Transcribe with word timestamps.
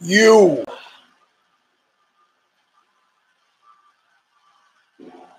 You 0.00 0.64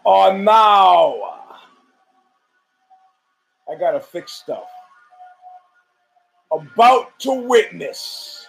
are 0.05 0.37
now. 0.37 1.15
I 3.69 3.75
gotta 3.79 3.99
fix 3.99 4.31
stuff. 4.33 4.67
About 6.51 7.17
to 7.19 7.33
witness 7.33 8.47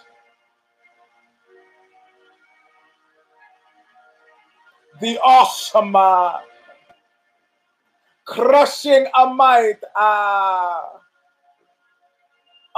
the 5.00 5.18
awesome, 5.18 5.94
uh, 5.96 6.38
crushing 8.24 9.06
a 9.18 9.26
might 9.34 9.78
uh, 9.98 10.82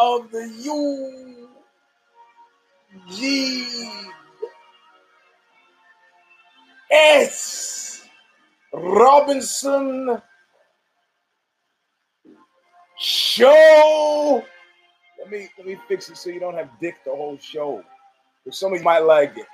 of 0.00 0.30
the 0.30 0.48
U 0.62 1.48
G 3.10 3.66
S 6.90 8.02
Robinson 8.72 10.22
show. 12.98 14.44
Let 15.18 15.30
me 15.30 15.48
let 15.58 15.66
me 15.66 15.76
fix 15.88 16.08
it 16.10 16.16
so 16.16 16.30
you 16.30 16.40
don't 16.40 16.54
have 16.54 16.70
dick 16.80 16.96
the 17.04 17.10
whole 17.10 17.38
show. 17.38 17.84
Because 18.44 18.58
somebody 18.58 18.82
might 18.82 19.00
like 19.00 19.36
it. 19.36 19.46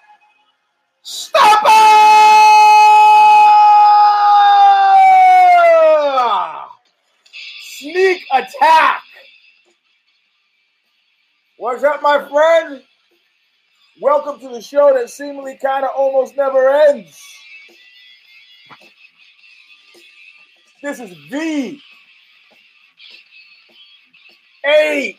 Stop 1.03 1.63
it! 1.65 1.71
Sneak 7.63 8.25
attack. 8.33 9.04
What's 11.65 11.83
up, 11.83 12.03
my 12.03 12.19
friend? 12.29 12.83
Welcome 13.99 14.39
to 14.41 14.51
the 14.51 14.61
show 14.61 14.93
that 14.93 15.09
seemingly 15.09 15.57
kind 15.57 15.83
of 15.83 15.93
almost 15.97 16.37
never 16.37 16.69
ends. 16.69 17.19
This 20.83 21.01
is 21.01 21.17
V 21.31 21.81
eight. 24.67 25.17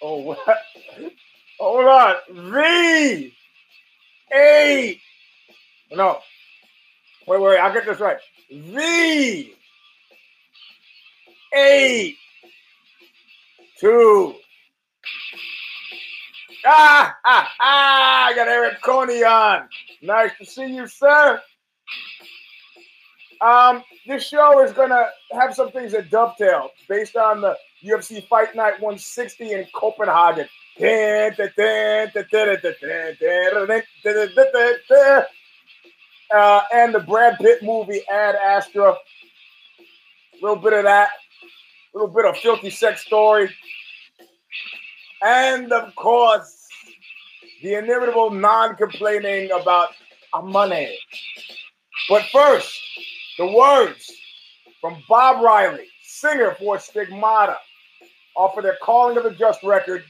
Oh, 0.00 0.20
what? 0.22 0.38
Hold 1.60 1.84
on. 1.84 2.14
V 2.30 3.34
eight. 4.34 4.98
No. 5.90 6.20
Wait, 7.26 7.38
wait, 7.42 7.58
I'll 7.58 7.74
get 7.74 7.84
this 7.84 8.00
right. 8.00 8.16
V 8.50 9.52
eight 11.54 12.16
two. 13.78 14.36
Ah, 16.64 17.16
ah, 17.24 17.50
ah, 17.60 18.26
I 18.26 18.34
got 18.34 18.48
Eric 18.48 18.80
Coney 18.82 19.24
on. 19.24 19.68
Nice 20.00 20.30
to 20.38 20.46
see 20.46 20.66
you, 20.66 20.86
sir. 20.86 21.40
Um, 23.40 23.82
this 24.06 24.28
show 24.28 24.62
is 24.62 24.72
gonna 24.72 25.06
have 25.32 25.54
some 25.54 25.72
things 25.72 25.92
that 25.92 26.10
dovetail 26.10 26.70
based 26.88 27.16
on 27.16 27.40
the 27.40 27.56
UFC 27.84 28.26
Fight 28.28 28.54
Night 28.54 28.74
160 28.80 29.52
in 29.52 29.66
Copenhagen. 29.74 30.46
Uh, 36.32 36.62
and 36.72 36.94
the 36.94 37.00
Brad 37.00 37.38
Pitt 37.38 37.62
movie 37.62 38.02
Ad 38.10 38.36
Astra. 38.36 38.92
A 38.92 38.96
little 40.40 40.56
bit 40.56 40.72
of 40.72 40.84
that. 40.84 41.10
A 41.94 41.98
little 41.98 42.14
bit 42.14 42.24
of 42.24 42.36
filthy 42.38 42.70
sex 42.70 43.04
story. 43.04 43.50
And 45.24 45.72
of 45.72 45.94
course, 45.94 46.66
the 47.62 47.74
inevitable 47.74 48.30
non-complaining 48.30 49.50
about 49.52 49.90
money. 50.42 50.98
But 52.08 52.24
first, 52.32 52.80
the 53.38 53.46
words 53.46 54.10
from 54.80 55.02
Bob 55.08 55.42
Riley, 55.42 55.86
singer 56.02 56.56
for 56.58 56.78
Stigmata, 56.78 57.56
off 58.34 58.56
of 58.56 58.64
their 58.64 58.78
Calling 58.82 59.16
of 59.16 59.24
the 59.24 59.30
Just 59.30 59.62
record. 59.62 60.02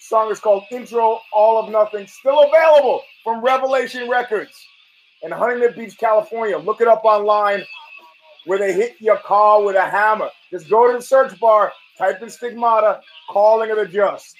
song 0.00 0.30
is 0.32 0.40
called 0.40 0.64
Intro 0.72 1.20
All 1.32 1.62
of 1.62 1.70
Nothing, 1.70 2.06
still 2.06 2.42
available 2.42 3.02
from 3.22 3.44
Revelation 3.44 4.08
Records 4.08 4.52
in 5.22 5.30
Huntington 5.30 5.74
Beach, 5.76 5.96
California. 5.98 6.58
Look 6.58 6.80
it 6.80 6.88
up 6.88 7.04
online 7.04 7.64
where 8.46 8.58
they 8.58 8.72
hit 8.72 8.96
your 8.98 9.18
car 9.18 9.62
with 9.62 9.76
a 9.76 9.88
hammer. 9.88 10.30
Just 10.50 10.70
go 10.70 10.90
to 10.90 10.98
the 10.98 11.02
search 11.02 11.38
bar, 11.38 11.72
type 11.98 12.22
in 12.22 12.30
Stigmata, 12.30 13.00
Calling 13.28 13.70
of 13.70 13.76
the 13.76 13.86
Just. 13.86 14.36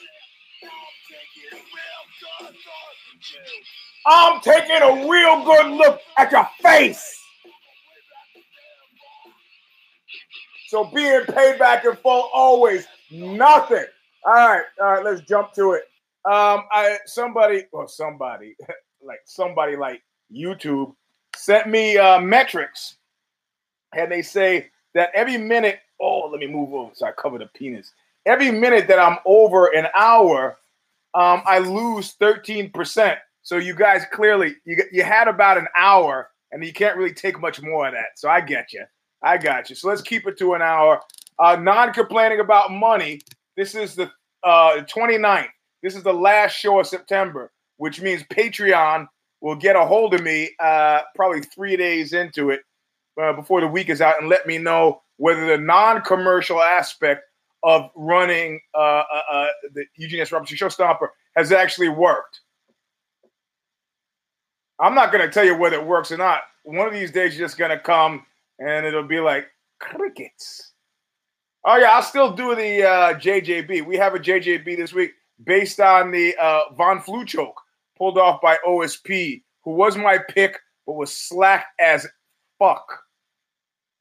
I'm 4.07 4.41
taking 4.41 4.81
a 4.81 5.09
real 5.09 5.45
good 5.45 5.67
look 5.73 6.01
at 6.17 6.33
your 6.33 6.49
face. 6.63 7.15
So 10.69 10.85
being 10.85 11.23
paid 11.25 11.59
back 11.59 11.85
in 11.85 11.97
full 11.97 12.31
always 12.33 12.87
nothing. 13.11 13.85
All 14.25 14.33
right, 14.35 14.65
all 14.81 14.93
right, 14.93 15.05
let's 15.05 15.23
jump 15.23 15.53
to 15.55 15.73
it. 15.73 15.83
Um, 16.25 16.65
I 16.73 16.99
somebody 17.07 17.65
or 17.73 17.89
somebody 17.89 18.55
like 19.03 19.21
somebody 19.25 19.77
like 19.77 20.03
YouTube 20.31 20.95
sent 21.37 21.69
me 21.69 21.97
uh, 21.97 22.21
metrics, 22.21 22.97
and 23.95 24.13
they 24.13 24.23
say 24.23 24.71
that 24.95 25.11
every 25.15 25.37
minute. 25.37 25.81
Oh, 26.01 26.29
let 26.31 26.41
me 26.41 26.47
move 26.47 26.73
over 26.73 26.91
so 26.95 27.07
I 27.07 27.13
cover 27.13 27.39
the 27.39 27.47
penis. 27.47 27.93
Every 28.27 28.51
minute 28.51 28.89
that 28.89 28.99
I'm 28.99 29.19
over 29.27 29.67
an 29.67 29.87
hour, 29.95 30.59
um, 31.15 31.43
I 31.47 31.59
lose 31.59 32.13
thirteen 32.13 32.71
percent. 32.71 33.19
So 33.43 33.57
you 33.57 33.75
guys 33.75 34.05
clearly 34.13 34.57
you 34.65 34.77
you 34.93 35.03
had 35.03 35.29
about 35.29 35.59
an 35.59 35.69
hour, 35.77 36.31
and 36.53 36.65
you 36.65 36.73
can't 36.73 36.97
really 36.97 37.15
take 37.15 37.41
much 37.41 37.61
more 37.63 37.87
of 37.87 37.95
that. 37.95 38.17
So 38.17 38.29
I 38.29 38.41
get 38.41 38.73
you. 38.73 38.85
I 39.23 39.39
got 39.39 39.71
you. 39.71 39.77
So 39.77 39.89
let's 39.89 40.03
keep 40.03 40.27
it 40.27 40.39
to 40.39 40.55
an 40.55 40.63
hour. 40.63 41.01
Uh, 41.39 41.57
non 41.57 41.93
complaining 41.93 42.41
about 42.41 42.71
money. 42.71 43.21
This 43.57 43.75
is 43.75 43.95
the 43.95 44.11
uh, 44.45 44.83
29th. 44.83 45.49
This 45.83 45.97
is 45.97 46.03
the 46.03 46.13
last 46.13 46.53
show 46.53 46.81
of 46.81 46.87
September, 46.87 47.53
which 47.77 48.01
means 48.01 48.23
Patreon 48.25 49.07
will 49.41 49.57
get 49.57 49.77
a 49.77 49.85
hold 49.85 50.15
of 50.15 50.23
me 50.23 50.51
uh, 50.61 51.01
probably 51.15 51.41
three 51.41 51.77
days 51.77 52.13
into 52.13 52.51
it 52.51 52.61
uh, 53.21 53.33
before 53.33 53.61
the 53.61 53.69
week 53.69 53.89
is 53.89 54.01
out 54.01 54.21
and 54.21 54.29
let 54.29 54.47
me 54.47 54.59
know 54.59 55.03
whether 55.17 55.47
the 55.47 55.59
non 55.59 56.03
commercial 56.03 56.61
aspect 56.63 57.23
of 57.65 57.91
running 57.97 58.61
uh, 58.75 59.03
uh, 59.13 59.23
uh 59.33 59.47
the 59.75 59.85
Eugene 59.97 60.21
S. 60.21 60.31
Robinson 60.31 60.57
Show 60.57 60.69
Stomper 60.69 61.09
has 61.37 61.51
actually 61.53 61.89
worked. 61.89 62.41
I'm 64.81 64.95
not 64.95 65.11
going 65.11 65.27
to 65.27 65.33
tell 65.33 65.45
you 65.45 65.57
whether 65.57 65.77
it 65.77 65.87
works 65.87 66.13
or 66.13 66.17
not. 66.17 66.43
One 66.63 66.87
of 66.87 66.93
these 66.93 67.11
days, 67.11 67.37
you're 67.37 67.47
just 67.47 67.59
going 67.59 67.71
to 67.71 67.81
come 67.81 68.25
and 68.61 68.87
it'll 68.87 69.03
be 69.03 69.21
like 69.21 69.47
crickets. 69.81 70.73
Oh 71.65 71.77
yeah, 71.77 71.91
I'll 71.91 72.03
still 72.03 72.33
do 72.33 72.55
the 72.55 72.85
uh, 72.85 73.15
JJB. 73.15 73.87
We 73.87 73.97
have 73.97 74.15
a 74.15 74.19
JJB 74.19 74.77
this 74.77 74.93
week 74.93 75.13
based 75.45 75.81
on 75.81 76.11
the 76.11 76.37
uh, 76.37 76.73
Von 76.77 77.01
Flue 77.01 77.25
choke 77.25 77.61
pulled 77.97 78.19
off 78.19 78.41
by 78.41 78.57
OSP, 78.67 79.43
who 79.65 79.73
was 79.73 79.97
my 79.97 80.19
pick 80.19 80.59
but 80.87 80.95
was 80.95 81.15
slack 81.15 81.67
as 81.81 82.07
fuck. 82.59 83.03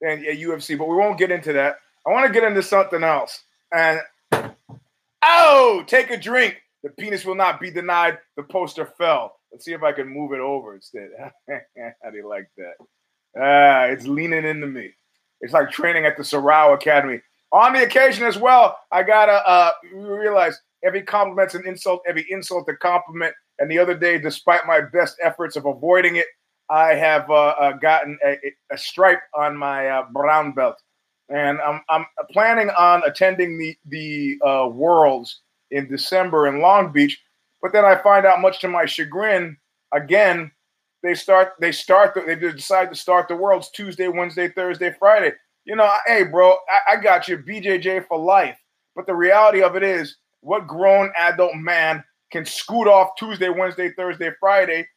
And 0.02 0.24
yeah, 0.24 0.34
UFC, 0.34 0.78
but 0.78 0.88
we 0.88 0.96
won't 0.96 1.18
get 1.18 1.32
into 1.32 1.54
that. 1.54 1.78
I 2.06 2.12
want 2.12 2.28
to 2.28 2.34
get 2.34 2.48
into 2.48 2.64
something 2.64 3.04
else. 3.04 3.44
And 3.74 4.00
oh, 5.24 5.84
take 5.88 6.12
a 6.12 6.18
drink. 6.18 6.58
The 6.84 6.90
penis 6.92 7.26
will 7.26 7.36
not 7.36 7.60
be 7.60 7.72
denied. 7.72 8.20
The 8.36 8.44
poster 8.44 8.86
fell. 8.86 9.38
Let's 9.52 9.66
see 9.66 9.74
if 9.74 9.84
I 9.84 9.92
can 9.92 10.08
move 10.08 10.34
it 10.34 10.40
over 10.40 10.76
instead. 10.76 11.10
How 11.50 12.10
do 12.12 12.18
you 12.18 12.30
like 12.30 12.50
that? 12.58 12.74
Ah, 13.40 13.84
it's 13.86 14.08
leaning 14.08 14.46
into 14.46 14.68
me. 14.68 14.92
It's 15.42 15.54
like 15.54 15.72
training 15.72 16.06
at 16.06 16.18
the 16.18 16.24
Sorrow 16.24 16.74
Academy. 16.74 17.22
On 17.52 17.74
the 17.74 17.84
occasion 17.84 18.26
as 18.26 18.38
well, 18.38 18.78
I 18.92 19.04
gotta 19.04 19.48
uh, 19.48 19.72
realize 19.94 20.60
every 20.84 21.02
compliment's 21.02 21.56
an 21.56 21.66
insult, 21.66 22.02
every 22.08 22.26
insult 22.30 22.68
a 22.70 22.76
compliment. 22.76 23.34
And 23.60 23.72
the 23.72 23.80
other 23.80 23.98
day, 23.98 24.18
despite 24.18 24.68
my 24.68 24.82
best 24.82 25.18
efforts 25.22 25.56
of 25.56 25.66
avoiding 25.66 26.18
it, 26.18 26.28
I 26.70 26.96
have 26.96 27.30
uh, 27.30 27.56
uh, 27.60 27.72
gotten 27.74 28.18
a, 28.26 28.38
a, 28.72 28.78
stripe 28.78 29.22
on 29.34 29.56
my 29.56 29.88
uh, 29.88 30.06
brown 30.12 30.52
belt, 30.52 30.82
and 31.30 31.60
I'm, 31.62 31.82
I'm 31.90 32.06
planning 32.32 32.70
on 32.72 33.04
attending 33.06 33.58
the 33.58 33.78
the 33.86 34.38
uh, 34.46 34.68
Worlds 34.68 35.42
in 35.72 35.88
December 35.88 36.48
in 36.48 36.60
Long 36.60 36.92
Beach. 36.92 37.22
But 37.62 37.74
then 37.74 37.86
I 37.86 37.96
find 37.96 38.26
out, 38.26 38.42
much 38.42 38.60
to 38.62 38.68
my 38.68 38.86
chagrin, 38.86 39.58
again 39.94 40.52
they 41.04 41.14
start 41.14 41.54
they 41.60 41.72
start 41.72 42.14
the, 42.14 42.22
they 42.22 42.36
decide 42.36 42.90
to 42.90 42.96
start 42.96 43.28
the 43.28 43.36
worlds 43.36 43.70
Tuesday, 43.70 44.08
Wednesday, 44.08 44.50
Thursday, 44.50 44.94
Friday. 45.00 45.34
You 45.66 45.76
know, 45.76 45.90
hey, 46.06 46.24
bro, 46.24 46.56
I, 46.70 46.94
I 46.94 47.02
got 47.02 47.28
you, 47.28 47.38
BJJ 47.38 48.08
for 48.08 48.18
life. 48.18 48.58
But 48.96 49.06
the 49.06 49.16
reality 49.16 49.62
of 49.62 49.76
it 49.76 49.84
is, 49.84 50.18
what 50.42 50.68
grown 50.68 51.12
adult 51.18 51.56
man 51.56 52.04
can 52.32 52.46
scoot 52.46 52.88
off 52.88 53.12
Tuesday, 53.18 53.50
Wednesday, 53.50 53.92
Thursday, 53.92 54.32
Friday 54.40 54.88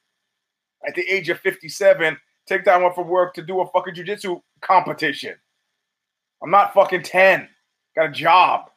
at 0.87 0.95
the 0.95 1.07
age 1.09 1.29
of 1.29 1.39
57, 1.41 2.17
take 2.47 2.65
time 2.65 2.85
off 2.85 2.95
from 2.95 3.09
work 3.09 3.35
to 3.35 3.43
do 3.43 3.61
a 3.61 3.67
fucking 3.71 3.95
jujitsu 3.95 4.41
competition? 4.61 5.35
I'm 6.43 6.51
not 6.51 6.75
fucking 6.75 7.03
10. 7.03 7.49
got 7.95 8.07
a 8.07 8.13
job. 8.13 8.71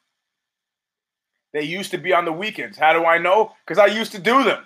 They 1.54 1.64
used 1.64 1.92
to 1.92 1.98
be 1.98 2.14
on 2.14 2.26
the 2.26 2.34
weekends. 2.34 2.78
How 2.78 2.94
do 2.94 3.06
I 3.06 3.20
know? 3.20 3.54
Because 3.66 3.78
I 3.78 3.86
used 3.86 4.12
to 4.14 4.20
do 4.20 4.44
them. 4.44 4.66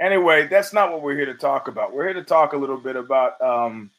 Anyway, 0.00 0.46
that's 0.48 0.72
not 0.72 0.90
what 0.90 1.02
we're 1.02 1.14
here 1.14 1.26
to 1.26 1.34
talk 1.34 1.68
about. 1.68 1.92
We're 1.92 2.04
here 2.04 2.14
to 2.14 2.24
talk 2.24 2.54
a 2.54 2.56
little 2.56 2.78
bit 2.78 2.96
about. 2.96 3.40
Um, 3.40 3.90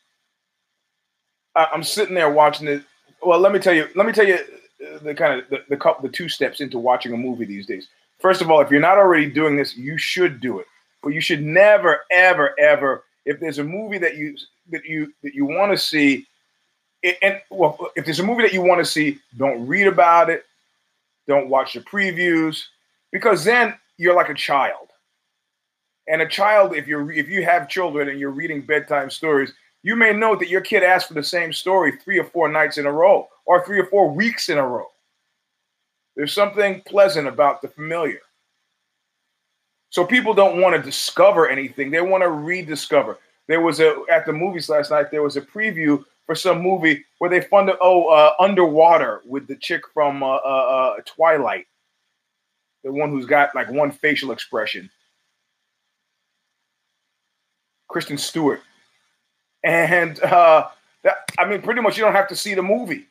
I, 1.56 1.68
I'm 1.72 1.84
sitting 1.84 2.16
there 2.16 2.30
watching 2.30 2.68
it. 2.68 2.84
Well, 3.22 3.40
let 3.40 3.52
me 3.52 3.60
tell 3.60 3.74
you. 3.74 3.88
Let 3.96 4.06
me 4.06 4.12
tell 4.12 4.28
you 4.28 4.36
uh, 4.36 4.98
the 5.04 5.14
kind 5.14 5.40
of 5.40 5.50
the, 5.50 5.64
the 5.70 5.78
couple, 5.78 6.02
the 6.02 6.14
two 6.14 6.28
steps 6.28 6.60
into 6.60 6.80
watching 6.80 7.14
a 7.14 7.18
movie 7.18 7.46
these 7.46 7.68
days. 7.68 7.88
First 8.20 8.42
of 8.42 8.50
all, 8.50 8.62
if 8.62 8.72
you're 8.72 8.82
not 8.82 8.98
already 8.98 9.30
doing 9.30 9.56
this, 9.56 9.78
you 9.78 9.98
should 9.98 10.42
do 10.42 10.60
it. 10.60 10.66
But 11.03 11.09
you 11.09 11.21
should 11.21 11.44
never, 11.44 12.01
ever, 12.12 12.57
ever. 12.59 13.03
If 13.25 13.39
there's 13.39 13.59
a 13.59 13.63
movie 13.63 13.98
that 14.00 14.18
you 14.18 14.36
that 14.71 14.86
you 14.86 15.13
that 15.24 15.33
you 15.33 15.45
want 15.45 15.71
to 15.71 15.77
see, 15.77 16.27
and 17.03 17.42
well, 17.50 17.77
if 17.95 18.06
there's 18.06 18.19
a 18.19 18.25
movie 18.25 18.44
that 18.44 18.53
you 18.53 18.62
want 18.62 18.80
to 18.80 18.86
see, 18.86 19.19
don't 19.38 19.65
read 19.68 19.88
about 19.88 20.30
it, 20.30 20.45
don't 21.27 21.50
watch 21.50 21.74
the 21.74 21.81
previews, 21.81 22.63
because 23.12 23.44
then 23.44 23.75
you're 23.98 24.15
like 24.15 24.30
a 24.30 24.36
child. 24.36 24.89
And 26.07 26.21
a 26.21 26.27
child, 26.27 26.75
if 26.75 26.88
you're 26.88 27.12
if 27.12 27.30
you 27.30 27.44
have 27.44 27.69
children 27.69 28.09
and 28.09 28.19
you're 28.19 28.31
reading 28.31 28.62
bedtime 28.62 29.09
stories, 29.09 29.53
you 29.83 29.95
may 29.95 30.13
know 30.13 30.36
that 30.36 30.50
your 30.50 30.62
kid 30.62 30.83
asked 30.83 31.07
for 31.07 31.13
the 31.13 31.24
same 31.24 31.53
story 31.53 31.94
three 31.98 32.19
or 32.19 32.25
four 32.25 32.50
nights 32.50 32.77
in 32.77 32.86
a 32.86 32.92
row, 32.92 33.27
or 33.45 33.65
three 33.65 33.80
or 33.80 33.86
four 33.86 34.09
weeks 34.09 34.50
in 34.50 34.57
a 34.57 34.68
row. 34.68 34.88
There's 36.15 36.33
something 36.33 36.81
pleasant 36.86 37.27
about 37.27 37.62
the 37.62 37.68
familiar. 37.68 38.19
So 39.92 40.06
people 40.06 40.34
don't 40.34 40.60
want 40.60 40.76
to 40.76 40.82
discover 40.82 41.48
anything; 41.48 41.92
they 41.92 42.02
want 42.02 42.24
to 42.24 42.30
rediscover. 42.30 43.20
There 43.48 43.62
was 43.62 43.80
a 43.80 44.04
at 44.12 44.26
the 44.26 44.34
movies 44.34 44.70
last 44.70 44.90
night. 44.90 45.12
There 45.12 45.22
was 45.22 45.38
a 45.38 45.42
preview 45.42 46.04
for 46.26 46.34
some 46.34 46.62
movie 46.62 47.04
where 47.20 47.30
they 47.30 47.42
funded 47.42 47.76
oh 47.82 48.08
uh, 48.08 48.34
underwater 48.40 49.22
with 49.26 49.48
the 49.48 49.56
chick 49.58 49.82
from 49.94 50.24
uh, 50.24 50.38
uh, 50.38 50.96
uh, 50.96 50.96
Twilight, 51.06 51.68
the 52.84 52.92
one 52.92 53.10
who's 53.10 53.26
got 53.26 53.54
like 53.54 53.70
one 53.70 53.92
facial 53.92 54.32
expression. 54.32 54.90
Kristen 57.90 58.18
Stewart. 58.18 58.62
And 59.64 60.20
uh, 60.22 60.70
that, 61.04 61.30
I 61.38 61.46
mean, 61.46 61.62
pretty 61.62 61.82
much 61.82 61.98
you 61.98 62.04
don't 62.04 62.16
have 62.16 62.30
to 62.30 62.36
see 62.36 62.54
the 62.54 62.64
movie. 62.64 63.06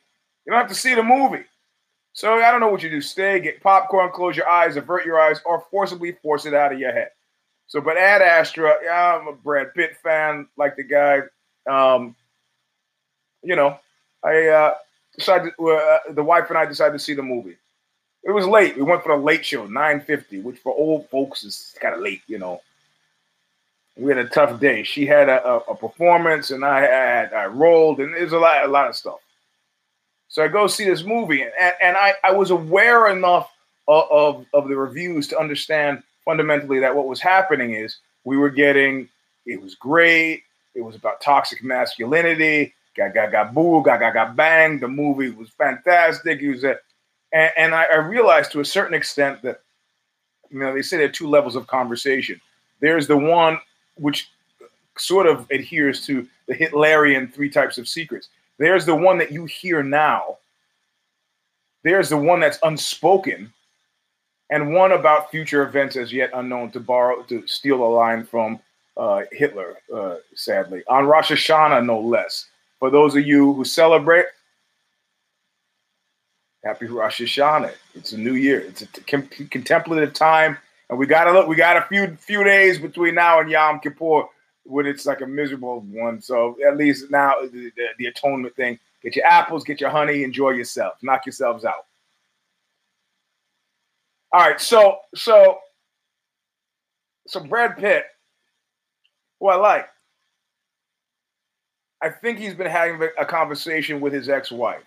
You 0.45 0.51
don't 0.51 0.59
have 0.59 0.69
to 0.69 0.75
see 0.75 0.95
the 0.95 1.03
movie. 1.03 1.43
So 2.13 2.35
I 2.35 2.51
don't 2.51 2.59
know 2.59 2.67
what 2.67 2.83
you 2.83 2.89
do. 2.89 3.01
Stay, 3.01 3.39
get 3.39 3.61
popcorn, 3.61 4.11
close 4.11 4.35
your 4.35 4.49
eyes, 4.49 4.75
avert 4.75 5.05
your 5.05 5.19
eyes, 5.19 5.39
or 5.45 5.65
forcibly 5.71 6.13
force 6.13 6.45
it 6.45 6.53
out 6.53 6.73
of 6.73 6.79
your 6.79 6.91
head. 6.91 7.09
So, 7.67 7.79
but 7.79 7.97
Ad 7.97 8.21
Astra, 8.21 8.75
yeah, 8.83 9.17
I'm 9.17 9.27
a 9.27 9.33
Brad 9.33 9.73
Pitt 9.73 9.95
fan, 10.03 10.47
like 10.57 10.75
the 10.75 10.83
guy. 10.83 11.21
Um, 11.69 12.15
you 13.41 13.55
know, 13.55 13.79
I 14.23 14.47
uh, 14.47 14.73
decided 15.15 15.53
uh, 15.57 15.97
the 16.09 16.23
wife 16.23 16.49
and 16.49 16.57
I 16.57 16.65
decided 16.65 16.93
to 16.93 16.99
see 16.99 17.13
the 17.13 17.23
movie. 17.23 17.55
It 18.23 18.31
was 18.31 18.45
late. 18.45 18.75
We 18.75 18.83
went 18.83 19.03
for 19.03 19.15
the 19.15 19.23
late 19.23 19.45
show, 19.45 19.67
9:50, 19.67 20.43
which 20.43 20.57
for 20.57 20.75
old 20.75 21.09
folks 21.09 21.43
is 21.43 21.75
kind 21.81 21.95
of 21.95 22.01
late, 22.01 22.21
you 22.27 22.39
know 22.39 22.61
we 23.97 24.09
had 24.09 24.25
a 24.25 24.29
tough 24.29 24.59
day. 24.59 24.83
She 24.83 25.05
had 25.05 25.29
a, 25.29 25.45
a, 25.45 25.57
a 25.57 25.75
performance, 25.75 26.51
and 26.51 26.63
I 26.63 26.81
had 26.81 27.33
I 27.33 27.45
rolled, 27.45 27.99
and 27.99 28.13
there's 28.13 28.31
a 28.31 28.39
lot 28.39 28.65
a 28.65 28.67
lot 28.67 28.89
of 28.89 28.95
stuff. 28.95 29.19
So 30.31 30.41
I 30.41 30.47
go 30.47 30.65
see 30.67 30.85
this 30.85 31.03
movie, 31.03 31.41
and, 31.41 31.73
and 31.83 31.97
I, 31.97 32.13
I 32.23 32.31
was 32.31 32.51
aware 32.51 33.09
enough 33.09 33.51
of, 33.89 34.05
of, 34.09 34.45
of 34.53 34.69
the 34.69 34.77
reviews 34.77 35.27
to 35.27 35.37
understand 35.37 36.03
fundamentally 36.23 36.79
that 36.79 36.95
what 36.95 37.05
was 37.05 37.19
happening 37.19 37.73
is 37.73 37.97
we 38.23 38.37
were 38.37 38.49
getting 38.49 39.09
it 39.45 39.61
was 39.61 39.75
great. 39.75 40.43
It 40.73 40.81
was 40.81 40.95
about 40.95 41.19
toxic 41.19 41.63
masculinity. 41.65 42.73
Got 42.95 43.13
got 43.13 43.53
boo, 43.53 43.83
got 43.83 43.99
got 43.99 44.35
bang. 44.37 44.79
The 44.79 44.87
movie 44.87 45.31
was 45.31 45.49
fantastic. 45.49 46.41
It 46.41 46.49
was 46.49 46.63
a, 46.63 46.77
and, 47.33 47.51
and 47.57 47.75
I, 47.75 47.85
I 47.85 47.95
realized 47.97 48.53
to 48.53 48.61
a 48.61 48.65
certain 48.65 48.93
extent 48.93 49.41
that 49.41 49.61
you 50.49 50.59
know 50.59 50.73
they 50.73 50.81
say 50.81 50.97
there 50.97 51.07
are 51.07 51.11
two 51.11 51.27
levels 51.27 51.57
of 51.57 51.67
conversation. 51.67 52.39
There's 52.79 53.05
the 53.05 53.17
one 53.17 53.59
which 53.95 54.29
sort 54.97 55.27
of 55.27 55.45
adheres 55.51 56.05
to 56.05 56.25
the 56.47 56.53
Hitlerian 56.53 57.33
three 57.33 57.49
types 57.49 57.77
of 57.77 57.87
secrets. 57.87 58.29
There's 58.61 58.85
the 58.85 58.95
one 58.95 59.17
that 59.17 59.31
you 59.31 59.45
hear 59.45 59.81
now. 59.81 60.37
There's 61.83 62.09
the 62.09 62.17
one 62.17 62.39
that's 62.39 62.59
unspoken, 62.61 63.51
and 64.51 64.75
one 64.75 64.91
about 64.91 65.31
future 65.31 65.63
events 65.63 65.95
as 65.95 66.13
yet 66.13 66.29
unknown. 66.35 66.69
To 66.73 66.79
borrow, 66.79 67.23
to 67.23 67.47
steal 67.47 67.83
a 67.83 67.89
line 67.89 68.23
from 68.23 68.59
uh, 68.97 69.23
Hitler, 69.31 69.77
uh, 69.91 70.17
sadly, 70.35 70.83
on 70.87 71.07
Rosh 71.07 71.31
Hashanah, 71.31 71.83
no 71.83 71.99
less. 71.99 72.45
For 72.77 72.91
those 72.91 73.15
of 73.15 73.25
you 73.25 73.51
who 73.51 73.65
celebrate, 73.65 74.27
happy 76.63 76.85
Rosh 76.85 77.19
Hashanah. 77.19 77.73
It's 77.95 78.11
a 78.11 78.17
new 78.19 78.35
year. 78.35 78.59
It's 78.59 78.83
a 78.83 78.87
contemplative 79.47 80.13
time 80.13 80.55
and 80.91 80.99
we 80.99 81.07
got 81.07 81.27
a 81.27 81.31
look. 81.31 81.47
We 81.47 81.55
got 81.55 81.77
a 81.77 81.81
few 81.87 82.15
few 82.17 82.43
days 82.43 82.77
between 82.77 83.15
now 83.15 83.39
and 83.39 83.49
Yom 83.49 83.79
Kippur 83.79 84.25
when 84.63 84.85
it's 84.85 85.05
like 85.05 85.21
a 85.21 85.27
miserable 85.27 85.81
one. 85.91 86.21
So 86.21 86.57
at 86.67 86.77
least 86.77 87.09
now 87.09 87.35
the, 87.41 87.71
the, 87.75 87.87
the 87.97 88.05
atonement 88.07 88.55
thing. 88.55 88.79
Get 89.03 89.15
your 89.15 89.25
apples, 89.25 89.63
get 89.63 89.81
your 89.81 89.89
honey, 89.89 90.23
enjoy 90.23 90.51
yourself, 90.51 90.93
knock 91.01 91.25
yourselves 91.25 91.65
out. 91.65 91.87
All 94.31 94.41
right, 94.41 94.61
so 94.61 94.99
so 95.15 95.59
so 97.27 97.39
Brad 97.39 97.77
Pitt, 97.77 98.05
who 99.39 99.47
I 99.47 99.55
like, 99.55 99.87
I 102.01 102.09
think 102.09 102.37
he's 102.39 102.53
been 102.53 102.67
having 102.67 103.09
a 103.19 103.25
conversation 103.25 104.01
with 104.01 104.13
his 104.13 104.29
ex-wife. 104.29 104.83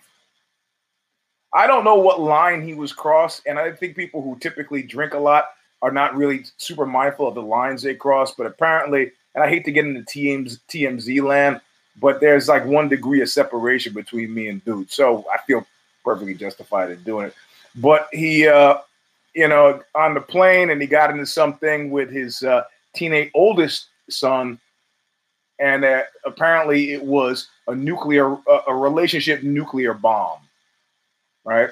I 1.53 1.67
don't 1.67 1.83
know 1.83 1.95
what 1.95 2.19
line 2.19 2.61
he 2.61 2.73
was 2.73 2.91
crossed, 2.91 3.43
and 3.45 3.59
I 3.59 3.71
think 3.71 3.95
people 3.95 4.21
who 4.21 4.37
typically 4.39 4.83
drink 4.83 5.13
a 5.13 5.19
lot 5.19 5.49
are 5.81 5.91
not 5.91 6.15
really 6.15 6.45
super 6.57 6.85
mindful 6.85 7.27
of 7.27 7.35
the 7.35 7.41
lines 7.41 7.81
they 7.81 7.95
cross. 7.95 8.33
But 8.33 8.47
apparently, 8.47 9.11
and 9.35 9.43
I 9.43 9.49
hate 9.49 9.65
to 9.65 9.71
get 9.71 9.85
into 9.85 10.01
TMZ, 10.01 10.59
TMZ 10.69 11.21
land, 11.21 11.61
but 11.99 12.21
there's 12.21 12.47
like 12.47 12.65
one 12.65 12.87
degree 12.87 13.21
of 13.21 13.29
separation 13.29 13.93
between 13.93 14.33
me 14.33 14.47
and 14.47 14.63
dude. 14.63 14.89
So 14.89 15.25
I 15.31 15.37
feel 15.45 15.67
perfectly 16.03 16.33
justified 16.33 16.91
in 16.91 17.03
doing 17.03 17.27
it. 17.27 17.35
But 17.75 18.07
he, 18.13 18.47
uh, 18.47 18.77
you 19.33 19.49
know, 19.49 19.83
on 19.93 20.13
the 20.13 20.21
plane 20.21 20.69
and 20.69 20.81
he 20.81 20.87
got 20.87 21.11
into 21.11 21.25
something 21.25 21.91
with 21.91 22.09
his 22.09 22.41
uh, 22.43 22.63
teenage 22.95 23.29
oldest 23.33 23.87
son. 24.09 24.57
And 25.59 25.83
uh, 25.83 26.03
apparently 26.25 26.93
it 26.93 27.03
was 27.03 27.49
a 27.67 27.75
nuclear, 27.75 28.33
a, 28.33 28.59
a 28.69 28.75
relationship 28.75 29.43
nuclear 29.43 29.93
bomb, 29.93 30.39
right? 31.43 31.69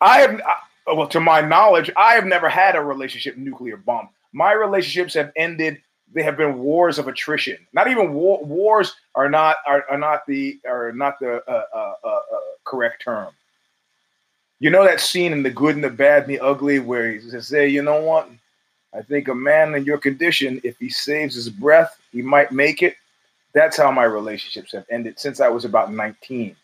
I 0.00 0.20
have, 0.20 0.40
well, 0.86 1.08
to 1.08 1.20
my 1.20 1.42
knowledge, 1.42 1.90
I 1.96 2.14
have 2.14 2.24
never 2.24 2.48
had 2.48 2.76
a 2.76 2.80
relationship 2.80 3.36
nuclear 3.36 3.76
bomb. 3.76 4.08
My 4.32 4.52
relationships 4.52 5.14
have 5.14 5.32
ended. 5.36 5.80
They 6.12 6.22
have 6.22 6.36
been 6.36 6.58
wars 6.58 6.98
of 6.98 7.08
attrition. 7.08 7.58
Not 7.72 7.88
even 7.88 8.14
war, 8.14 8.42
wars 8.44 8.94
are 9.14 9.28
not 9.28 9.56
are, 9.66 9.84
are 9.90 9.98
not 9.98 10.26
the 10.26 10.58
are 10.66 10.92
not 10.92 11.18
the 11.18 11.42
uh, 11.46 11.64
uh, 11.74 11.94
uh, 12.04 12.08
uh, 12.08 12.20
correct 12.64 13.02
term. 13.02 13.32
You 14.60 14.70
know 14.70 14.84
that 14.84 15.00
scene 15.00 15.32
in 15.32 15.42
The 15.42 15.50
Good 15.50 15.76
and 15.76 15.84
the 15.84 15.90
Bad 15.90 16.24
and 16.24 16.32
the 16.32 16.40
Ugly 16.40 16.80
where 16.80 17.12
he 17.12 17.20
says, 17.20 17.48
"Say, 17.48 17.68
you 17.68 17.82
know 17.82 18.00
what? 18.00 18.28
I 18.94 19.02
think 19.02 19.28
a 19.28 19.34
man 19.34 19.74
in 19.74 19.84
your 19.84 19.98
condition, 19.98 20.60
if 20.64 20.78
he 20.78 20.88
saves 20.88 21.34
his 21.34 21.50
breath, 21.50 21.98
he 22.12 22.22
might 22.22 22.52
make 22.52 22.82
it." 22.82 22.96
That's 23.52 23.76
how 23.76 23.90
my 23.90 24.04
relationships 24.04 24.72
have 24.72 24.86
ended 24.90 25.18
since 25.18 25.40
I 25.40 25.48
was 25.48 25.64
about 25.64 25.92
19. 25.92 26.54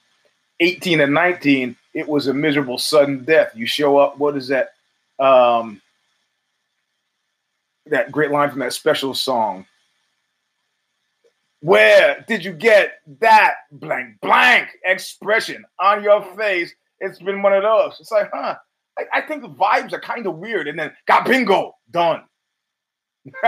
18 0.60 1.00
and 1.00 1.12
19, 1.12 1.76
it 1.94 2.08
was 2.08 2.26
a 2.26 2.34
miserable 2.34 2.78
sudden 2.78 3.24
death. 3.24 3.52
You 3.54 3.66
show 3.66 3.98
up, 3.98 4.18
what 4.18 4.36
is 4.36 4.48
that? 4.48 4.74
Um, 5.18 5.80
that 7.86 8.12
great 8.12 8.30
line 8.30 8.50
from 8.50 8.60
that 8.60 8.72
special 8.72 9.14
song. 9.14 9.66
Where 11.60 12.24
did 12.28 12.44
you 12.44 12.52
get 12.52 13.00
that 13.20 13.54
blank 13.72 14.20
blank 14.20 14.68
expression 14.84 15.64
on 15.80 16.02
your 16.02 16.22
face? 16.36 16.74
It's 17.00 17.18
been 17.18 17.42
one 17.42 17.54
of 17.54 17.62
those. 17.62 17.96
It's 18.00 18.10
like, 18.10 18.30
huh? 18.32 18.56
I, 18.98 19.04
I 19.14 19.20
think 19.22 19.42
the 19.42 19.48
vibes 19.48 19.92
are 19.92 20.00
kind 20.00 20.26
of 20.26 20.36
weird, 20.36 20.68
and 20.68 20.78
then 20.78 20.92
got 21.06 21.24
bingo 21.24 21.74
done. 21.90 22.22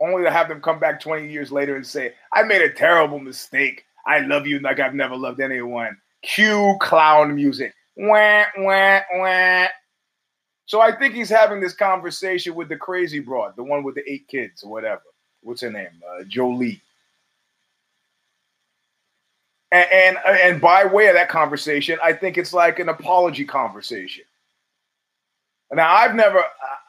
Only 0.00 0.22
to 0.24 0.30
have 0.30 0.48
them 0.48 0.62
come 0.62 0.78
back 0.78 1.00
20 1.00 1.30
years 1.30 1.52
later 1.52 1.76
and 1.76 1.86
say, 1.86 2.14
I 2.32 2.42
made 2.42 2.62
a 2.62 2.72
terrible 2.72 3.18
mistake. 3.18 3.84
I 4.06 4.20
love 4.20 4.46
you 4.46 4.60
like 4.60 4.80
I've 4.80 4.94
never 4.94 5.16
loved 5.16 5.40
anyone. 5.40 5.96
Cue 6.22 6.76
clown 6.80 7.34
music. 7.34 7.74
Wah, 7.96 8.44
wah, 8.58 9.00
wah. 9.14 9.66
So 10.70 10.80
I 10.80 10.92
think 10.96 11.14
he's 11.14 11.28
having 11.28 11.58
this 11.58 11.72
conversation 11.72 12.54
with 12.54 12.68
the 12.68 12.76
crazy 12.76 13.18
broad, 13.18 13.56
the 13.56 13.64
one 13.64 13.82
with 13.82 13.96
the 13.96 14.08
eight 14.08 14.28
kids 14.28 14.62
or 14.62 14.70
whatever. 14.70 15.02
What's 15.42 15.62
her 15.62 15.70
name? 15.72 15.88
Uh, 16.08 16.22
Jolie. 16.28 16.80
And, 19.72 19.88
and 19.92 20.18
and 20.24 20.60
by 20.60 20.84
way 20.84 21.08
of 21.08 21.14
that 21.14 21.28
conversation, 21.28 21.98
I 22.04 22.12
think 22.12 22.38
it's 22.38 22.52
like 22.52 22.78
an 22.78 22.88
apology 22.88 23.44
conversation. 23.44 24.22
Now 25.72 25.92
I've 25.92 26.14
never, 26.14 26.38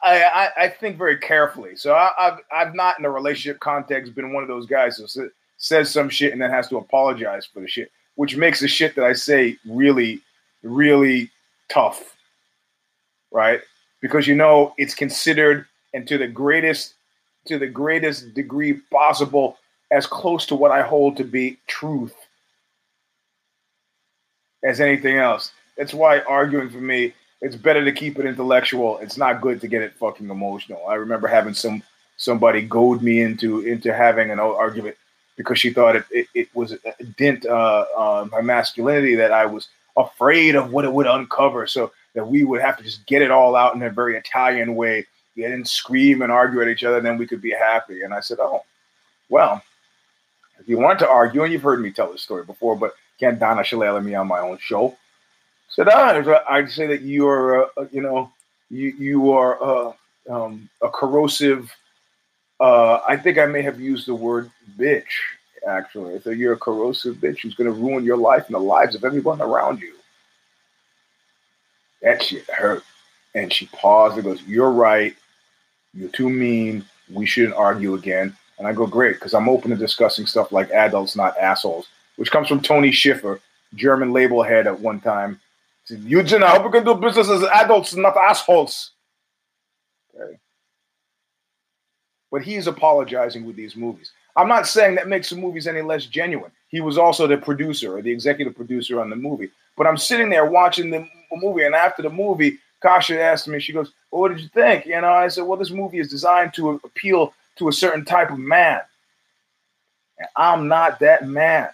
I, 0.04 0.22
I, 0.22 0.48
I 0.64 0.68
think 0.68 0.96
very 0.96 1.18
carefully. 1.18 1.74
So 1.74 1.92
I, 1.92 2.12
have 2.18 2.38
I've 2.54 2.76
not 2.76 3.00
in 3.00 3.04
a 3.04 3.10
relationship 3.10 3.58
context 3.58 4.14
been 4.14 4.32
one 4.32 4.44
of 4.44 4.48
those 4.48 4.66
guys 4.66 4.96
who 4.96 5.28
says 5.56 5.90
some 5.90 6.08
shit 6.08 6.30
and 6.32 6.40
then 6.40 6.50
has 6.50 6.68
to 6.68 6.76
apologize 6.76 7.46
for 7.46 7.58
the 7.58 7.66
shit. 7.66 7.90
which 8.14 8.36
makes 8.36 8.60
the 8.60 8.68
shit 8.68 8.94
that 8.94 9.04
I 9.04 9.12
say 9.12 9.56
really, 9.68 10.20
really 10.62 11.30
tough, 11.68 12.16
right? 13.32 13.60
Because 14.02 14.26
you 14.26 14.34
know 14.34 14.74
it's 14.76 14.94
considered 14.94 15.64
and 15.94 16.06
to 16.08 16.18
the 16.18 16.28
greatest 16.28 16.94
to 17.46 17.58
the 17.58 17.66
greatest 17.66 18.34
degree 18.34 18.74
possible 18.92 19.56
as 19.90 20.06
close 20.06 20.46
to 20.46 20.54
what 20.54 20.70
I 20.70 20.82
hold 20.82 21.16
to 21.16 21.24
be 21.24 21.58
truth 21.66 22.14
as 24.64 24.80
anything 24.80 25.16
else. 25.16 25.52
That's 25.76 25.92
why 25.92 26.20
arguing 26.20 26.70
for 26.70 26.78
me, 26.78 27.14
it's 27.40 27.56
better 27.56 27.84
to 27.84 27.92
keep 27.92 28.18
it 28.18 28.26
intellectual. 28.26 28.98
It's 28.98 29.16
not 29.16 29.40
good 29.40 29.60
to 29.60 29.66
get 29.66 29.82
it 29.82 29.94
fucking 29.94 30.30
emotional. 30.30 30.86
I 30.86 30.94
remember 30.94 31.26
having 31.26 31.54
some 31.54 31.82
somebody 32.16 32.62
goad 32.62 33.02
me 33.02 33.20
into 33.20 33.60
into 33.60 33.92
having 33.92 34.30
an 34.30 34.38
argument 34.38 34.96
because 35.36 35.58
she 35.58 35.72
thought 35.72 35.96
it, 35.96 36.04
it, 36.10 36.26
it 36.34 36.48
was 36.54 36.72
a 36.72 37.04
dent 37.16 37.44
uh, 37.46 37.86
uh, 37.96 38.26
my 38.30 38.40
masculinity 38.40 39.16
that 39.16 39.32
I 39.32 39.46
was 39.46 39.68
afraid 39.96 40.54
of 40.54 40.72
what 40.72 40.84
it 40.84 40.92
would 40.92 41.06
uncover. 41.06 41.66
So 41.66 41.92
that 42.14 42.26
we 42.26 42.44
would 42.44 42.60
have 42.60 42.76
to 42.76 42.84
just 42.84 43.06
get 43.06 43.22
it 43.22 43.30
all 43.30 43.56
out 43.56 43.74
in 43.74 43.82
a 43.82 43.90
very 43.90 44.16
Italian 44.16 44.74
way, 44.74 45.06
and 45.36 45.66
scream 45.66 46.22
and 46.22 46.30
argue 46.30 46.60
at 46.60 46.68
each 46.68 46.84
other, 46.84 46.98
and 46.98 47.06
then 47.06 47.18
we 47.18 47.26
could 47.26 47.40
be 47.40 47.52
happy. 47.52 48.02
And 48.02 48.12
I 48.12 48.20
said, 48.20 48.38
oh, 48.40 48.64
well, 49.30 49.62
if 50.58 50.68
you 50.68 50.78
want 50.78 50.98
to 50.98 51.08
argue, 51.08 51.42
and 51.42 51.52
you've 51.52 51.62
heard 51.62 51.80
me 51.80 51.90
tell 51.90 52.12
this 52.12 52.22
story 52.22 52.44
before, 52.44 52.76
but 52.76 52.94
can't 53.18 53.38
Donna 53.38 53.62
Shalala 53.62 54.04
me 54.04 54.14
on 54.14 54.26
my 54.26 54.40
own 54.40 54.58
show. 54.58 54.88
I 54.88 54.94
said, 55.68 55.88
ah, 55.88 56.44
I'd 56.48 56.70
say 56.70 56.86
that 56.86 57.00
you 57.00 57.26
are, 57.28 57.64
uh, 57.78 57.86
you 57.90 58.02
know, 58.02 58.30
you 58.68 58.90
you 58.98 59.32
are 59.32 59.62
uh, 59.62 59.92
um, 60.28 60.68
a 60.82 60.88
corrosive 60.90 61.74
uh, 62.62 63.00
I 63.08 63.16
think 63.16 63.38
I 63.38 63.46
may 63.46 63.60
have 63.62 63.80
used 63.80 64.06
the 64.06 64.14
word 64.14 64.48
bitch, 64.78 65.02
actually. 65.66 66.20
So 66.20 66.30
you're 66.30 66.52
a 66.52 66.58
corrosive 66.58 67.16
bitch 67.16 67.40
who's 67.40 67.56
going 67.56 67.66
to 67.66 67.72
ruin 67.76 68.04
your 68.04 68.16
life 68.16 68.46
and 68.46 68.54
the 68.54 68.60
lives 68.60 68.94
of 68.94 69.04
everyone 69.04 69.42
around 69.42 69.80
you. 69.80 69.94
That 72.02 72.22
shit 72.22 72.48
hurt. 72.50 72.82
And 73.34 73.52
she 73.52 73.66
paused 73.66 74.16
and 74.16 74.24
goes, 74.24 74.42
You're 74.42 74.70
right. 74.70 75.14
You're 75.94 76.10
too 76.10 76.28
mean. 76.28 76.84
We 77.12 77.26
shouldn't 77.26 77.54
argue 77.54 77.94
again. 77.94 78.36
And 78.58 78.66
I 78.66 78.72
go, 78.72 78.86
Great, 78.86 79.14
because 79.14 79.34
I'm 79.34 79.48
open 79.48 79.70
to 79.70 79.76
discussing 79.76 80.26
stuff 80.26 80.52
like 80.52 80.70
adults, 80.70 81.16
not 81.16 81.36
assholes, 81.38 81.88
which 82.16 82.30
comes 82.30 82.48
from 82.48 82.60
Tony 82.60 82.92
Schiffer, 82.92 83.40
German 83.74 84.12
label 84.12 84.42
head 84.42 84.66
at 84.66 84.78
one 84.78 85.00
time. 85.00 85.40
Eugene, 85.88 86.42
I 86.42 86.50
hope 86.50 86.64
we 86.64 86.70
can 86.70 86.84
do 86.84 86.94
business 86.94 87.28
as 87.28 87.42
adults, 87.42 87.94
not 87.94 88.16
assholes. 88.16 88.92
Okay 90.14 90.38
but 92.32 92.42
he's 92.42 92.66
apologizing 92.66 93.44
with 93.44 93.54
these 93.54 93.76
movies. 93.76 94.10
I'm 94.34 94.48
not 94.48 94.66
saying 94.66 94.94
that 94.94 95.06
makes 95.06 95.28
the 95.28 95.36
movies 95.36 95.68
any 95.68 95.82
less 95.82 96.06
genuine. 96.06 96.50
He 96.68 96.80
was 96.80 96.96
also 96.96 97.26
the 97.26 97.36
producer 97.36 97.96
or 97.96 98.02
the 98.02 98.10
executive 98.10 98.56
producer 98.56 99.00
on 99.00 99.10
the 99.10 99.16
movie. 99.16 99.50
But 99.76 99.86
I'm 99.86 99.98
sitting 99.98 100.30
there 100.30 100.46
watching 100.46 100.90
the 100.90 101.06
movie, 101.36 101.64
and 101.64 101.74
after 101.74 102.02
the 102.02 102.10
movie, 102.10 102.58
Kasha 102.82 103.20
asked 103.20 103.48
me, 103.48 103.60
she 103.60 103.72
goes, 103.72 103.92
well, 104.10 104.22
What 104.22 104.28
did 104.32 104.40
you 104.40 104.48
think? 104.48 104.86
You 104.86 105.00
know, 105.00 105.12
I 105.12 105.28
said, 105.28 105.44
Well, 105.44 105.58
this 105.58 105.70
movie 105.70 105.98
is 105.98 106.08
designed 106.08 106.54
to 106.54 106.80
appeal 106.84 107.32
to 107.56 107.68
a 107.68 107.72
certain 107.72 108.04
type 108.04 108.30
of 108.30 108.38
man. 108.38 108.80
And 110.18 110.28
I'm 110.36 110.68
not 110.68 111.00
that 111.00 111.26
man. 111.26 111.68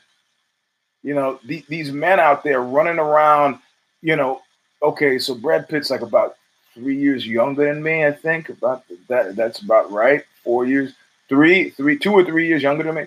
You 1.02 1.14
know, 1.14 1.40
the, 1.44 1.64
these 1.68 1.92
men 1.92 2.20
out 2.20 2.42
there 2.44 2.60
running 2.60 2.98
around, 2.98 3.58
you 4.02 4.16
know, 4.16 4.40
okay, 4.82 5.18
so 5.18 5.34
Brad 5.34 5.68
Pitt's 5.68 5.90
like 5.90 6.00
about 6.00 6.36
three 6.74 6.96
years 6.96 7.26
younger 7.26 7.66
than 7.66 7.82
me, 7.82 8.04
I 8.04 8.12
think. 8.12 8.48
About 8.48 8.84
that, 9.08 9.36
that's 9.36 9.60
about 9.60 9.90
right 9.90 10.24
four 10.44 10.64
years, 10.64 10.94
three, 11.28 11.70
three, 11.70 11.98
two 11.98 12.12
or 12.12 12.24
three 12.24 12.46
years 12.46 12.62
younger 12.62 12.84
than 12.84 12.94
me. 12.94 13.06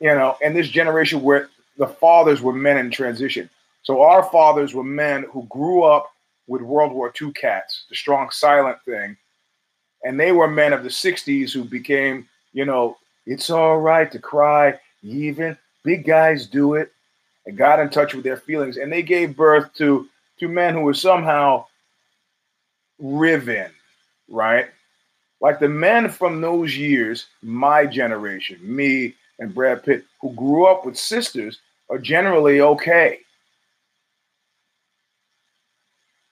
You 0.00 0.14
know, 0.14 0.36
and 0.42 0.54
this 0.54 0.68
generation 0.68 1.22
where 1.22 1.48
the 1.76 1.86
fathers 1.86 2.40
were 2.40 2.52
men 2.52 2.76
in 2.76 2.90
transition. 2.90 3.48
So 3.82 4.02
our 4.02 4.22
fathers 4.22 4.74
were 4.74 4.84
men 4.84 5.24
who 5.32 5.46
grew 5.46 5.82
up 5.82 6.10
with 6.46 6.62
World 6.62 6.92
War 6.92 7.12
II 7.20 7.32
cats, 7.32 7.84
the 7.88 7.96
strong 7.96 8.30
silent 8.30 8.78
thing. 8.84 9.16
And 10.04 10.18
they 10.18 10.32
were 10.32 10.48
men 10.48 10.72
of 10.72 10.82
the 10.82 10.88
60s 10.88 11.52
who 11.52 11.64
became, 11.64 12.28
you 12.52 12.64
know, 12.64 12.96
it's 13.26 13.50
all 13.50 13.78
right 13.78 14.10
to 14.12 14.18
cry, 14.18 14.78
even 15.02 15.56
big 15.84 16.06
guys 16.06 16.46
do 16.46 16.74
it, 16.74 16.92
and 17.46 17.56
got 17.56 17.80
in 17.80 17.90
touch 17.90 18.14
with 18.14 18.24
their 18.24 18.36
feelings. 18.36 18.76
And 18.76 18.92
they 18.92 19.02
gave 19.02 19.36
birth 19.36 19.72
to, 19.74 20.08
to 20.40 20.48
men 20.48 20.74
who 20.74 20.80
were 20.80 20.94
somehow 20.94 21.66
riven, 22.98 23.70
right? 24.28 24.68
like 25.40 25.60
the 25.60 25.68
men 25.68 26.08
from 26.08 26.40
those 26.40 26.76
years, 26.76 27.26
my 27.42 27.86
generation, 27.86 28.58
me 28.62 29.14
and 29.38 29.54
Brad 29.54 29.84
Pitt, 29.84 30.04
who 30.20 30.32
grew 30.34 30.66
up 30.66 30.84
with 30.84 30.98
sisters, 30.98 31.60
are 31.90 31.98
generally 31.98 32.60
okay. 32.60 33.20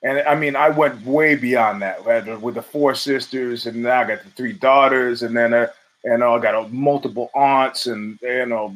And 0.03 0.19
I 0.19 0.35
mean, 0.35 0.55
I 0.55 0.69
went 0.69 1.03
way 1.05 1.35
beyond 1.35 1.81
that 1.81 2.05
with 2.41 2.55
the 2.55 2.61
four 2.61 2.93
sisters, 2.93 3.65
and 3.65 3.83
now 3.83 4.01
I 4.01 4.07
got 4.07 4.23
the 4.23 4.29
three 4.31 4.53
daughters, 4.53 5.23
and 5.23 5.35
then 5.35 5.53
uh, 5.53 5.67
and 6.03 6.23
I 6.23 6.39
got 6.39 6.55
uh, 6.55 6.67
multiple 6.69 7.31
aunts, 7.33 7.87
and 7.87 8.19
you 8.21 8.45
know, 8.45 8.75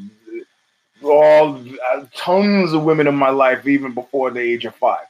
all 1.03 1.63
uh, 1.93 2.05
tons 2.15 2.73
of 2.73 2.83
women 2.83 3.07
in 3.07 3.15
my 3.15 3.29
life, 3.29 3.67
even 3.67 3.93
before 3.93 4.31
the 4.31 4.41
age 4.41 4.65
of 4.65 4.75
five 4.75 5.05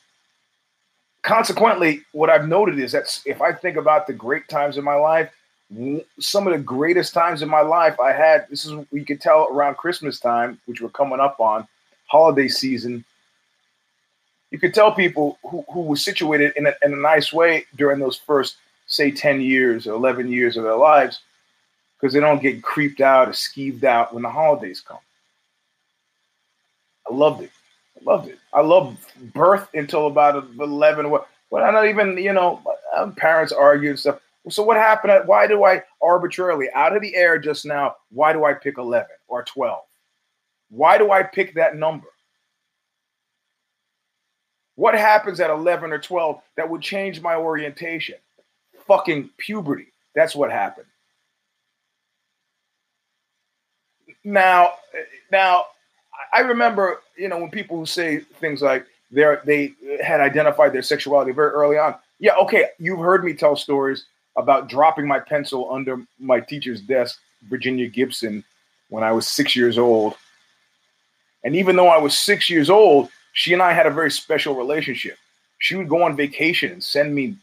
consequently, 1.24 2.02
what 2.12 2.30
I've 2.30 2.48
noted 2.48 2.80
is 2.80 2.92
that 2.94 3.20
if 3.26 3.42
I 3.42 3.54
think 3.54 3.78
about 3.78 4.08
the 4.08 4.14
great 4.14 4.48
times 4.48 4.78
in 4.78 4.84
my 4.84 4.96
life, 4.96 5.32
some 6.20 6.48
of 6.48 6.54
the 6.54 6.60
greatest 6.60 7.14
times 7.14 7.42
in 7.42 7.50
my 7.50 7.62
life 7.62 8.00
I 8.00 8.12
had, 8.12 8.48
this 8.50 8.66
is 8.66 8.74
we 8.92 9.06
could 9.06 9.22
tell 9.22 9.48
around 9.50 9.78
Christmas 9.78 10.20
time, 10.20 10.60
which 10.66 10.82
we're 10.82 10.90
coming 10.90 11.20
up 11.20 11.40
on, 11.40 11.68
holiday 12.08 12.48
season. 12.48 13.06
You 14.52 14.60
could 14.60 14.74
tell 14.74 14.92
people 14.92 15.40
who, 15.44 15.66
who 15.72 15.82
were 15.82 15.96
situated 15.96 16.54
in 16.56 16.68
a, 16.68 16.74
in 16.84 16.94
a 16.94 16.98
nice 16.98 17.32
way 17.32 17.66
during 17.76 18.00
those 18.00 18.18
first, 18.18 18.58
say, 18.88 19.10
10 19.10 19.42
years 19.42 19.88
or 19.88 19.94
11 19.94 20.32
years 20.32 20.58
of 20.58 20.64
their 20.64 20.76
lives, 20.76 21.22
because 22.00 22.14
they 22.14 22.20
don't 22.20 22.42
get 22.42 22.62
creeped 22.62 23.02
out 23.02 23.30
or 23.30 23.32
skeeved 23.32 23.84
out 23.84 24.14
when 24.14 24.24
the 24.24 24.30
holidays 24.30 24.82
come. 24.86 25.00
I 27.10 27.14
loved 27.14 27.42
it 27.42 27.52
I 28.02 28.10
loved 28.10 28.28
it. 28.30 28.40
I 28.54 28.62
loved 28.62 28.98
birth 29.34 29.70
until 29.74 30.08
about 30.08 30.36
eleven. 30.60 31.10
What? 31.10 31.28
Well, 31.50 31.64
I 31.64 31.72
not 31.72 31.88
even 31.88 32.18
you 32.18 32.34
know. 32.34 32.62
Uh, 32.96 33.12
parents 33.12 33.54
argue 33.54 33.92
and 33.92 34.00
stuff. 34.00 34.20
So 34.50 34.64
what 34.64 34.78
happened? 34.78 35.28
Why 35.28 35.48
do 35.48 35.64
I 35.64 35.84
arbitrarily 36.02 36.68
out 36.74 36.96
of 36.96 37.02
the 37.02 37.16
air 37.16 37.38
just 37.38 37.66
now? 37.66 37.96
Why 38.10 38.34
do 38.34 38.44
I 38.44 38.54
pick 38.54 38.78
eleven 38.78 39.16
or 39.28 39.44
twelve? 39.44 39.84
Why 40.70 40.98
do 40.98 41.12
I 41.12 41.24
pick 41.24 41.54
that 41.56 41.76
number? 41.76 42.08
What 44.76 44.96
happens 44.96 45.40
at 45.40 45.50
11 45.50 45.92
or 45.92 46.00
12 46.00 46.42
that 46.56 46.70
would 46.70 46.82
change 46.82 47.22
my 47.22 47.36
orientation? 47.36 48.16
Fucking 48.88 49.30
puberty. 49.38 49.88
That's 50.16 50.36
what 50.36 50.52
happened. 50.52 50.88
Now, 54.24 54.74
now 55.32 55.66
I 56.34 56.42
remember, 56.42 57.02
you 57.18 57.28
know, 57.28 57.38
when 57.38 57.50
people 57.50 57.78
who 57.78 57.86
say 57.86 58.20
things 58.20 58.62
like 58.62 58.86
they 59.12 59.36
they 59.46 59.74
had 60.04 60.22
identified 60.22 60.74
their 60.74 60.82
sexuality 60.82 61.32
very 61.32 61.52
early 61.52 61.78
on. 61.78 61.96
Yeah, 62.20 62.36
okay, 62.36 62.68
you've 62.80 63.00
heard 63.00 63.24
me 63.24 63.34
tell 63.34 63.56
stories 63.56 64.06
about 64.38 64.70
dropping 64.70 65.08
my 65.08 65.20
pencil 65.20 65.74
under 65.74 66.02
my 66.20 66.40
teacher's 66.40 66.82
desk, 66.82 67.20
Virginia 67.50 67.88
Gibson, 67.88 68.44
when 68.90 69.04
I 69.04 69.12
was 69.12 69.28
six 69.28 69.56
years 69.56 69.78
old. 69.78 70.16
And 71.44 71.56
even 71.56 71.76
though 71.76 71.88
I 71.88 71.98
was 71.98 72.18
six 72.18 72.50
years 72.50 72.70
old, 72.70 73.10
she 73.34 73.54
and 73.54 73.62
I 73.62 73.74
had 73.74 73.86
a 73.86 73.92
very 73.92 74.12
special 74.12 74.56
relationship. 74.56 75.18
She 75.60 75.76
would 75.76 75.90
go 75.90 76.04
on 76.04 76.16
vacation 76.16 76.72
and 76.72 76.84
send 76.84 77.14
me 77.14 77.38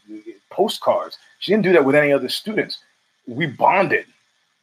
postcards. 0.49 1.17
She 1.39 1.51
didn't 1.51 1.63
do 1.63 1.73
that 1.73 1.85
with 1.85 1.95
any 1.95 2.11
other 2.11 2.29
students. 2.29 2.79
We 3.27 3.45
bonded 3.47 4.05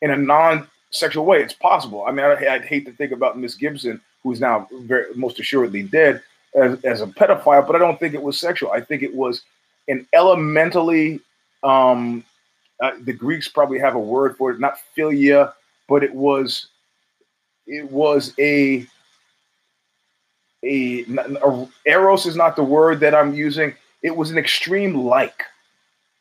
in 0.02 0.10
a 0.10 0.16
non 0.16 0.68
sexual 0.90 1.24
way. 1.24 1.42
It's 1.42 1.54
possible. 1.54 2.04
I 2.06 2.12
mean, 2.12 2.24
I, 2.24 2.56
would 2.56 2.64
hate 2.64 2.86
to 2.86 2.92
think 2.92 3.12
about 3.12 3.38
Miss 3.38 3.54
Gibson, 3.54 4.00
who's 4.22 4.40
now 4.40 4.68
very 4.82 5.06
most 5.14 5.40
assuredly 5.40 5.82
dead, 5.82 6.22
as, 6.54 6.82
as 6.84 7.00
a 7.00 7.06
pedophile, 7.06 7.66
but 7.66 7.76
I 7.76 7.78
don't 7.78 7.98
think 8.00 8.14
it 8.14 8.22
was 8.22 8.38
sexual. 8.38 8.72
I 8.72 8.80
think 8.80 9.02
it 9.02 9.14
was 9.14 9.42
an 9.88 10.06
elementally. 10.12 11.20
Um, 11.62 12.24
uh, 12.82 12.92
the 13.04 13.12
Greeks 13.12 13.48
probably 13.48 13.78
have 13.78 13.94
a 13.94 13.98
word 13.98 14.36
for 14.36 14.50
it, 14.50 14.60
not 14.60 14.78
philia, 14.96 15.52
but 15.88 16.04
it 16.04 16.14
was 16.14 16.68
it 17.66 17.90
was 17.90 18.34
a 18.38 18.86
a, 20.66 21.04
a 21.44 21.68
eros 21.86 22.26
is 22.26 22.36
not 22.36 22.56
the 22.56 22.64
word 22.64 23.00
that 23.00 23.14
I'm 23.14 23.34
using. 23.34 23.74
It 24.02 24.16
was 24.16 24.30
an 24.30 24.38
extreme 24.38 24.94
like. 24.94 25.44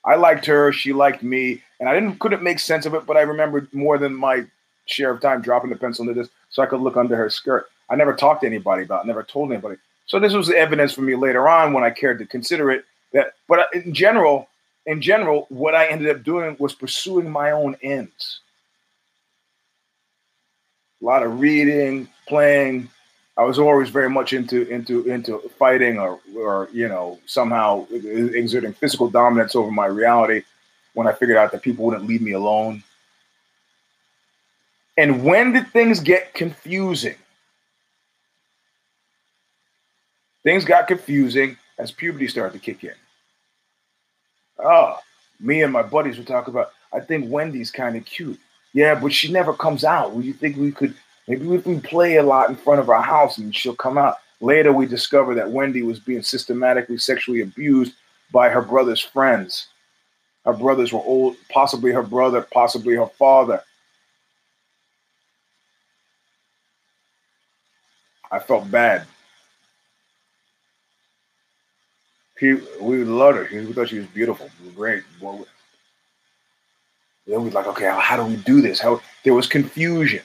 I 0.05 0.15
liked 0.15 0.45
her, 0.45 0.71
she 0.71 0.93
liked 0.93 1.23
me, 1.23 1.63
and 1.79 1.89
I 1.89 1.93
didn't 1.93 2.19
couldn't 2.19 2.43
make 2.43 2.59
sense 2.59 2.85
of 2.85 2.93
it, 2.93 3.05
but 3.05 3.17
I 3.17 3.21
remembered 3.21 3.73
more 3.73 3.97
than 3.97 4.15
my 4.15 4.45
share 4.85 5.11
of 5.11 5.19
time 5.19 5.41
dropping 5.41 5.71
the 5.71 5.75
pencil 5.75 6.07
into 6.07 6.21
this 6.21 6.31
so 6.49 6.61
I 6.61 6.67
could 6.67 6.81
look 6.81 6.95
under 6.95 7.15
her 7.15 7.29
skirt. 7.29 7.67
I 7.89 7.95
never 7.95 8.13
talked 8.13 8.41
to 8.41 8.47
anybody 8.47 8.83
about 8.83 9.03
it, 9.03 9.07
never 9.07 9.23
told 9.23 9.51
anybody. 9.51 9.77
So 10.05 10.19
this 10.19 10.33
was 10.33 10.51
evidence 10.51 10.93
for 10.93 11.01
me 11.01 11.15
later 11.15 11.49
on 11.49 11.73
when 11.73 11.83
I 11.83 11.89
cared 11.89 12.19
to 12.19 12.25
consider 12.25 12.71
it 12.71 12.85
that 13.13 13.33
but 13.47 13.67
in 13.73 13.93
general, 13.93 14.47
in 14.85 15.01
general, 15.01 15.47
what 15.49 15.73
I 15.73 15.87
ended 15.87 16.15
up 16.15 16.23
doing 16.23 16.55
was 16.59 16.75
pursuing 16.75 17.29
my 17.29 17.51
own 17.51 17.75
ends. 17.81 18.41
A 21.01 21.05
lot 21.05 21.23
of 21.23 21.39
reading, 21.39 22.07
playing, 22.27 22.89
I 23.37 23.43
was 23.43 23.59
always 23.59 23.89
very 23.89 24.09
much 24.09 24.33
into 24.33 24.67
into 24.69 25.03
into 25.11 25.39
fighting 25.59 25.99
or 25.99 26.19
or 26.35 26.69
you 26.71 26.87
know 26.87 27.19
somehow 27.25 27.85
exerting 27.91 28.73
physical 28.73 29.09
dominance 29.09 29.55
over 29.55 29.71
my 29.71 29.87
reality 29.87 30.43
when 30.93 31.07
I 31.07 31.11
figured 31.11 31.37
out 31.37 31.51
that 31.51 31.61
people 31.61 31.85
wouldn't 31.85 32.07
leave 32.07 32.21
me 32.21 32.31
alone. 32.31 32.83
And 34.97 35.23
when 35.23 35.51
did 35.51 35.67
things 35.71 35.99
get 35.99 36.33
confusing? 36.33 37.15
Things 40.43 40.63
got 40.63 40.87
confusing 40.87 41.57
as 41.77 41.91
puberty 41.91 42.27
started 42.27 42.53
to 42.53 42.59
kick 42.59 42.83
in. 42.83 42.93
Oh, 44.57 44.97
me 45.39 45.63
and 45.63 45.73
my 45.73 45.83
buddies 45.83 46.17
would 46.17 46.27
talk 46.27 46.47
about, 46.47 46.71
I 46.93 47.01
think 47.01 47.29
Wendy's 47.29 47.71
kind 47.71 47.97
of 47.97 48.05
cute. 48.05 48.39
Yeah, 48.71 48.95
but 48.95 49.11
she 49.11 49.31
never 49.31 49.53
comes 49.53 49.83
out. 49.83 50.13
Would 50.13 50.23
you 50.23 50.33
think 50.33 50.55
we 50.55 50.71
could 50.71 50.95
maybe 51.27 51.53
if 51.53 51.65
we 51.65 51.79
play 51.79 52.17
a 52.17 52.23
lot 52.23 52.49
in 52.49 52.55
front 52.55 52.79
of 52.79 52.89
our 52.89 53.01
house 53.01 53.37
and 53.37 53.55
she'll 53.55 53.75
come 53.75 53.97
out? 53.97 54.17
Later, 54.41 54.73
we 54.73 54.85
discover 54.85 55.33
that 55.35 55.49
Wendy 55.49 55.81
was 55.81 55.99
being 55.99 56.21
systematically 56.21 56.97
sexually 56.97 57.41
abused 57.41 57.93
by 58.31 58.49
her 58.49 58.61
brother's 58.61 59.01
friends. 59.01 59.67
Her 60.45 60.53
brothers 60.53 60.93
were 60.93 60.99
old, 60.99 61.37
possibly 61.49 61.91
her 61.91 62.03
brother, 62.03 62.45
possibly 62.51 62.95
her 62.95 63.07
father. 63.07 63.63
I 68.31 68.39
felt 68.39 68.69
bad. 68.69 69.07
He, 72.39 72.53
we 72.81 73.03
loved 73.03 73.37
her. 73.37 73.47
We 73.51 73.71
thought 73.71 73.89
she 73.89 73.99
was 73.99 74.07
beautiful. 74.07 74.49
Great. 74.75 75.03
Well, 75.21 75.47
then 77.25 77.43
we 77.43 77.49
like, 77.49 77.67
okay, 77.67 77.85
how 77.97 78.17
do 78.17 78.25
we 78.25 78.35
do 78.35 78.61
this? 78.61 78.79
How 78.79 79.01
there 79.23 79.33
was 79.33 79.47
confusion. 79.47 80.21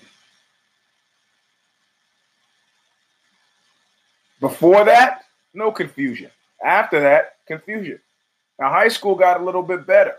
Before 4.40 4.85
that, 4.85 5.25
no 5.54 5.70
confusion. 5.70 6.30
After 6.64 7.00
that, 7.00 7.37
confusion. 7.47 8.00
Now, 8.59 8.70
high 8.70 8.88
school 8.88 9.14
got 9.14 9.40
a 9.40 9.44
little 9.44 9.62
bit 9.62 9.87
better. 9.87 10.16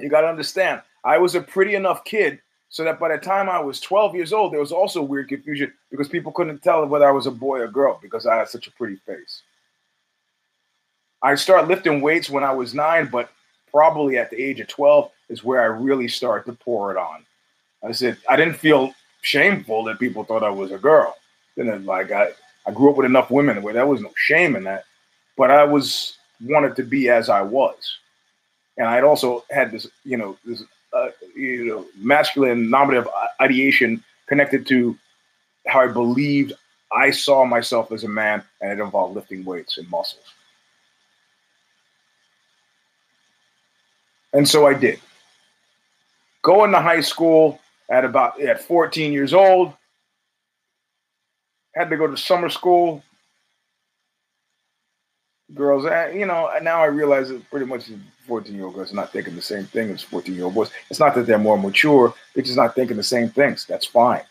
You 0.00 0.08
got 0.08 0.22
to 0.22 0.28
understand, 0.28 0.82
I 1.04 1.18
was 1.18 1.34
a 1.34 1.40
pretty 1.40 1.74
enough 1.74 2.04
kid 2.04 2.40
so 2.68 2.82
that 2.84 2.98
by 2.98 3.08
the 3.08 3.18
time 3.18 3.48
I 3.48 3.60
was 3.60 3.78
12 3.80 4.14
years 4.14 4.32
old, 4.32 4.52
there 4.52 4.60
was 4.60 4.72
also 4.72 5.02
weird 5.02 5.28
confusion 5.28 5.72
because 5.90 6.08
people 6.08 6.32
couldn't 6.32 6.62
tell 6.62 6.84
whether 6.86 7.08
I 7.08 7.12
was 7.12 7.26
a 7.26 7.30
boy 7.30 7.60
or 7.60 7.68
girl 7.68 7.98
because 8.02 8.26
I 8.26 8.36
had 8.36 8.48
such 8.48 8.66
a 8.66 8.72
pretty 8.72 8.96
face. 8.96 9.42
I 11.22 11.36
started 11.36 11.68
lifting 11.68 12.00
weights 12.00 12.28
when 12.28 12.44
I 12.44 12.52
was 12.52 12.74
nine, 12.74 13.08
but 13.10 13.30
probably 13.70 14.18
at 14.18 14.30
the 14.30 14.42
age 14.42 14.60
of 14.60 14.68
12 14.68 15.10
is 15.28 15.44
where 15.44 15.62
I 15.62 15.66
really 15.66 16.08
started 16.08 16.50
to 16.50 16.58
pour 16.58 16.90
it 16.90 16.98
on. 16.98 17.24
I 17.82 17.92
said, 17.92 18.18
I 18.28 18.36
didn't 18.36 18.56
feel 18.56 18.92
shameful 19.22 19.84
that 19.84 19.98
people 19.98 20.24
thought 20.24 20.42
I 20.42 20.50
was 20.50 20.72
a 20.72 20.78
girl. 20.78 21.16
Then, 21.56 21.86
like, 21.86 22.10
I, 22.10 22.32
I 22.66 22.72
grew 22.72 22.90
up 22.90 22.96
with 22.96 23.06
enough 23.06 23.30
women 23.30 23.62
where 23.62 23.74
there 23.74 23.86
was 23.86 24.00
no 24.00 24.12
shame 24.16 24.56
in 24.56 24.64
that, 24.64 24.84
but 25.36 25.50
I 25.50 25.64
was 25.64 26.16
wanted 26.40 26.76
to 26.76 26.82
be 26.82 27.08
as 27.08 27.28
I 27.28 27.42
was. 27.42 27.98
And 28.76 28.88
I'd 28.88 29.04
also 29.04 29.44
had 29.50 29.70
this, 29.70 29.86
you 30.04 30.16
know, 30.16 30.36
this, 30.44 30.62
uh, 30.92 31.08
you 31.36 31.64
know, 31.66 31.86
masculine 31.96 32.70
normative 32.70 33.08
ideation 33.40 34.02
connected 34.26 34.66
to 34.68 34.96
how 35.66 35.80
I 35.80 35.86
believed 35.88 36.52
I 36.92 37.10
saw 37.10 37.44
myself 37.44 37.92
as 37.92 38.04
a 38.04 38.08
man, 38.08 38.42
and 38.60 38.72
it 38.72 38.82
involved 38.82 39.14
lifting 39.14 39.44
weights 39.44 39.78
and 39.78 39.88
muscles. 39.90 40.24
And 44.32 44.48
so 44.48 44.66
I 44.66 44.74
did. 44.74 45.00
Going 46.42 46.72
to 46.72 46.80
high 46.80 47.00
school 47.00 47.60
at 47.88 48.04
about 48.04 48.40
at 48.40 48.60
14 48.60 49.12
years 49.12 49.32
old. 49.32 49.72
Had 51.74 51.90
to 51.90 51.96
go 51.96 52.06
to 52.06 52.16
summer 52.16 52.48
school. 52.48 53.02
Girls, 55.52 55.84
you 56.14 56.26
know, 56.26 56.50
now 56.62 56.80
I 56.80 56.86
realize 56.86 57.28
that 57.28 57.48
pretty 57.50 57.66
much 57.66 57.90
14 58.26 58.54
year 58.54 58.64
old 58.64 58.74
girls 58.74 58.92
are 58.92 58.96
not 58.96 59.12
thinking 59.12 59.36
the 59.36 59.42
same 59.42 59.64
thing 59.64 59.90
as 59.90 60.02
14 60.02 60.34
year 60.34 60.44
old 60.44 60.54
boys. 60.54 60.70
It's 60.90 61.00
not 61.00 61.14
that 61.14 61.26
they're 61.26 61.38
more 61.38 61.58
mature, 61.58 62.14
they're 62.34 62.44
just 62.44 62.56
not 62.56 62.74
thinking 62.74 62.96
the 62.96 63.02
same 63.02 63.28
things. 63.28 63.66
That's 63.66 63.86
fine. 63.86 64.22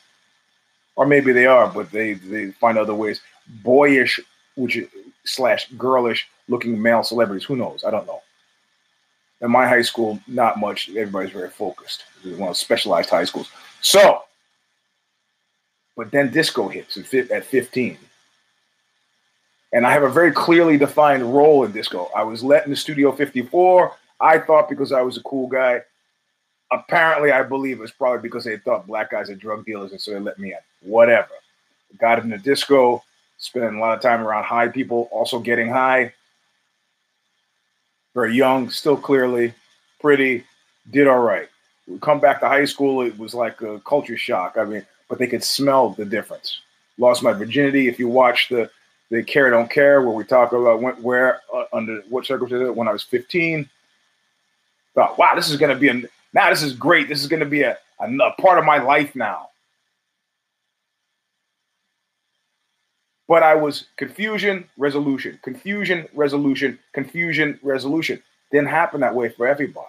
Or 0.96 1.06
maybe 1.06 1.32
they 1.32 1.46
are, 1.46 1.68
but 1.68 1.92
they, 1.92 2.14
they 2.14 2.52
find 2.52 2.78
other 2.78 2.94
ways. 2.94 3.22
Boyish, 3.64 4.20
which 4.56 4.80
slash 5.26 5.70
girlish 5.72 6.28
looking 6.48 6.82
male 6.82 7.04
celebrities. 7.04 7.46
Who 7.46 7.56
knows? 7.56 7.84
I 7.84 7.92
don't 7.92 8.08
know. 8.08 8.22
In 9.42 9.52
my 9.52 9.68
high 9.68 9.82
school, 9.82 10.20
not 10.28 10.60
much. 10.60 10.90
Everybody's 10.90 11.32
very 11.32 11.50
focused. 11.50 12.04
It 12.24 12.30
was 12.30 12.38
one 12.38 12.50
of 12.50 12.58
specialized 12.58 13.10
high 13.10 13.26
schools. 13.26 13.50
So, 13.82 14.24
but 15.96 16.12
then 16.12 16.32
disco 16.32 16.68
hits 16.68 16.98
at 17.14 17.46
15. 17.46 17.98
And 19.74 19.88
I 19.88 19.92
have 19.92 20.04
a 20.04 20.10
very 20.10 20.32
clearly 20.32 20.78
defined 20.78 21.34
role 21.34 21.64
in 21.64 21.72
disco. 21.72 22.10
I 22.16 22.24
was 22.24 22.44
let 22.44 22.66
in 22.66 22.72
the 22.72 22.76
Studio 22.76 23.12
54. 23.12 23.92
I 24.20 24.40
thought 24.40 24.70
because 24.70 24.92
I 24.92 25.02
was 25.02 25.18
a 25.18 25.24
cool 25.24 25.48
guy. 25.48 25.82
Apparently, 26.72 27.32
I 27.32 27.44
believe 27.44 27.82
it's 27.82 27.92
probably 27.92 28.22
because 28.22 28.44
they 28.44 28.58
thought 28.58 28.88
black 28.88 29.12
guys 29.12 29.30
are 29.30 29.36
drug 29.36 29.66
dealers 29.66 29.92
and 29.92 30.02
so 30.02 30.12
they 30.12 30.20
let 30.20 30.40
me 30.40 30.54
in. 30.54 30.90
Whatever. 30.90 31.30
Got 32.00 32.20
in 32.20 32.30
the 32.30 32.38
disco, 32.38 33.04
spending 33.38 33.76
a 33.76 33.80
lot 33.80 33.96
of 33.96 34.02
time 34.02 34.22
around 34.22 34.44
high 34.44 34.68
people, 34.68 35.10
also 35.12 35.40
getting 35.40 35.70
high 35.70 36.14
very 38.14 38.36
young, 38.36 38.70
still 38.70 38.98
clearly 38.98 39.54
pretty, 40.00 40.44
did 40.92 41.08
all 41.08 41.20
right. 41.20 41.50
We 41.88 41.98
come 42.00 42.20
back 42.20 42.40
to 42.42 42.48
high 42.48 42.66
school, 42.66 43.02
it 43.02 43.18
was 43.18 43.34
like 43.34 43.62
a 43.62 43.80
culture 43.80 44.18
shock. 44.18 44.58
I 44.58 44.66
mean, 44.66 44.86
but 45.14 45.20
they 45.20 45.28
could 45.28 45.44
smell 45.44 45.92
the 45.92 46.06
difference. 46.06 46.60
Lost 46.98 47.22
my 47.22 47.34
virginity. 47.34 47.88
If 47.88 48.00
you 48.00 48.08
watch 48.08 48.50
the 48.50 48.68
the 49.12 49.22
Care 49.22 49.52
Don't 49.52 49.70
Care, 49.70 50.02
where 50.02 50.10
we 50.10 50.24
talk 50.24 50.54
about 50.54 50.82
when, 50.82 50.96
where 51.04 51.40
uh, 51.54 51.66
under 51.72 52.02
what 52.10 52.26
circumstances 52.26 52.72
when 52.72 52.88
I 52.88 52.92
was 52.92 53.04
15, 53.04 53.70
thought, 54.96 55.20
wow, 55.20 55.36
this 55.36 55.52
is 55.52 55.58
going 55.58 55.72
to 55.72 55.80
be 55.80 55.90
a 55.90 56.02
now 56.34 56.50
this 56.50 56.64
is 56.64 56.74
great. 56.74 57.08
This 57.08 57.22
is 57.22 57.28
going 57.28 57.42
to 57.42 57.46
be 57.46 57.62
a, 57.62 57.78
a, 58.00 58.12
a 58.12 58.32
part 58.42 58.58
of 58.58 58.66
my 58.66 58.80
life 58.80 59.16
now. 59.16 59.50
but 63.28 63.44
I 63.44 63.54
was 63.54 63.86
confusion, 63.98 64.68
resolution, 64.78 65.40
confusion, 65.44 66.08
resolution, 66.14 66.80
confusion, 66.92 67.60
resolution. 67.62 68.22
Didn't 68.52 68.70
happen 68.70 69.02
that 69.02 69.14
way 69.14 69.30
for 69.30 69.48
everybody. 69.48 69.88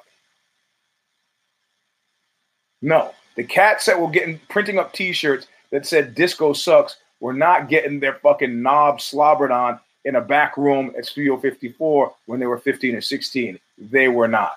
No, 2.83 3.15
the 3.37 3.45
cats 3.45 3.87
that 3.87 4.01
were 4.01 4.11
getting 4.11 4.41
printing 4.49 4.79
up 4.79 4.93
T-shirts 4.93 5.47
that 5.71 5.87
said 5.87 6.15
"Disco 6.15 6.53
sucks" 6.53 6.97
were 7.21 7.33
not 7.33 7.69
getting 7.69 8.01
their 8.01 8.15
fucking 8.15 8.63
knobs 8.63 9.05
slobbered 9.05 9.51
on 9.51 9.81
in 10.05 10.17
a 10.17 10.21
back 10.21 10.57
room 10.57 10.93
at 10.97 11.07
Studio 11.07 11.39
54 11.39 12.13
when 12.27 12.41
they 12.41 12.47
were 12.47 12.59
15 12.59 12.95
or 12.95 13.01
16. 13.01 13.59
They 13.79 14.09
were 14.09 14.29
not. 14.29 14.57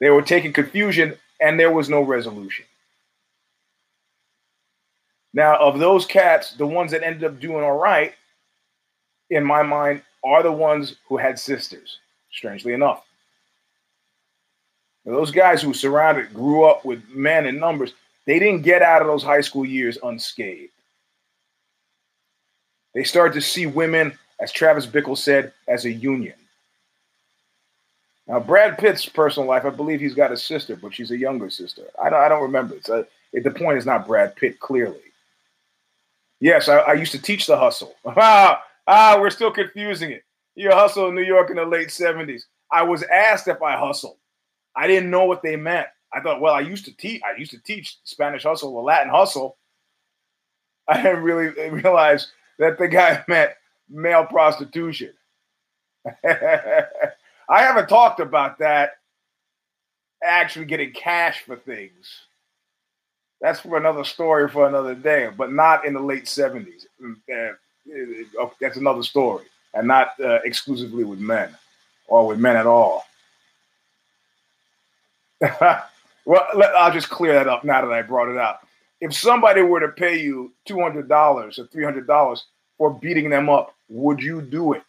They 0.00 0.10
were 0.10 0.22
taking 0.22 0.52
confusion, 0.52 1.16
and 1.40 1.58
there 1.58 1.72
was 1.72 1.88
no 1.88 2.02
resolution. 2.02 2.64
Now, 5.34 5.56
of 5.58 5.78
those 5.78 6.06
cats, 6.06 6.52
the 6.52 6.66
ones 6.66 6.90
that 6.92 7.02
ended 7.02 7.24
up 7.24 7.40
doing 7.40 7.64
all 7.64 7.78
right, 7.78 8.12
in 9.30 9.44
my 9.44 9.62
mind, 9.62 10.02
are 10.24 10.42
the 10.42 10.52
ones 10.52 10.96
who 11.08 11.16
had 11.16 11.38
sisters, 11.38 11.98
strangely 12.30 12.72
enough. 12.72 13.04
Now, 15.04 15.12
those 15.12 15.30
guys 15.30 15.62
who 15.62 15.74
surrounded, 15.74 16.32
grew 16.32 16.64
up 16.64 16.84
with 16.84 17.02
men 17.08 17.46
in 17.46 17.58
numbers, 17.58 17.94
they 18.26 18.38
didn't 18.38 18.62
get 18.62 18.82
out 18.82 19.02
of 19.02 19.08
those 19.08 19.22
high 19.22 19.40
school 19.40 19.64
years 19.64 19.98
unscathed. 20.02 20.72
They 22.94 23.04
started 23.04 23.34
to 23.34 23.40
see 23.40 23.66
women, 23.66 24.16
as 24.40 24.52
Travis 24.52 24.86
Bickle 24.86 25.16
said, 25.16 25.52
as 25.66 25.84
a 25.84 25.92
union. 25.92 26.34
Now, 28.28 28.38
Brad 28.38 28.78
Pitt's 28.78 29.06
personal 29.06 29.48
life, 29.48 29.64
I 29.64 29.70
believe 29.70 30.00
he's 30.00 30.14
got 30.14 30.30
a 30.30 30.36
sister, 30.36 30.76
but 30.76 30.94
she's 30.94 31.10
a 31.10 31.16
younger 31.16 31.50
sister. 31.50 31.82
I 32.02 32.08
don't, 32.08 32.20
I 32.20 32.28
don't 32.28 32.42
remember. 32.42 32.76
It's 32.76 32.88
a, 32.88 33.06
it, 33.32 33.44
the 33.44 33.50
point 33.50 33.78
is 33.78 33.86
not 33.86 34.06
Brad 34.06 34.36
Pitt, 34.36 34.60
clearly. 34.60 35.00
Yes, 36.38 36.68
I, 36.68 36.78
I 36.78 36.92
used 36.94 37.12
to 37.12 37.22
teach 37.22 37.46
the 37.46 37.56
hustle. 37.56 37.94
ah, 38.04 38.62
ah, 38.86 39.18
we're 39.20 39.30
still 39.30 39.50
confusing 39.50 40.10
it. 40.10 40.24
You 40.54 40.70
hustle 40.70 41.08
in 41.08 41.14
New 41.14 41.22
York 41.22 41.50
in 41.50 41.56
the 41.56 41.64
late 41.64 41.88
70s. 41.88 42.42
I 42.70 42.82
was 42.82 43.02
asked 43.04 43.48
if 43.48 43.60
I 43.62 43.76
hustled. 43.76 44.16
I 44.76 44.86
didn't 44.86 45.10
know 45.10 45.24
what 45.24 45.42
they 45.42 45.56
meant. 45.56 45.88
I 46.12 46.20
thought, 46.20 46.40
well, 46.40 46.54
I 46.54 46.60
used 46.60 46.84
to 46.86 46.96
teach. 46.96 47.22
I 47.22 47.38
used 47.38 47.52
to 47.52 47.58
teach 47.58 47.98
Spanish 48.04 48.42
hustle 48.42 48.76
or 48.76 48.82
Latin 48.82 49.10
hustle. 49.10 49.56
I 50.88 51.02
didn't 51.02 51.22
really 51.22 51.70
realize 51.70 52.30
that 52.58 52.78
the 52.78 52.88
guy 52.88 53.24
meant 53.28 53.52
male 53.88 54.24
prostitution. 54.24 55.12
I 56.24 56.86
haven't 57.48 57.88
talked 57.88 58.20
about 58.20 58.58
that. 58.58 58.92
Actually, 60.24 60.66
getting 60.66 60.92
cash 60.92 61.42
for 61.42 61.56
things 61.56 62.22
that's 63.42 63.58
for 63.58 63.76
another 63.76 64.04
story 64.04 64.48
for 64.48 64.68
another 64.68 64.94
day, 64.94 65.28
but 65.36 65.52
not 65.52 65.84
in 65.84 65.92
the 65.92 66.00
late 66.00 66.24
70s. 66.24 66.86
Mm, 67.02 67.16
uh, 68.40 68.48
that's 68.60 68.76
another 68.76 69.02
story, 69.02 69.44
and 69.74 69.88
not 69.88 70.12
uh, 70.20 70.38
exclusively 70.44 71.02
with 71.02 71.18
men 71.18 71.54
or 72.06 72.28
with 72.28 72.38
men 72.38 72.56
at 72.56 72.66
all. 72.66 73.04
well, 76.24 76.46
let, 76.54 76.74
I'll 76.76 76.92
just 76.92 77.10
clear 77.10 77.34
that 77.34 77.48
up 77.48 77.64
now 77.64 77.80
that 77.80 77.92
I 77.92 78.02
brought 78.02 78.28
it 78.28 78.36
up. 78.36 78.66
if 79.00 79.12
somebody 79.12 79.62
were 79.62 79.80
to 79.80 79.88
pay 79.88 80.20
you 80.20 80.52
$200 80.68 81.10
or 81.10 81.64
$300 81.64 82.40
for 82.78 82.94
beating 82.94 83.28
them 83.28 83.48
up, 83.48 83.74
would 83.88 84.22
you 84.22 84.40
do 84.40 84.74
it? 84.74 84.82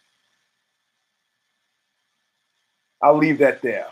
I'll 3.02 3.18
leave 3.18 3.40
that 3.40 3.62
there. 3.62 3.88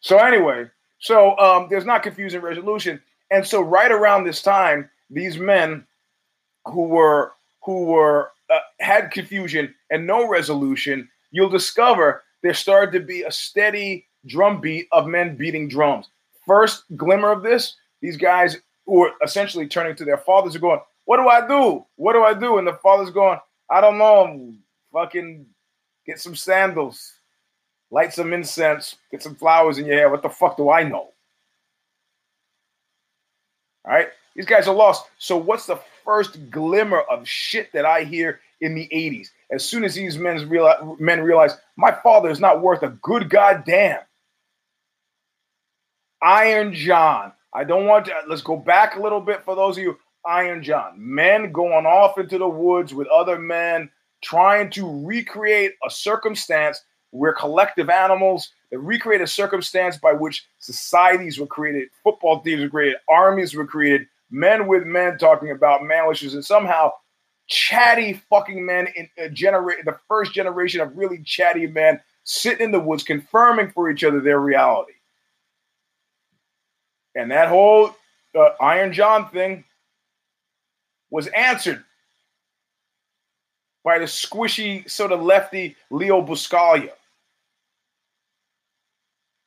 So, 0.00 0.18
anyway, 0.18 0.68
so 0.98 1.38
um, 1.38 1.68
there's 1.70 1.86
not 1.86 2.02
confusing 2.02 2.40
resolution. 2.40 3.00
And 3.30 3.46
so, 3.46 3.62
right 3.62 3.90
around 3.90 4.24
this 4.24 4.42
time, 4.42 4.90
these 5.08 5.38
men 5.38 5.86
who 6.66 6.82
were 6.82 7.32
who 7.64 7.84
were 7.84 8.32
uh, 8.50 8.58
had 8.80 9.12
confusion 9.12 9.72
and 9.90 10.06
no 10.06 10.28
resolution, 10.28 11.08
you'll 11.30 11.48
discover 11.48 12.22
there 12.42 12.52
started 12.52 12.92
to 12.98 13.04
be 13.04 13.22
a 13.22 13.30
steady 13.30 14.06
drumbeat 14.26 14.88
of 14.92 15.06
men 15.06 15.36
beating 15.36 15.68
drums. 15.68 16.08
First 16.46 16.84
glimmer 16.96 17.30
of 17.30 17.42
this, 17.42 17.76
these 18.00 18.16
guys 18.16 18.56
who 18.86 19.04
are 19.04 19.12
essentially 19.22 19.66
turning 19.66 19.96
to 19.96 20.04
their 20.04 20.18
fathers 20.18 20.56
are 20.56 20.60
going, 20.60 20.80
What 21.04 21.18
do 21.18 21.28
I 21.28 21.46
do? 21.46 21.84
What 21.96 22.14
do 22.14 22.22
I 22.22 22.34
do? 22.34 22.58
And 22.58 22.66
the 22.66 22.78
father's 22.82 23.10
going, 23.10 23.38
I 23.70 23.80
don't 23.80 23.98
know. 23.98 24.52
Fucking 24.92 25.46
get 26.04 26.20
some 26.20 26.36
sandals, 26.36 27.14
light 27.90 28.12
some 28.12 28.32
incense, 28.32 28.96
get 29.10 29.22
some 29.22 29.34
flowers 29.34 29.78
in 29.78 29.86
your 29.86 29.96
hair. 29.96 30.10
What 30.10 30.22
the 30.22 30.28
fuck 30.28 30.56
do 30.56 30.70
I 30.70 30.82
know? 30.82 31.12
All 33.84 33.92
right. 33.92 34.08
These 34.34 34.46
guys 34.46 34.68
are 34.68 34.74
lost. 34.74 35.04
So, 35.18 35.36
what's 35.36 35.66
the 35.66 35.80
first 36.04 36.50
glimmer 36.50 37.00
of 37.00 37.28
shit 37.28 37.72
that 37.72 37.84
I 37.84 38.04
hear 38.04 38.40
in 38.60 38.74
the 38.74 38.88
80s? 38.92 39.28
As 39.50 39.64
soon 39.64 39.84
as 39.84 39.94
these 39.94 40.16
men 40.16 40.48
realize, 40.48 40.82
men 40.98 41.22
realize 41.22 41.56
my 41.76 41.92
father 41.92 42.30
is 42.30 42.40
not 42.40 42.62
worth 42.62 42.82
a 42.82 42.90
good 43.02 43.28
goddamn. 43.28 44.00
Iron 46.22 46.72
John. 46.74 47.32
I 47.54 47.64
don't 47.64 47.86
want 47.86 48.06
to. 48.06 48.14
Let's 48.28 48.42
go 48.42 48.56
back 48.56 48.96
a 48.96 49.02
little 49.02 49.20
bit 49.20 49.44
for 49.44 49.54
those 49.54 49.76
of 49.76 49.82
you. 49.82 49.98
Iron 50.24 50.62
John. 50.62 50.94
Men 50.96 51.52
going 51.52 51.84
off 51.84 52.18
into 52.18 52.38
the 52.38 52.48
woods 52.48 52.94
with 52.94 53.08
other 53.08 53.38
men, 53.38 53.90
trying 54.22 54.70
to 54.70 55.04
recreate 55.04 55.72
a 55.84 55.90
circumstance 55.90 56.80
where 57.10 57.32
collective 57.32 57.90
animals 57.90 58.50
that 58.70 58.78
recreate 58.78 59.20
a 59.20 59.26
circumstance 59.26 59.98
by 59.98 60.12
which 60.12 60.46
societies 60.58 61.38
were 61.38 61.46
created, 61.46 61.88
football 62.02 62.40
teams 62.40 62.62
were 62.62 62.70
created, 62.70 62.96
armies 63.10 63.54
were 63.54 63.66
created, 63.66 64.06
men 64.30 64.66
with 64.66 64.84
men 64.84 65.18
talking 65.18 65.50
about 65.50 65.84
man 65.84 66.10
issues, 66.10 66.34
and 66.34 66.44
somehow 66.44 66.90
chatty 67.48 68.22
fucking 68.30 68.64
men 68.64 68.88
in 68.96 69.34
generate 69.34 69.84
the 69.84 69.98
first 70.08 70.32
generation 70.32 70.80
of 70.80 70.96
really 70.96 71.22
chatty 71.22 71.66
men 71.66 72.00
sitting 72.24 72.66
in 72.66 72.72
the 72.72 72.80
woods 72.80 73.02
confirming 73.02 73.70
for 73.70 73.90
each 73.90 74.04
other 74.04 74.20
their 74.20 74.40
reality. 74.40 74.94
And 77.14 77.30
that 77.30 77.48
whole 77.48 77.94
uh, 78.34 78.50
Iron 78.60 78.92
John 78.92 79.28
thing 79.30 79.64
was 81.10 81.26
answered 81.28 81.84
by 83.84 83.98
the 83.98 84.06
squishy, 84.06 84.88
sort 84.90 85.12
of 85.12 85.22
lefty 85.22 85.76
Leo 85.90 86.22
Buscaglia 86.22 86.92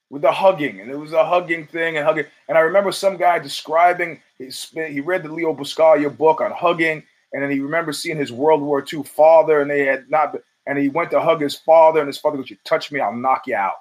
with 0.10 0.22
the 0.22 0.32
hugging, 0.32 0.82
and 0.82 0.92
it 0.92 0.98
was 0.98 1.14
a 1.14 1.26
hugging 1.26 1.66
thing 1.66 1.98
and 1.98 2.06
hugging. 2.06 2.26
And 2.48 2.58
I 2.58 2.62
remember 2.62 2.92
some 2.92 3.18
guy 3.18 3.40
describing 3.40 4.22
his, 4.38 4.70
he 4.74 5.02
read 5.02 5.24
the 5.24 5.32
Leo 5.32 5.54
Buscaglia 5.54 6.16
book 6.16 6.42
on 6.42 6.52
hugging, 6.52 7.04
and 7.34 7.44
then 7.44 7.50
he 7.50 7.60
remembers 7.60 8.00
seeing 8.00 8.18
his 8.18 8.32
World 8.32 8.62
War 8.62 8.86
II 8.92 9.04
father, 9.04 9.62
and 9.62 9.70
they 9.70 9.86
had 9.86 10.10
not, 10.10 10.36
and 10.68 10.78
he 10.78 10.90
went 10.90 11.12
to 11.12 11.22
hug 11.22 11.42
his 11.42 11.56
father, 11.56 12.00
and 12.00 12.08
his 12.08 12.18
father 12.18 12.38
goes, 12.38 12.50
"You 12.50 12.58
touch 12.64 12.92
me, 12.92 13.00
I'll 13.00 13.16
knock 13.16 13.48
you 13.48 13.56
out." 13.56 13.76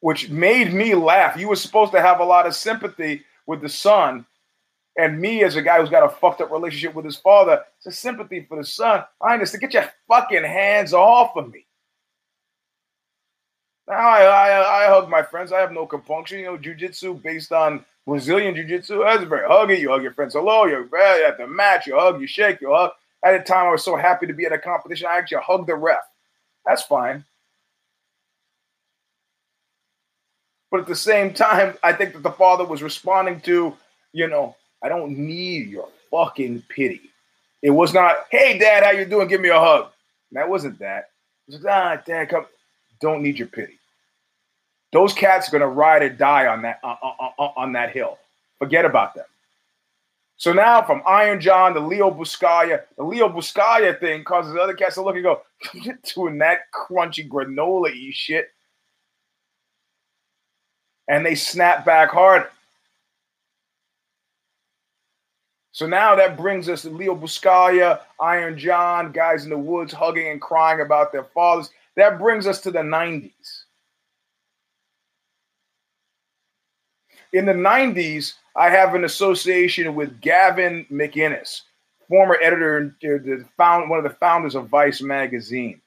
Which 0.00 0.30
made 0.30 0.72
me 0.72 0.94
laugh. 0.94 1.36
You 1.36 1.48
were 1.48 1.56
supposed 1.56 1.92
to 1.92 2.00
have 2.00 2.20
a 2.20 2.24
lot 2.24 2.46
of 2.46 2.54
sympathy 2.54 3.24
with 3.46 3.60
the 3.60 3.68
son. 3.68 4.26
And 4.98 5.20
me, 5.20 5.44
as 5.44 5.56
a 5.56 5.62
guy 5.62 5.80
who's 5.80 5.88
got 5.88 6.04
a 6.04 6.08
fucked 6.08 6.40
up 6.40 6.50
relationship 6.50 6.94
with 6.94 7.04
his 7.04 7.16
father, 7.16 7.62
it's 7.78 7.86
a 7.86 7.92
sympathy 7.92 8.44
for 8.48 8.56
the 8.58 8.64
son. 8.64 9.04
I 9.20 9.34
understand. 9.34 9.62
Get 9.62 9.74
your 9.74 9.90
fucking 10.08 10.44
hands 10.44 10.92
off 10.92 11.36
of 11.36 11.50
me. 11.50 11.64
Now 13.88 13.94
I, 13.96 14.22
I, 14.22 14.84
I 14.84 14.88
hug 14.88 15.08
my 15.08 15.22
friends. 15.22 15.52
I 15.52 15.60
have 15.60 15.72
no 15.72 15.86
compunction. 15.86 16.40
You 16.40 16.46
know, 16.46 16.58
jujitsu 16.58 17.22
based 17.22 17.52
on 17.52 17.84
Brazilian 18.06 18.54
jiu-jitsu. 18.54 19.02
That's 19.04 19.24
very 19.24 19.48
huggy. 19.48 19.78
You 19.78 19.90
hug 19.90 20.02
your 20.02 20.12
friends 20.12 20.34
hello. 20.34 20.64
You're 20.64 20.88
at 20.96 21.38
the 21.38 21.46
match. 21.46 21.86
You 21.86 21.98
hug. 21.98 22.20
You 22.20 22.26
shake. 22.26 22.60
You 22.60 22.72
hug. 22.74 22.90
At 23.24 23.38
the 23.38 23.44
time, 23.44 23.66
I 23.66 23.72
was 23.72 23.84
so 23.84 23.96
happy 23.96 24.26
to 24.26 24.32
be 24.32 24.46
at 24.46 24.52
a 24.52 24.58
competition. 24.58 25.06
I 25.10 25.18
actually 25.18 25.42
hugged 25.42 25.68
the 25.68 25.76
ref. 25.76 25.98
That's 26.66 26.82
fine. 26.82 27.24
But 30.70 30.80
at 30.80 30.86
the 30.86 30.96
same 30.96 31.34
time, 31.34 31.76
I 31.82 31.92
think 31.92 32.12
that 32.12 32.22
the 32.22 32.30
father 32.30 32.64
was 32.64 32.82
responding 32.82 33.40
to, 33.42 33.76
you 34.12 34.28
know, 34.28 34.56
I 34.82 34.88
don't 34.88 35.18
need 35.18 35.68
your 35.68 35.88
fucking 36.10 36.62
pity. 36.68 37.00
It 37.62 37.70
was 37.70 37.92
not, 37.92 38.26
hey, 38.30 38.58
dad, 38.58 38.84
how 38.84 38.90
you 38.90 39.04
doing? 39.04 39.28
Give 39.28 39.40
me 39.40 39.50
a 39.50 39.58
hug. 39.58 39.88
That 40.32 40.48
wasn't 40.48 40.78
that. 40.78 41.10
It 41.48 41.54
was, 41.54 41.66
ah, 41.66 41.96
dad, 42.04 42.28
come. 42.28 42.46
Don't 43.00 43.22
need 43.22 43.38
your 43.38 43.48
pity. 43.48 43.78
Those 44.92 45.12
cats 45.12 45.52
are 45.52 45.58
to 45.58 45.66
ride 45.66 46.02
or 46.02 46.08
die 46.08 46.46
on 46.46 46.62
that 46.62 46.80
on, 46.82 46.96
on, 47.00 47.52
on 47.56 47.72
that 47.72 47.92
hill. 47.92 48.18
Forget 48.58 48.84
about 48.84 49.14
them. 49.14 49.24
So 50.36 50.52
now 50.52 50.82
from 50.82 51.02
Iron 51.06 51.40
John 51.40 51.74
to 51.74 51.80
Leo 51.80 52.10
Buscaglia, 52.10 52.82
the 52.96 53.04
Leo 53.04 53.28
Buscaglia 53.28 53.98
thing 54.00 54.24
causes 54.24 54.56
other 54.56 54.74
cats 54.74 54.94
to 54.94 55.02
look 55.02 55.14
and 55.14 55.24
go, 55.24 55.42
doing 56.14 56.38
that 56.38 56.60
crunchy 56.72 57.28
granola 57.28 57.92
shit 58.12 58.50
and 61.10 61.26
they 61.26 61.34
snap 61.34 61.84
back 61.84 62.08
hard. 62.08 62.46
So 65.72 65.86
now 65.86 66.14
that 66.14 66.36
brings 66.36 66.68
us 66.68 66.82
to 66.82 66.90
Leo 66.90 67.16
Buscaglia, 67.16 68.00
Iron 68.20 68.56
John, 68.56 69.10
guys 69.10 69.42
in 69.42 69.50
the 69.50 69.58
woods 69.58 69.92
hugging 69.92 70.28
and 70.28 70.40
crying 70.40 70.80
about 70.80 71.10
their 71.10 71.24
fathers. 71.24 71.70
That 71.96 72.20
brings 72.20 72.46
us 72.46 72.60
to 72.60 72.70
the 72.70 72.78
90s. 72.78 73.32
In 77.32 77.44
the 77.44 77.54
90s, 77.54 78.34
I 78.54 78.70
have 78.70 78.94
an 78.94 79.04
association 79.04 79.96
with 79.96 80.20
Gavin 80.20 80.86
McInnes, 80.92 81.62
former 82.08 82.36
editor 82.40 82.76
and 82.78 82.94
uh, 83.04 83.44
found, 83.56 83.90
one 83.90 83.98
of 83.98 84.04
the 84.04 84.16
founders 84.18 84.54
of 84.54 84.68
Vice 84.68 85.02
magazine. 85.02 85.80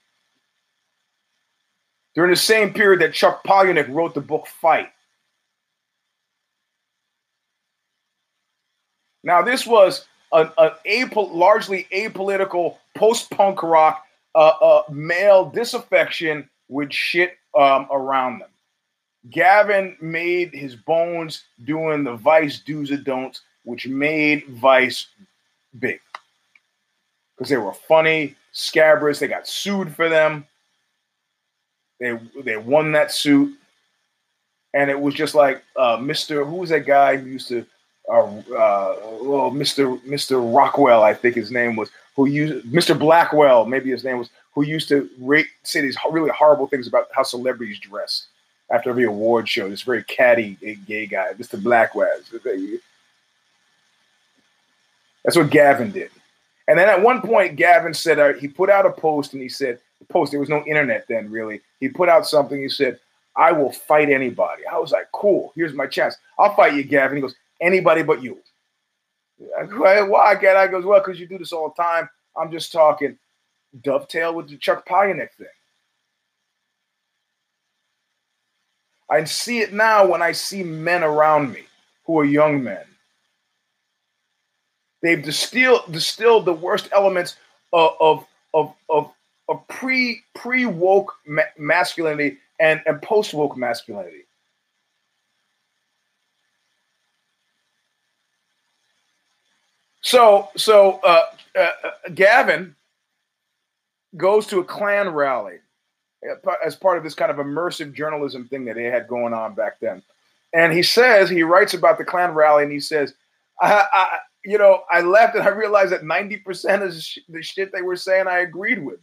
During 2.14 2.32
the 2.32 2.38
same 2.38 2.74
period 2.74 3.02
that 3.02 3.14
Chuck 3.14 3.44
Palahniuk 3.46 3.94
wrote 3.94 4.14
the 4.14 4.22
book 4.22 4.48
Fight. 4.48 4.90
Now, 9.24 9.42
this 9.42 9.66
was 9.66 10.06
an, 10.32 10.52
an 10.58 10.72
largely 11.16 11.88
apolitical 11.94 12.78
post-punk 12.96 13.64
rock 13.64 14.06
uh, 14.36 14.54
uh, 14.62 14.84
male 14.92 15.46
disaffection 15.46 16.50
with 16.68 16.92
shit 16.92 17.38
um, 17.58 17.88
around 17.92 18.40
them. 18.40 18.50
Gavin 19.30 19.96
made 20.02 20.54
his 20.54 20.76
bones 20.76 21.44
doing 21.64 22.04
the 22.04 22.16
Vice 22.16 22.60
do's 22.60 22.92
and 22.92 23.06
don'ts, 23.06 23.42
which 23.64 23.88
made 23.88 24.46
Vice 24.48 25.08
big 25.80 26.02
because 27.38 27.50
they 27.50 27.58
were 27.58 27.74
funny, 27.74 28.36
scabrous. 28.52 29.20
They 29.20 29.28
got 29.28 29.48
sued 29.48 29.96
for 29.96 30.10
them. 30.10 30.46
They 32.00 32.20
they 32.44 32.58
won 32.58 32.92
that 32.94 33.12
suit, 33.12 33.58
and 34.74 34.90
it 34.90 35.00
was 35.00 35.14
just 35.14 35.36
like 35.36 35.64
uh, 35.78 35.98
Mr. 35.98 36.46
Who 36.46 36.58
was 36.58 36.70
that 36.70 36.86
guy 36.86 37.16
who 37.16 37.30
used 37.30 37.48
to 37.48 37.66
uh, 38.14 38.26
uh, 38.56 38.96
well, 39.22 39.52
Mr. 39.52 40.00
Mr. 40.04 40.56
Rockwell, 40.56 41.02
I 41.04 41.16
think 41.16 41.36
his 41.36 41.50
name 41.50 41.76
was, 41.76 41.90
who 42.16 42.28
used 42.28 42.66
Mr. 42.68 42.98
Blackwell, 42.98 43.66
maybe 43.66 43.90
his 43.90 44.04
name 44.04 44.20
was, 44.20 44.30
who 44.54 44.64
used 44.64 44.88
to 44.90 45.10
rate, 45.20 45.48
say 45.64 45.82
these 45.82 45.98
really 46.12 46.30
horrible 46.30 46.68
things 46.68 46.88
about 46.88 47.08
how 47.12 47.24
celebrities 47.24 47.80
dress 47.80 48.28
after 48.70 48.92
every 48.92 49.06
award 49.06 49.50
show. 49.50 49.68
This 49.68 49.82
very 49.82 50.04
catty 50.04 50.58
gay 50.88 51.08
guy, 51.08 51.34
Mr. 51.34 51.62
Blackwell. 51.62 52.20
That's 55.24 55.38
what 55.38 55.50
Gavin 55.50 55.92
did. 55.92 56.12
And 56.68 56.78
then 56.78 56.90
at 56.90 57.02
one 57.02 57.22
point, 57.22 57.56
Gavin 57.56 57.96
said 57.96 58.20
uh, 58.20 58.34
he 58.34 58.48
put 58.48 58.70
out 58.70 58.86
a 58.86 58.92
post 58.92 59.34
and 59.34 59.42
he 59.42 59.50
said, 59.50 59.80
the 60.00 60.06
post, 60.06 60.32
there 60.32 60.40
was 60.40 60.50
no 60.50 60.64
internet 60.66 61.06
then 61.10 61.32
really. 61.32 61.62
He 61.80 61.90
put 61.90 62.10
out 62.10 62.28
something, 62.28 62.62
he 62.62 62.70
said, 62.70 63.00
I 63.36 63.52
will 63.52 63.72
fight 63.72 64.10
anybody. 64.10 64.62
I 64.72 64.78
was 64.78 64.92
like, 64.92 65.12
cool, 65.12 65.52
here's 65.56 65.74
my 65.74 65.88
chance. 65.88 66.16
I'll 66.38 66.56
fight 66.56 66.76
you, 66.76 66.84
Gavin. 66.84 67.18
He 67.18 67.22
goes, 67.22 67.36
anybody 67.64 68.04
but 68.04 68.22
you. 68.22 68.40
Why, 69.38 70.36
Cat? 70.36 70.56
I 70.58 70.68
goes, 70.68 70.86
well, 70.86 71.00
because 71.00 71.20
you 71.20 71.28
do 71.28 71.38
this 71.38 71.52
all 71.52 71.74
the 71.76 71.82
time. 71.82 72.10
I'm 72.38 72.52
just 72.52 72.72
talking 72.72 73.18
dovetail 73.82 74.36
with 74.36 74.50
the 74.50 74.58
Chuck 74.58 74.88
Palahniuk 74.88 75.32
thing. 75.38 75.48
I 79.10 79.24
see 79.26 79.60
it 79.60 79.74
now 79.74 80.06
when 80.08 80.22
I 80.22 80.32
see 80.32 80.64
men 80.64 81.04
around 81.04 81.52
me 81.52 81.64
who 82.06 82.20
are 82.20 82.26
young 82.26 82.64
men. 82.64 82.84
They've 85.02 85.22
distilled, 85.22 85.92
distilled 85.92 86.46
the 86.46 86.54
worst 86.54 86.90
elements 86.92 87.36
of, 87.74 87.92
of, 88.00 88.26
of, 88.54 88.74
of, 88.90 89.12
of 89.50 89.68
pre 89.68 90.24
pre 90.34 90.66
woke 90.66 91.14
ma- 91.28 91.42
masculinity 91.58 92.38
and, 92.60 92.82
and 92.86 93.02
post 93.02 93.34
woke 93.34 93.58
masculinity. 93.58 94.23
So, 100.04 100.50
so 100.56 101.00
uh, 101.04 101.24
uh, 101.58 101.70
Gavin 102.14 102.76
goes 104.16 104.46
to 104.48 104.60
a 104.60 104.64
Klan 104.64 105.10
rally 105.10 105.58
uh, 106.30 106.52
as 106.64 106.76
part 106.76 106.98
of 106.98 107.04
this 107.04 107.16
kind 107.16 107.32
of 107.32 107.38
immersive 107.38 107.94
journalism 107.94 108.48
thing 108.48 108.66
that 108.66 108.76
they 108.76 108.84
had 108.84 109.08
going 109.08 109.34
on 109.34 109.56
back 109.56 109.80
then. 109.80 110.04
And 110.54 110.74
he 110.74 110.84
says, 110.84 111.30
he 111.30 111.42
writes 111.42 111.74
about 111.74 111.98
the 111.98 112.04
Klan 112.04 112.34
rally 112.34 112.64
and 112.64 112.72
he 112.72 112.82
says, 112.82 113.14
I, 113.62 113.86
I, 113.92 114.18
you 114.44 114.58
know, 114.58 114.84
I 114.92 115.02
left 115.02 115.36
and 115.36 115.44
I 115.44 115.50
realized 115.50 115.94
that 115.94 116.04
90% 116.04 116.84
of 116.84 117.34
the 117.34 117.42
shit 117.42 117.72
they 117.72 117.82
were 117.82 117.96
saying 117.96 118.28
I 118.28 118.40
agreed 118.40 118.84
with. 118.84 119.00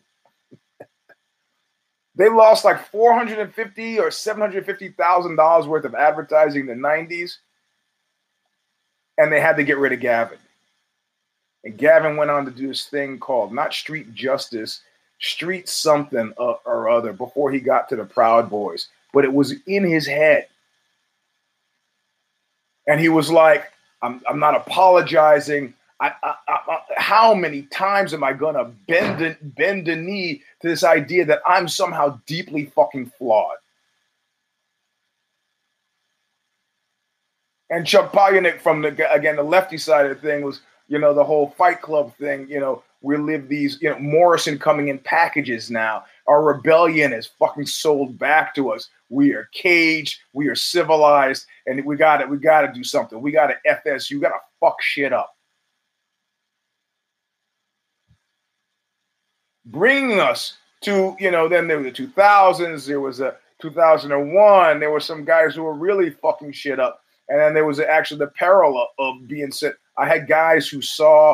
they 2.15 2.29
lost 2.29 2.65
like 2.65 2.87
450 2.89 3.99
or 3.99 4.11
$750,000 4.11 5.67
worth 5.67 5.85
of 5.87 5.95
advertising 5.95 6.69
in 6.69 6.83
the 6.83 6.89
90s 6.89 7.39
and 9.17 9.33
they 9.33 9.41
had 9.41 9.57
to 9.57 9.65
get 9.65 9.79
rid 9.79 9.93
of 9.93 10.01
Gavin. 10.01 10.39
And 11.65 11.77
Gavin 11.77 12.17
went 12.17 12.31
on 12.31 12.45
to 12.45 12.51
do 12.51 12.69
this 12.69 12.87
thing 12.87 13.19
called 13.19 13.53
not 13.53 13.75
street 13.75 14.15
justice, 14.15 14.81
street 15.19 15.69
something 15.69 16.33
or 16.39 16.89
other 16.89 17.13
before 17.13 17.51
he 17.51 17.61
got 17.61 17.89
to 17.89 17.97
the 17.97 18.05
Proud 18.05 18.49
Boys. 18.49 18.89
But 19.13 19.25
it 19.25 19.33
was 19.33 19.55
in 19.67 19.85
his 19.85 20.07
head. 20.07 20.47
And 22.87 23.01
he 23.01 23.09
was 23.09 23.31
like, 23.31 23.73
I'm, 24.03 24.23
I'm 24.29 24.39
not 24.39 24.57
apologizing. 24.57 25.75
I, 26.01 26.13
I, 26.23 26.35
I, 26.49 26.79
how 26.97 27.35
many 27.35 27.63
times 27.63 28.15
am 28.15 28.25
I 28.25 28.33
to 28.55 28.71
bend 28.89 29.21
a, 29.21 29.37
bend 29.43 29.89
a 29.89 29.97
knee 29.97 30.43
to 30.63 30.69
this 30.69 30.83
idea 30.83 31.27
that 31.27 31.43
I'm 31.47 31.69
somehow 31.69 32.19
deeply 32.27 32.67
fucking 32.67 33.13
flawed? 33.19 33.57
And 37.69 37.87
Chuck 37.87 38.13
Palahniuk 38.13 38.61
from 38.61 38.83
the 38.83 39.13
again 39.13 39.37
the 39.37 39.45
lefty 39.45 39.79
side 39.79 40.07
of 40.07 40.21
the 40.21 40.29
thing 40.29 40.43
was 40.43 40.61
you 40.91 40.99
know 40.99 41.15
the 41.15 41.25
whole 41.25 41.55
Fight 41.57 41.81
Club 41.81 42.15
thing. 42.17 42.47
You 42.51 42.61
know 42.61 42.83
we 43.01 43.17
live 43.17 43.49
these 43.49 43.81
you 43.81 43.89
know 43.89 43.99
Morrison 43.99 44.59
coming 44.59 44.89
in 44.89 44.99
packages 44.99 45.71
now. 45.71 46.05
Our 46.27 46.43
rebellion 46.43 47.13
is 47.13 47.31
fucking 47.39 47.67
sold 47.67 48.19
back 48.19 48.55
to 48.57 48.71
us. 48.71 48.91
We 49.09 49.33
are 49.33 49.49
caged. 49.53 50.19
We 50.35 50.49
are 50.49 50.55
civilized, 50.57 51.47
and 51.67 51.83
we 51.87 51.97
got 51.97 52.21
it. 52.21 52.29
We 52.29 52.37
got 52.37 52.63
to 52.63 52.73
do 52.73 52.85
something. 52.85 53.23
We 53.23 53.31
got 53.31 53.47
to 53.47 53.57
FS. 53.65 54.11
You 54.11 54.21
got 54.21 54.31
to 54.31 54.41
fuck 54.59 54.83
shit 54.83 55.13
up. 55.13 55.35
Bringing 59.65 60.19
us 60.19 60.57
to 60.83 61.17
you 61.21 61.31
know 61.31 61.49
then 61.49 61.69
there 61.69 61.79
were 61.79 61.85
the 61.85 61.93
2000s. 61.93 62.87
There 62.87 63.01
was 63.01 63.21
a 63.21 63.37
2001. 63.63 64.81
There 64.81 64.91
were 64.91 65.01
some 65.01 65.25
guys 65.25 65.55
who 65.55 65.63
were 65.63 65.75
really 65.75 66.11
fucking 66.11 66.53
shit 66.53 66.81
up 66.81 67.01
and 67.31 67.39
then 67.39 67.55
there 67.55 67.65
was 67.65 67.79
actually 67.79 68.19
the 68.19 68.27
peril 68.27 68.89
of 68.99 69.29
being 69.29 69.53
sent. 69.53 69.77
I 70.01 70.07
had 70.07 70.27
guys 70.27 70.67
who 70.67 70.81
saw. 70.81 71.33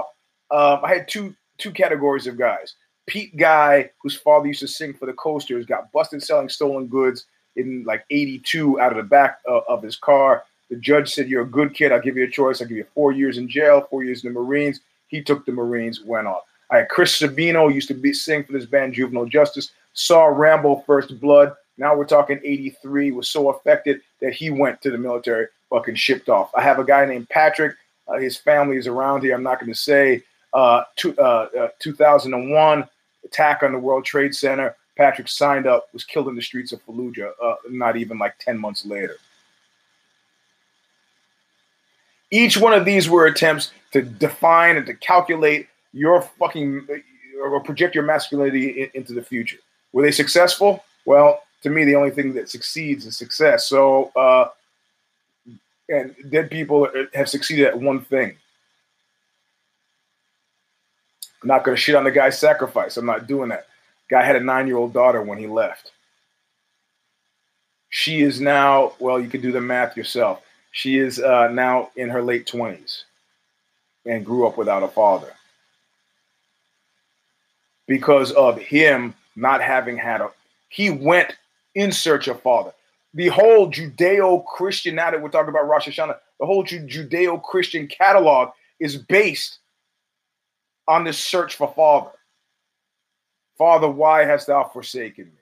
Um, 0.51 0.81
I 0.83 0.89
had 0.89 1.09
two 1.09 1.35
two 1.59 1.71
categories 1.71 2.27
of 2.27 2.37
guys. 2.37 2.75
Pete 3.07 3.37
Guy, 3.37 3.91
whose 4.03 4.17
father 4.17 4.49
used 4.49 4.61
to 4.61 4.69
sing 4.69 4.93
for 4.93 5.07
the 5.07 5.13
Coasters, 5.13 5.65
got 5.65 5.93
busted 5.93 6.23
selling 6.23 6.49
stolen 6.49 6.89
goods 6.89 7.27
in 7.55 7.85
like 7.85 8.05
'82 8.11 8.81
out 8.81 8.91
of 8.91 8.97
the 8.97 9.05
back 9.05 9.39
of, 9.47 9.63
of 9.69 9.83
his 9.83 9.97
car. 9.97 10.43
The 10.69 10.77
judge 10.77 11.15
said, 11.15 11.29
"You're 11.29 11.43
a 11.43 11.49
good 11.49 11.75
kid. 11.75 11.93
I'll 11.93 12.01
give 12.01 12.17
you 12.17 12.25
a 12.25 12.31
choice. 12.31 12.61
I'll 12.61 12.67
give 12.67 12.77
you 12.77 12.87
four 12.93 13.13
years 13.13 13.39
in 13.39 13.49
jail, 13.49 13.87
four 13.89 14.03
years 14.03 14.25
in 14.25 14.33
the 14.33 14.39
Marines." 14.39 14.81
He 15.09 15.23
took 15.23 15.47
the 15.47 15.53
Marines, 15.53 16.03
went 16.03 16.27
on. 16.27 16.41
I 16.71 16.79
had 16.79 16.89
Chris 16.89 17.17
Sabino, 17.17 17.73
used 17.73 17.87
to 17.89 17.95
be 17.95 18.13
sing 18.13 18.43
for 18.43 18.53
this 18.53 18.67
band 18.67 18.95
Juvenile 18.95 19.27
Justice. 19.27 19.71
Saw 19.93 20.25
Rambo 20.25 20.83
First 20.85 21.21
Blood. 21.21 21.55
Now 21.79 21.95
we're 21.95 22.05
talking 22.05 22.41
'83. 22.43 23.13
Was 23.13 23.29
so 23.29 23.51
affected 23.51 24.01
that 24.21 24.35
he 24.35 24.51
went 24.51 24.83
to 24.83 24.91
the 24.91 24.99
military 24.99 25.47
fucking 25.71 25.95
shipped 25.95 26.29
off. 26.29 26.51
I 26.57 26.63
have 26.63 26.81
a 26.81 26.85
guy 26.85 27.05
named 27.07 27.29
Patrick. 27.29 27.77
Uh, 28.09 28.19
his 28.19 28.37
family 28.37 28.77
is 28.77 28.87
around 28.87 29.23
here. 29.23 29.35
I'm 29.35 29.43
not 29.43 29.61
going 29.61 29.73
to 29.73 29.79
say. 29.79 30.23
Uh, 30.53 30.85
two, 30.95 31.15
uh, 31.19 31.49
uh 31.59 31.69
2001 31.81 32.89
attack 33.25 33.63
on 33.63 33.73
the 33.73 33.79
World 33.79 34.05
Trade 34.05 34.35
Center. 34.35 34.77
Patrick 34.97 35.29
signed 35.29 35.67
up, 35.67 35.89
was 35.93 36.05
killed 36.05 36.29
in 36.29 36.35
the 36.35 36.43
streets 36.43 36.73
of 36.73 36.85
Fallujah. 36.87 37.33
Uh, 37.43 37.57
not 37.69 37.97
even 37.97 38.19
like 38.19 38.39
10 38.39 38.59
months 38.59 38.87
later. 38.87 39.17
Each 42.31 42.57
one 42.57 42.73
of 42.73 42.85
these 42.85 43.09
were 43.09 43.27
attempts 43.27 43.73
to 43.93 44.03
define 44.03 44.77
and 44.77 44.87
to 44.87 44.95
calculate 44.95 45.69
your 45.93 46.23
fucking 46.23 46.87
or 47.41 47.61
project 47.61 47.95
your 47.95 48.05
masculinity 48.05 48.83
in, 48.83 48.91
into 48.95 49.13
the 49.13 49.23
future. 49.23 49.59
Were 49.93 50.03
they 50.03 50.11
successful? 50.11 50.83
Well, 51.05 51.43
to 51.63 51.71
me, 51.71 51.85
the 51.85 51.95
only 51.95 52.11
thing 52.11 52.33
that 52.35 52.49
succeeds 52.49 53.07
is 53.07 53.17
success. 53.17 53.69
So 53.69 54.13
uh, 54.17 54.49
and 55.89 56.15
dead 56.31 56.51
people 56.51 56.89
have 57.15 57.29
succeeded 57.29 57.67
at 57.67 57.79
one 57.79 58.01
thing. 58.01 58.37
I'm 61.43 61.49
not 61.49 61.65
going 61.65 61.77
to 61.77 61.81
shit 61.81 61.95
on 61.95 62.05
the 62.05 62.11
guy's 62.11 62.39
sacrifice. 62.39 62.97
I'm 62.97 63.07
not 63.07 63.27
doing 63.27 63.51
that. 63.51 63.67
Guy 64.09 64.23
had 64.25 64.37
a 64.37 64.41
nine 64.41 64.67
year 64.67 64.77
old 64.77 64.93
daughter 64.93 65.23
when 65.23 65.39
he 65.39 65.47
left. 65.47 65.93
She 67.89 68.23
is 68.23 68.41
now, 68.41 68.95
well, 68.99 69.21
you 69.21 69.29
can 69.29 69.41
do 69.41 69.53
the 69.53 69.61
math 69.61 69.97
yourself. 69.97 70.43
She 70.73 70.99
is 70.99 71.21
uh, 71.21 71.49
now 71.49 71.91
in 71.97 72.09
her 72.11 72.23
late 72.23 72.47
20s 72.47 73.05
and 74.05 74.27
grew 74.27 74.47
up 74.47 74.59
without 74.59 74.83
a 74.83 74.89
father 74.89 75.33
because 77.87 78.33
of 78.33 78.59
him 78.59 79.15
not 79.37 79.63
having 79.63 79.97
had 79.97 80.21
a. 80.21 80.31
He 80.69 80.91
went 80.91 81.37
in 81.75 81.93
search 81.93 82.29
of 82.29 82.43
father 82.43 82.73
the 83.17 83.29
whole 83.29 83.71
Judeo-Christian, 83.71 84.95
now 84.95 85.11
that 85.11 85.21
we're 85.21 85.31
talking 85.31 85.49
about 85.49 85.67
Rosh 85.67 85.89
Hashanah, 85.89 86.19
the 86.39 86.45
whole 86.45 86.63
Judeo-Christian 86.63 87.89
catalog 87.89 88.51
is 88.79 88.99
based 88.99 89.61
on 90.87 91.03
this 91.03 91.19
search 91.19 91.57
for 91.57 91.73
Father. 91.75 92.11
Father, 93.57 93.89
why 93.89 94.27
hast 94.27 94.49
thou 94.49 94.65
forsaken 94.65 95.25
me? 95.25 95.33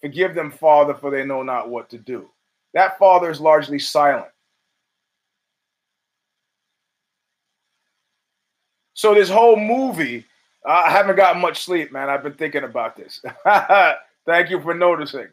Forgive 0.00 0.34
them, 0.34 0.50
Father, 0.50 0.94
for 0.94 1.10
they 1.10 1.26
know 1.26 1.42
not 1.42 1.68
what 1.68 1.90
to 1.90 1.98
do. 1.98 2.30
That 2.72 2.98
Father 2.98 3.30
is 3.30 3.38
largely 3.38 3.78
silent. 3.78 4.30
So 8.94 9.14
this 9.14 9.28
whole 9.28 9.56
movie, 9.56 10.24
I 10.66 10.90
haven't 10.90 11.16
gotten 11.16 11.42
much 11.42 11.64
sleep, 11.64 11.92
man. 11.92 12.08
I've 12.08 12.22
been 12.22 12.32
thinking 12.32 12.64
about 12.64 12.96
this. 12.96 13.22
Thank 14.24 14.48
you 14.48 14.62
for 14.62 14.72
noticing. 14.72 15.28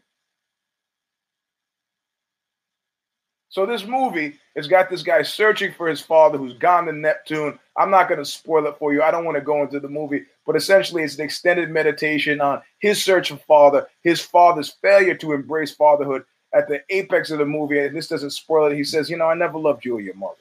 So 3.49 3.65
this 3.65 3.83
movie 3.83 4.35
has 4.55 4.67
got 4.67 4.89
this 4.89 5.01
guy 5.01 5.23
searching 5.23 5.73
for 5.73 5.88
his 5.88 6.01
father 6.01 6.38
who's 6.38 6.53
gone 6.53 6.85
to 6.85 6.93
Neptune. 6.93 7.57
I'm 7.75 7.89
not 7.89 8.07
going 8.07 8.19
to 8.19 8.25
spoil 8.25 8.67
it 8.67 8.77
for 8.77 8.93
you. 8.93 9.01
I 9.01 9.09
don't 9.09 9.25
want 9.25 9.38
to 9.38 9.43
go 9.43 9.63
into 9.63 9.79
the 9.79 9.89
movie, 9.89 10.25
but 10.45 10.55
essentially 10.55 11.01
it's 11.03 11.15
an 11.15 11.25
extended 11.25 11.71
meditation 11.71 12.41
on 12.41 12.62
his 12.77 13.03
search 13.03 13.29
for 13.29 13.38
father, 13.38 13.88
his 14.03 14.21
father's 14.21 14.69
failure 14.69 15.15
to 15.15 15.33
embrace 15.33 15.73
fatherhood. 15.73 16.25
At 16.53 16.67
the 16.67 16.81
apex 16.89 17.29
of 17.29 17.38
the 17.38 17.45
movie, 17.45 17.79
and 17.79 17.95
this 17.95 18.07
doesn't 18.07 18.31
spoil 18.31 18.71
it, 18.71 18.75
he 18.75 18.83
says, 18.83 19.07
"You 19.07 19.17
know, 19.17 19.27
I 19.27 19.35
never 19.35 19.59
loved 19.59 19.85
you 19.85 19.97
or 19.97 20.01
your 20.01 20.15
mother." 20.15 20.33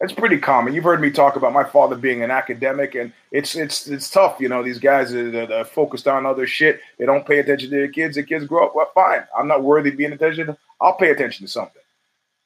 It's 0.00 0.12
pretty 0.12 0.38
common. 0.38 0.74
You've 0.74 0.84
heard 0.84 1.00
me 1.00 1.10
talk 1.10 1.36
about 1.36 1.54
my 1.54 1.64
father 1.64 1.96
being 1.96 2.22
an 2.22 2.30
academic, 2.30 2.94
and 2.94 3.12
it's 3.30 3.54
it's 3.56 3.86
it's 3.88 4.10
tough. 4.10 4.36
You 4.40 4.48
know, 4.48 4.62
these 4.62 4.78
guys 4.78 5.14
are, 5.14 5.50
are 5.52 5.64
focused 5.64 6.06
on 6.06 6.26
other 6.26 6.46
shit. 6.46 6.80
They 6.98 7.06
don't 7.06 7.26
pay 7.26 7.38
attention 7.38 7.70
to 7.70 7.76
their 7.76 7.88
kids. 7.88 8.16
The 8.16 8.22
kids 8.22 8.44
grow 8.44 8.66
up. 8.66 8.76
Well, 8.76 8.90
fine. 8.94 9.26
I'm 9.36 9.48
not 9.48 9.62
worthy 9.62 9.90
of 9.90 9.96
being 9.96 10.12
attention. 10.12 10.54
I'll 10.82 10.96
pay 10.96 11.10
attention 11.10 11.46
to 11.46 11.52
something. 11.52 11.82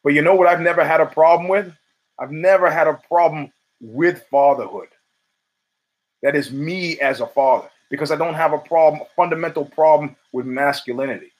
But 0.04 0.14
you 0.14 0.22
know 0.22 0.36
what? 0.36 0.46
I've 0.46 0.60
never 0.60 0.84
had 0.84 1.00
a 1.00 1.06
problem 1.06 1.48
with. 1.48 1.74
I've 2.20 2.30
never 2.30 2.70
had 2.70 2.86
a 2.86 3.00
problem 3.08 3.52
with 3.80 4.24
fatherhood. 4.30 4.88
That 6.22 6.36
is 6.36 6.52
me 6.52 7.00
as 7.00 7.20
a 7.20 7.26
father, 7.26 7.68
because 7.90 8.12
I 8.12 8.16
don't 8.16 8.34
have 8.34 8.52
a 8.52 8.58
problem, 8.58 9.02
a 9.02 9.14
fundamental 9.16 9.64
problem 9.64 10.14
with 10.32 10.46
masculinity. 10.46 11.32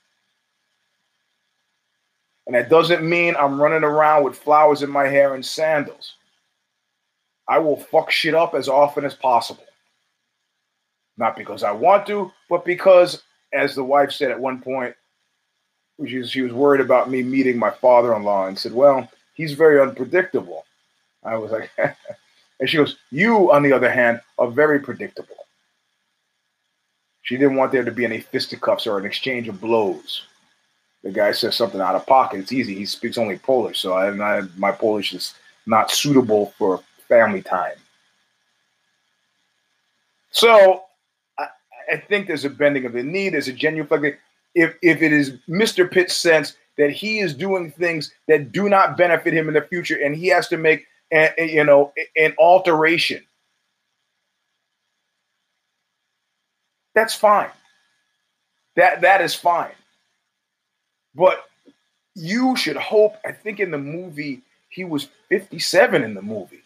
And 2.51 2.57
that 2.57 2.69
doesn't 2.69 3.09
mean 3.09 3.37
I'm 3.37 3.63
running 3.63 3.85
around 3.85 4.25
with 4.25 4.37
flowers 4.37 4.83
in 4.83 4.91
my 4.91 5.07
hair 5.07 5.37
and 5.37 5.47
sandals. 5.47 6.15
I 7.47 7.61
will 7.61 7.77
fuck 7.77 8.11
shit 8.11 8.35
up 8.35 8.57
as 8.57 8.69
often 8.69 9.05
as 9.05 9.15
possible. 9.15 9.63
Not 11.17 11.37
because 11.37 11.63
I 11.63 11.71
want 11.71 12.09
to, 12.09 12.33
but 12.49 12.65
because, 12.65 13.23
as 13.53 13.77
the 13.77 13.85
wife 13.85 14.11
said 14.11 14.33
at 14.33 14.41
one 14.41 14.61
point, 14.61 14.97
she 16.05 16.19
was, 16.19 16.53
worried 16.53 16.81
about 16.81 17.09
me 17.09 17.23
meeting 17.23 17.57
my 17.57 17.71
father 17.71 18.17
in 18.17 18.25
law 18.25 18.49
and 18.49 18.59
said, 18.59 18.73
Well, 18.73 19.09
he's 19.35 19.53
very 19.53 19.81
unpredictable. 19.81 20.65
I 21.23 21.37
was 21.37 21.53
like, 21.53 21.71
and 21.79 22.69
she 22.69 22.79
goes, 22.79 22.97
You, 23.13 23.53
on 23.53 23.63
the 23.63 23.73
other 23.73 23.93
hand, 23.93 24.23
are 24.39 24.51
very 24.51 24.81
predictable. 24.81 25.37
She 27.23 27.37
didn't 27.37 27.55
want 27.55 27.71
there 27.71 27.85
to 27.85 27.93
be 27.93 28.05
any 28.05 28.19
fisticuffs 28.19 28.89
or 28.89 28.99
an 28.99 29.07
exchange 29.07 29.47
of 29.47 29.61
blows 29.61 30.27
the 31.03 31.11
guy 31.11 31.33
says 31.33 31.57
something 31.57 31.81
out 31.81 31.95
of 31.95 32.07
pocket, 32.07 32.41
it's 32.41 32.53
easy. 32.53 32.75
He 32.75 32.87
speaks 32.87 33.17
only 33.19 33.39
Polish, 33.39 33.81
so 33.81 33.95
I, 33.95 34.11
I, 34.11 34.43
my 34.57 34.73
Polish 34.73 35.13
is 35.15 35.35
not 35.67 35.91
suitable 35.91 36.53
for 36.59 36.81
family 37.09 37.43
time. 37.43 37.77
So 40.31 40.85
I, 41.39 41.47
I 41.93 41.97
think 41.97 42.27
there's 42.27 42.45
a 42.45 42.51
bending 42.51 42.85
of 42.85 42.93
the 42.93 43.03
knee. 43.03 43.31
There's 43.31 43.49
a 43.49 43.53
genuine 43.53 44.17
If 44.55 44.77
if 44.83 45.03
it 45.03 45.13
is 45.13 45.33
Mr. 45.49 45.91
Pitt's 45.91 46.15
sense 46.15 46.57
that 46.77 46.91
he 46.91 47.19
is 47.19 47.35
doing 47.35 47.71
things 47.71 48.13
that 48.29 48.53
do 48.53 48.69
not 48.69 48.97
benefit 48.97 49.35
him 49.35 49.49
in 49.49 49.55
the 49.55 49.63
future, 49.63 49.97
and 50.03 50.15
he 50.15 50.29
has 50.29 50.49
to 50.49 50.57
make, 50.57 50.87
a, 51.13 51.31
a, 51.39 51.53
you 51.53 51.65
know, 51.65 51.93
an 52.17 52.35
alteration. 52.39 53.23
That's 56.95 57.15
fine. 57.15 57.51
That 58.77 59.01
that 59.01 59.21
is 59.21 59.35
fine. 59.35 59.73
But 61.15 61.45
you 62.15 62.57
should 62.57 62.77
hope. 62.77 63.17
I 63.25 63.33
think 63.33 63.61
in 63.61 63.71
the 63.71 63.79
movie 63.79 64.43
he 64.69 64.85
was 64.85 65.09
57 65.29 66.03
in 66.03 66.15
the 66.15 66.23
movie. 66.23 66.63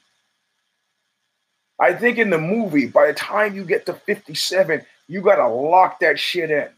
I 1.81 1.93
think 1.93 2.19
in 2.19 2.31
the 2.31 2.39
movie, 2.39 2.87
by 2.87 3.09
the 3.09 3.15
time 3.15 3.55
you 3.55 3.65
get 3.65 3.87
to 3.87 3.95
57, 3.95 4.85
you 5.09 5.21
got 5.21 5.37
to 5.37 5.49
lock 5.49 6.01
that 6.01 6.19
shit 6.19 6.51
in. 6.51 6.69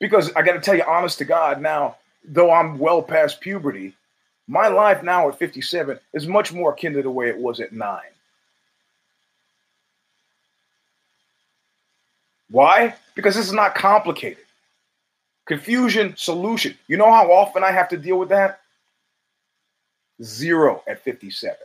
Because 0.00 0.32
I 0.34 0.42
got 0.42 0.52
to 0.52 0.60
tell 0.60 0.74
you, 0.74 0.84
honest 0.86 1.18
to 1.18 1.24
God, 1.24 1.62
now, 1.62 1.96
though 2.24 2.50
I'm 2.50 2.78
well 2.78 3.02
past 3.02 3.40
puberty, 3.40 3.94
my 4.46 4.68
life 4.68 5.02
now 5.02 5.28
at 5.28 5.38
57 5.38 5.98
is 6.12 6.26
much 6.26 6.52
more 6.52 6.72
akin 6.72 6.92
to 6.92 7.02
the 7.02 7.10
way 7.10 7.28
it 7.28 7.38
was 7.38 7.60
at 7.60 7.72
nine. 7.72 8.00
Why? 12.50 12.94
Because 13.14 13.34
this 13.34 13.46
is 13.46 13.52
not 13.52 13.74
complicated. 13.74 14.43
Confusion, 15.46 16.14
solution. 16.16 16.76
You 16.86 16.96
know 16.96 17.12
how 17.12 17.30
often 17.30 17.62
I 17.62 17.70
have 17.70 17.88
to 17.90 17.96
deal 17.96 18.18
with 18.18 18.30
that? 18.30 18.60
Zero 20.22 20.82
at 20.88 21.02
57. 21.02 21.56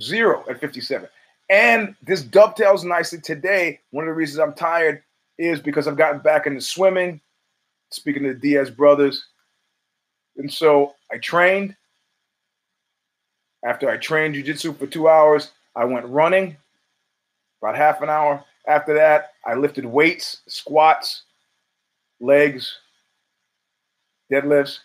Zero 0.00 0.44
at 0.48 0.60
57. 0.60 1.08
And 1.48 1.94
this 2.02 2.22
dovetails 2.22 2.84
nicely 2.84 3.20
today. 3.20 3.80
One 3.90 4.04
of 4.04 4.08
the 4.08 4.14
reasons 4.14 4.40
I'm 4.40 4.52
tired 4.52 5.02
is 5.38 5.60
because 5.60 5.88
I've 5.88 5.96
gotten 5.96 6.20
back 6.20 6.46
into 6.46 6.60
swimming, 6.60 7.20
speaking 7.90 8.22
to 8.24 8.34
the 8.34 8.38
Diaz 8.38 8.70
brothers. 8.70 9.26
And 10.36 10.52
so 10.52 10.94
I 11.12 11.18
trained. 11.18 11.76
After 13.64 13.90
I 13.90 13.96
trained 13.96 14.34
jujitsu 14.34 14.76
for 14.78 14.86
two 14.86 15.08
hours, 15.08 15.50
I 15.74 15.84
went 15.84 16.06
running 16.06 16.56
about 17.60 17.76
half 17.76 18.02
an 18.02 18.10
hour. 18.10 18.44
After 18.68 18.94
that, 18.94 19.32
I 19.44 19.54
lifted 19.54 19.84
weights, 19.84 20.42
squats, 20.46 21.22
legs, 22.20 22.78
deadlifts, 24.32 24.78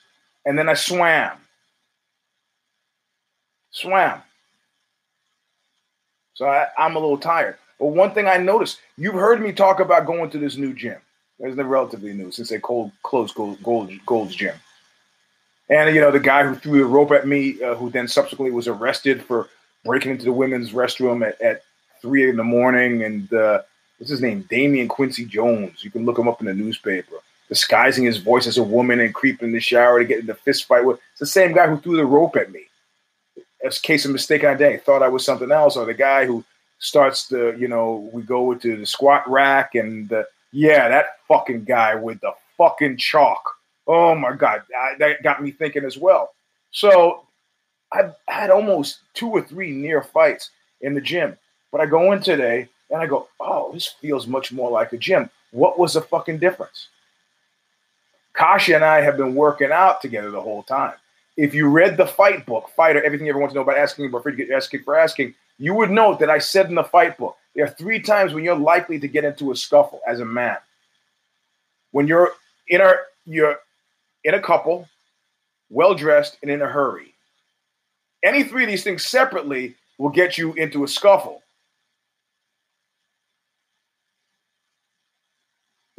and 0.46 0.58
then 0.58 0.70
I 0.70 0.74
swam. 0.74 1.38
Swam. 3.72 4.22
So 6.34 6.46
I, 6.46 6.68
am 6.78 6.96
a 6.96 7.00
little 7.00 7.18
tired. 7.18 7.58
But 7.80 7.88
one 7.88 8.14
thing 8.14 8.28
I 8.28 8.38
noticed, 8.38 8.80
you've 8.98 9.16
heard 9.16 9.42
me 9.42 9.52
talk 9.52 9.80
about 9.80 10.06
going 10.06 10.30
to 10.32 10.38
this 10.38 10.58
new 10.58 10.74
gym. 10.74 10.98
It's 11.40 11.58
relatively 11.58 12.14
new 12.14 12.32
since 12.32 12.50
they 12.50 12.60
closed 12.60 12.94
Gold, 13.34 13.64
Gold, 13.64 13.92
Gold's 14.06 14.36
gym. 14.36 14.56
And, 15.70 15.94
you 15.96 16.02
know, 16.02 16.12
the 16.12 16.20
guy 16.20 16.44
who 16.46 16.56
threw 16.56 16.80
the 16.80 16.86
rope 16.86 17.12
at 17.12 17.28
me, 17.28 17.62
uh, 17.64 17.76
who 17.76 17.90
then 17.90 18.08
subsequently 18.08 18.52
was 18.52 18.68
arrested 18.68 19.24
for 19.24 19.48
breaking 19.84 20.12
into 20.12 20.26
the 20.26 20.34
women's 20.34 20.72
restroom 20.72 21.26
at, 21.26 21.42
at 21.42 21.64
three 22.02 22.30
in 22.30 22.36
the 22.36 22.44
morning. 22.44 23.04
And 23.04 23.34
uh, 23.34 23.62
what's 24.02 24.10
his 24.10 24.22
name? 24.22 24.48
Damian 24.50 24.88
Quincy 24.88 25.26
Jones. 25.26 25.84
You 25.84 25.92
can 25.92 26.06
look 26.06 26.18
him 26.18 26.28
up 26.28 26.42
in 26.42 26.48
the 26.48 26.56
newspaper. 26.56 27.18
Disguising 27.48 28.04
his 28.04 28.18
voice 28.18 28.48
as 28.48 28.58
a 28.58 28.64
woman 28.64 29.00
and 29.00 29.14
creeping 29.14 29.50
in 29.50 29.54
the 29.54 29.60
shower 29.60 30.00
to 30.00 30.06
get 30.06 30.22
in 30.22 30.26
the 30.26 30.34
fist 30.34 30.66
fight 30.66 30.84
with. 30.84 30.98
It's 31.12 31.20
the 31.20 31.28
same 31.28 31.54
guy 31.54 31.68
who 31.68 31.78
threw 31.78 31.98
the 31.98 32.06
rope 32.06 32.36
at 32.36 32.52
me 32.52 32.62
as 33.64 33.78
case 33.78 34.04
of 34.06 34.12
mistaken 34.12 34.50
identity. 34.50 34.80
Thought 34.80 35.04
I 35.04 35.08
was 35.08 35.24
something 35.24 35.52
else, 35.52 35.78
or 35.78 35.86
the 35.86 35.94
guy 35.94 36.26
who 36.26 36.44
starts 36.80 37.28
the, 37.28 37.56
you 37.60 37.68
know, 37.68 38.10
we 38.12 38.24
go 38.24 38.56
to 38.56 38.76
the 38.76 38.88
squat 38.88 39.30
rack 39.30 39.76
and 39.76 40.10
the, 40.10 40.26
yeah, 40.52 40.90
that 40.90 41.18
fucking 41.28 41.66
guy 41.66 41.94
with 41.94 42.20
the 42.22 42.32
fucking 42.58 42.98
chalk. 42.98 43.44
Oh 43.86 44.16
my 44.16 44.34
god, 44.36 44.64
I, 44.76 44.96
that 44.98 45.22
got 45.22 45.44
me 45.44 45.52
thinking 45.52 45.86
as 45.86 46.00
well. 46.00 46.32
So 46.72 47.28
I've 47.92 48.16
had 48.28 48.50
almost 48.50 49.02
two 49.14 49.30
or 49.30 49.44
three 49.44 49.70
near 49.70 50.02
fights 50.02 50.50
in 50.80 50.96
the 50.96 51.02
gym, 51.02 51.38
but 51.72 51.82
I 51.82 51.86
go 51.86 52.14
in 52.14 52.22
today 52.22 52.68
and 52.92 53.02
I 53.02 53.08
go, 53.08 53.28
oh, 53.40 53.72
this 53.74 53.88
feels 53.88 54.28
much 54.28 54.52
more 54.52 54.70
like 54.70 54.94
a 54.94 54.98
gym. 54.98 55.30
What 55.52 55.80
was 55.80 55.94
the 55.94 56.02
fucking 56.02 56.40
difference? 56.40 56.88
Kasha 58.34 58.76
and 58.76 58.86
I 58.86 59.02
have 59.02 59.18
been 59.18 59.36
working 59.36 59.72
out 59.72 60.02
together 60.02 60.32
the 60.32 60.42
whole 60.42 60.64
time 60.64 60.94
if 61.38 61.54
you 61.54 61.68
read 61.68 61.98
the 61.98 62.06
fight 62.06 62.46
book, 62.46 62.70
Fighter, 62.76 63.04
everything 63.04 63.26
you 63.26 63.32
ever 63.32 63.40
want 63.40 63.52
to 63.52 63.56
know 63.56 63.62
about 63.62 63.78
asking 63.78 64.06
about 64.06 64.26
asking 64.54 64.84
for 64.84 64.98
asking, 64.98 65.34
you 65.58 65.74
would 65.74 65.92
note 65.92 66.20
that 66.20 66.30
I 66.30 66.40
said 66.40 66.68
in 66.68 66.76
the 66.76 66.84
fight 66.84 67.18
book, 67.18 67.38
there 67.56 67.66
are 67.66 67.70
three 67.70 68.00
times 68.00 68.34
when 68.34 68.44
you're 68.44 68.56
likely 68.56 69.00
to 69.00 69.08
get 69.08 69.24
into 69.24 69.52
a 69.52 69.56
scuffle 69.56 70.02
as 70.08 70.20
a 70.20 70.26
man. 70.26 70.58
When 71.92 72.08
you're 72.08 72.34
in 72.68 72.82
a 72.82 72.94
you're 73.26 73.58
in 74.24 74.34
a 74.34 74.42
couple, 74.42 74.88
well 75.70 75.94
dressed, 75.94 76.38
and 76.42 76.52
in 76.52 76.62
a 76.62 76.68
hurry. 76.68 77.14
Any 78.24 78.44
three 78.44 78.64
of 78.64 78.70
these 78.70 78.84
things 78.84 79.06
separately 79.06 79.76
will 79.98 80.10
get 80.10 80.38
you 80.38 80.54
into 80.54 80.84
a 80.84 80.88
scuffle. 80.88 81.41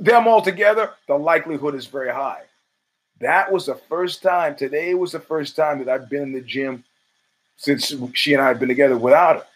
Them 0.02 0.26
all 0.26 0.42
together, 0.42 0.90
the 1.06 1.14
likelihood 1.14 1.76
is 1.76 1.86
very 1.86 2.10
high. 2.10 2.42
That 3.20 3.52
was 3.52 3.66
the 3.66 3.76
first 3.76 4.20
time. 4.20 4.56
Today 4.56 4.94
was 4.94 5.12
the 5.12 5.20
first 5.20 5.54
time 5.54 5.78
that 5.78 5.88
I've 5.88 6.10
been 6.10 6.22
in 6.22 6.32
the 6.32 6.40
gym 6.40 6.82
since 7.56 7.94
she 8.12 8.34
and 8.34 8.42
I 8.42 8.48
have 8.48 8.58
been 8.58 8.68
together 8.68 8.96
without 8.96 9.36
her. 9.36 9.46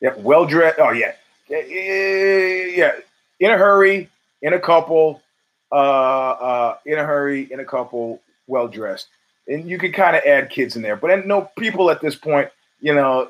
Yeah, 0.00 0.14
well 0.18 0.46
dressed. 0.46 0.78
Oh 0.78 0.92
yeah, 0.92 1.14
yeah. 1.48 2.92
In 3.40 3.50
a 3.50 3.58
hurry, 3.58 4.08
in 4.42 4.52
a 4.52 4.60
couple, 4.60 5.22
uh, 5.72 5.74
uh, 5.74 6.76
in 6.86 7.00
a 7.00 7.04
hurry, 7.04 7.52
in 7.52 7.58
a 7.58 7.64
couple, 7.64 8.20
well 8.46 8.68
dressed, 8.68 9.08
and 9.48 9.68
you 9.68 9.76
can 9.76 9.90
kind 9.90 10.14
of 10.14 10.22
add 10.24 10.50
kids 10.50 10.76
in 10.76 10.82
there. 10.82 10.94
But 10.94 11.26
no 11.26 11.50
people 11.58 11.90
at 11.90 12.00
this 12.00 12.14
point, 12.14 12.48
you 12.80 12.94
know. 12.94 13.28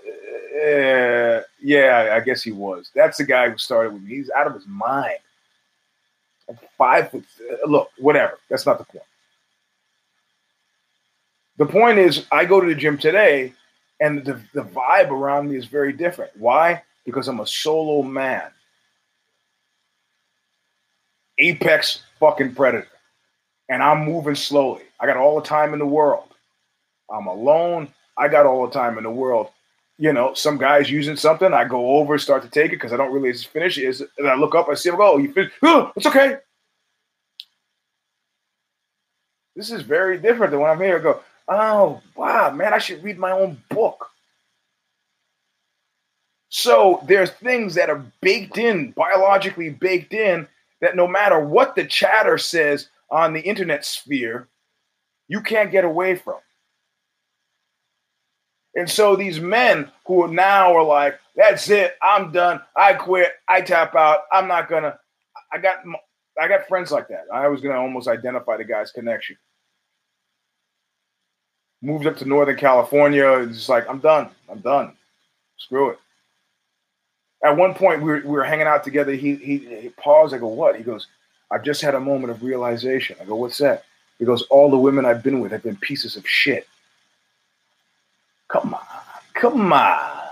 Uh, 0.66 1.42
yeah, 1.62 2.14
I 2.14 2.20
guess 2.20 2.42
he 2.42 2.50
was. 2.50 2.90
That's 2.94 3.18
the 3.18 3.24
guy 3.24 3.50
who 3.50 3.58
started 3.58 3.92
with 3.92 4.02
me. 4.02 4.16
He's 4.16 4.30
out 4.30 4.46
of 4.46 4.54
his 4.54 4.66
mind 4.66 5.18
five 6.76 7.10
foot. 7.10 7.24
Uh, 7.40 7.68
look, 7.68 7.90
whatever. 7.98 8.38
That's 8.48 8.66
not 8.66 8.78
the 8.78 8.84
point. 8.84 9.04
The 11.58 11.66
point 11.66 11.98
is, 11.98 12.26
I 12.30 12.44
go 12.44 12.60
to 12.60 12.66
the 12.66 12.74
gym 12.74 12.98
today, 12.98 13.52
and 14.00 14.24
the, 14.24 14.40
the 14.52 14.62
vibe 14.62 15.10
around 15.10 15.50
me 15.50 15.56
is 15.56 15.66
very 15.66 15.92
different. 15.92 16.32
Why? 16.36 16.82
Because 17.04 17.28
I'm 17.28 17.40
a 17.40 17.46
solo 17.46 18.02
man. 18.02 18.50
Apex 21.38 22.02
fucking 22.20 22.54
predator. 22.54 22.88
And 23.68 23.82
I'm 23.82 24.04
moving 24.04 24.34
slowly. 24.34 24.82
I 25.00 25.06
got 25.06 25.16
all 25.16 25.40
the 25.40 25.46
time 25.46 25.72
in 25.72 25.78
the 25.78 25.86
world. 25.86 26.28
I'm 27.10 27.26
alone. 27.26 27.88
I 28.16 28.28
got 28.28 28.46
all 28.46 28.66
the 28.66 28.72
time 28.72 28.96
in 28.98 29.04
the 29.04 29.10
world. 29.10 29.50
You 29.98 30.12
know, 30.12 30.34
some 30.34 30.58
guy's 30.58 30.90
using 30.90 31.16
something. 31.16 31.52
I 31.52 31.64
go 31.64 31.96
over, 31.96 32.18
start 32.18 32.42
to 32.42 32.50
take 32.50 32.66
it 32.66 32.76
because 32.76 32.92
I 32.92 32.96
don't 32.96 33.12
really 33.12 33.32
finish 33.32 33.78
it. 33.78 34.00
And 34.18 34.28
I 34.28 34.34
look 34.34 34.54
up, 34.54 34.68
I 34.68 34.74
see 34.74 34.90
him 34.90 34.96
go, 34.96 35.14
oh, 35.14 35.18
you 35.18 35.32
finish. 35.32 35.52
Oh, 35.62 35.92
it's 35.96 36.06
okay. 36.06 36.36
This 39.54 39.70
is 39.70 39.82
very 39.82 40.18
different 40.18 40.50
than 40.50 40.60
when 40.60 40.70
I'm 40.70 40.80
here. 40.80 40.98
I 40.98 41.02
go, 41.02 41.20
oh 41.48 42.00
wow, 42.14 42.50
man, 42.50 42.74
I 42.74 42.78
should 42.78 43.02
read 43.02 43.18
my 43.18 43.32
own 43.32 43.60
book. 43.70 44.10
So 46.48 47.02
there's 47.06 47.30
things 47.30 47.74
that 47.74 47.90
are 47.90 48.04
baked 48.20 48.58
in, 48.58 48.92
biologically 48.92 49.70
baked 49.70 50.12
in, 50.12 50.46
that 50.80 50.94
no 50.94 51.06
matter 51.06 51.40
what 51.40 51.74
the 51.74 51.84
chatter 51.84 52.38
says 52.38 52.88
on 53.10 53.32
the 53.32 53.40
internet 53.40 53.84
sphere, 53.84 54.48
you 55.28 55.40
can't 55.40 55.72
get 55.72 55.84
away 55.84 56.14
from. 56.16 56.38
And 58.76 58.88
so 58.88 59.16
these 59.16 59.40
men 59.40 59.90
who 60.06 60.28
now 60.32 60.76
are 60.76 60.84
like, 60.84 61.18
that's 61.34 61.68
it, 61.70 61.96
I'm 62.02 62.30
done, 62.30 62.60
I 62.76 62.92
quit, 62.94 63.32
I 63.48 63.60
tap 63.62 63.96
out, 63.96 64.20
I'm 64.30 64.46
not 64.46 64.68
gonna. 64.68 64.98
I 65.52 65.58
got 65.58 65.78
I 66.40 66.48
got 66.48 66.68
friends 66.68 66.92
like 66.92 67.08
that. 67.08 67.24
I 67.32 67.48
was 67.48 67.60
gonna 67.60 67.80
almost 67.80 68.06
identify 68.06 68.56
the 68.56 68.64
guy's 68.64 68.92
connection 68.92 69.36
moved 71.82 72.06
up 72.06 72.16
to 72.18 72.24
Northern 72.24 72.56
California. 72.56 73.46
Just 73.46 73.68
like, 73.68 73.88
I'm 73.88 74.00
done. 74.00 74.28
I'm 74.50 74.58
done. 74.60 74.92
Screw 75.56 75.90
it. 75.90 75.98
At 77.44 77.56
one 77.56 77.74
point, 77.74 78.02
we 78.02 78.10
were, 78.10 78.20
we 78.24 78.30
were 78.30 78.44
hanging 78.44 78.66
out 78.66 78.82
together. 78.82 79.12
He, 79.12 79.36
he, 79.36 79.58
he 79.58 79.88
paused. 79.90 80.34
I 80.34 80.38
go, 80.38 80.48
what? 80.48 80.76
He 80.76 80.82
goes, 80.82 81.06
I've 81.50 81.62
just 81.62 81.80
had 81.80 81.94
a 81.94 82.00
moment 82.00 82.32
of 82.32 82.42
realization. 82.42 83.16
I 83.20 83.24
go, 83.24 83.36
what's 83.36 83.58
that? 83.58 83.84
He 84.18 84.24
goes, 84.24 84.42
all 84.44 84.70
the 84.70 84.76
women 84.76 85.04
I've 85.04 85.22
been 85.22 85.40
with 85.40 85.52
have 85.52 85.62
been 85.62 85.76
pieces 85.76 86.16
of 86.16 86.26
shit. 86.26 86.66
Come 88.48 88.74
on. 88.74 88.80
Come 89.34 89.72
on. 89.72 90.22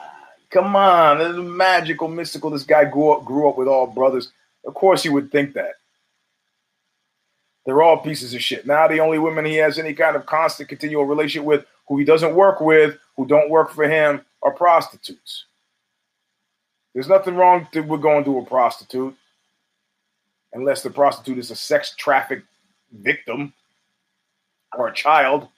Come 0.51 0.77
on. 0.77 1.19
This 1.19 1.29
is 1.29 1.39
magical, 1.39 2.09
mystical. 2.09 2.51
This 2.51 2.65
guy 2.65 2.85
grew 2.85 3.13
up, 3.13 3.25
grew 3.25 3.49
up 3.49 3.59
with 3.59 3.69
all 3.69 3.87
brothers. 3.87 4.31
Of 4.67 4.75
course, 4.75 5.05
you 5.05 5.13
would 5.13 5.31
think 5.33 5.55
that. 5.55 5.73
They're 7.67 7.83
all 7.83 7.99
pieces 7.99 8.35
of 8.35 8.43
shit. 8.43 8.67
Now 8.67 8.87
the 8.89 9.01
only 9.01 9.19
women 9.19 9.45
he 9.45 9.57
has 9.57 9.79
any 9.79 9.95
kind 9.95 10.17
of 10.17 10.27
constant 10.27 10.69
continual 10.69 11.07
relationship 11.07 11.47
with, 11.47 11.65
who 11.89 11.99
he 11.99 12.05
doesn't 12.05 12.35
work 12.35 12.61
with, 12.61 12.99
who 13.17 13.27
don't 13.27 13.51
work 13.51 13.71
for 13.71 13.89
him, 13.89 14.25
are 14.43 14.53
prostitutes. 14.53 15.47
There's 16.93 17.09
nothing 17.09 17.37
wrong 17.37 17.67
with 17.75 18.03
going 18.03 18.25
to 18.25 18.39
a 18.39 18.45
prostitute. 18.45 19.17
unless 20.55 20.83
the 20.83 20.91
prostitute 20.91 21.39
is 21.39 21.51
a 21.51 21.57
sex 21.57 21.95
traffic 21.97 22.43
victim 22.93 23.53
or 24.77 24.89
a 24.89 24.95
child. 24.95 25.49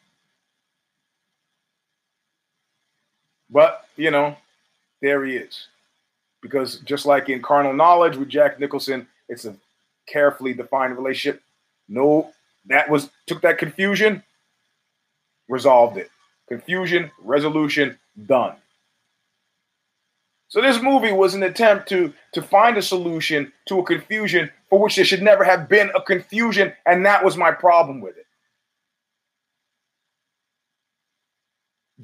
But, 3.57 3.87
you 3.97 4.11
know, 4.11 4.37
there 5.01 5.25
he 5.25 5.35
is. 5.35 5.69
Because 6.43 6.81
just 6.81 7.07
like 7.07 7.31
in 7.31 7.41
Carnal 7.41 7.73
Knowledge 7.73 8.19
with 8.19 8.29
Jack 8.29 8.61
Nicholson, 8.61 9.07
it's 9.31 9.47
a 9.47 9.57
carefully 10.07 10.53
defined 10.53 10.95
relationship. 10.95 11.41
No, 11.89 12.33
that 12.67 12.91
was 12.91 13.09
took 13.27 13.41
that 13.41 13.57
confusion, 13.57 14.23
resolved 15.49 15.97
it. 15.97 16.11
Confusion, 16.51 17.11
resolution, 17.23 17.99
done. 18.27 18.57
So 20.49 20.61
this 20.61 20.83
movie 20.83 21.13
was 21.13 21.33
an 21.33 21.43
attempt 21.43 21.89
to 21.89 22.13
to 22.35 22.43
find 22.43 22.77
a 22.77 22.83
solution 22.83 23.51
to 23.69 23.79
a 23.79 23.85
confusion 23.87 24.51
for 24.69 24.79
which 24.79 24.97
there 24.97 25.05
should 25.07 25.23
never 25.23 25.45
have 25.45 25.67
been 25.67 25.91
a 25.95 26.03
confusion, 26.03 26.75
and 26.85 27.07
that 27.07 27.25
was 27.25 27.39
my 27.39 27.53
problem 27.53 28.03
with 28.03 28.19
it. 28.19 28.26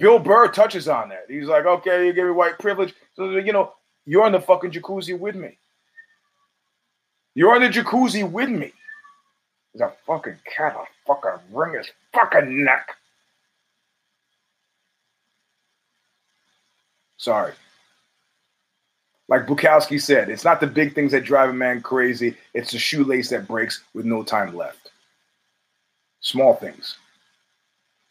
Bill 0.03 0.19
Burr 0.19 0.49
touches 0.49 0.89
on 0.89 1.11
that. 1.11 1.27
He's 1.29 1.47
like, 1.47 1.65
okay, 1.65 2.05
you 2.05 2.13
give 2.13 2.25
me 2.27 2.33
white 2.33 2.59
privilege. 2.59 2.93
So, 3.15 3.31
you 3.37 3.53
know, 3.53 3.73
you're 4.05 4.27
in 4.27 4.33
the 4.33 4.41
fucking 4.41 4.73
jacuzzi 4.73 5.17
with 5.17 5.37
me. 5.37 5.57
You're 7.37 7.55
in 7.55 7.63
the 7.63 7.69
jacuzzi 7.69 8.29
with 8.29 8.49
me. 8.49 8.73
There's 9.73 9.89
a 9.89 9.95
fucking 10.05 10.39
cat, 10.45 10.75
a 10.77 10.87
fucking 11.07 11.47
wring 11.53 11.75
his 11.79 11.89
fucking 12.13 12.65
neck. 12.65 12.89
Sorry. 17.17 17.53
Like 19.29 19.47
Bukowski 19.47 20.03
said, 20.03 20.31
it's 20.31 20.45
not 20.45 20.59
the 20.59 20.67
big 20.67 20.97
things 20.97 21.13
that 21.13 21.25
drive 21.25 21.51
a 21.51 21.55
man 21.55 21.81
crazy, 21.81 22.37
it's 22.55 22.73
the 22.73 22.79
shoelace 22.81 23.29
that 23.29 23.47
breaks 23.47 23.85
with 23.95 24.05
no 24.05 24.25
time 24.25 24.57
left. 24.57 24.91
Small 26.23 26.57
things. 26.57 26.97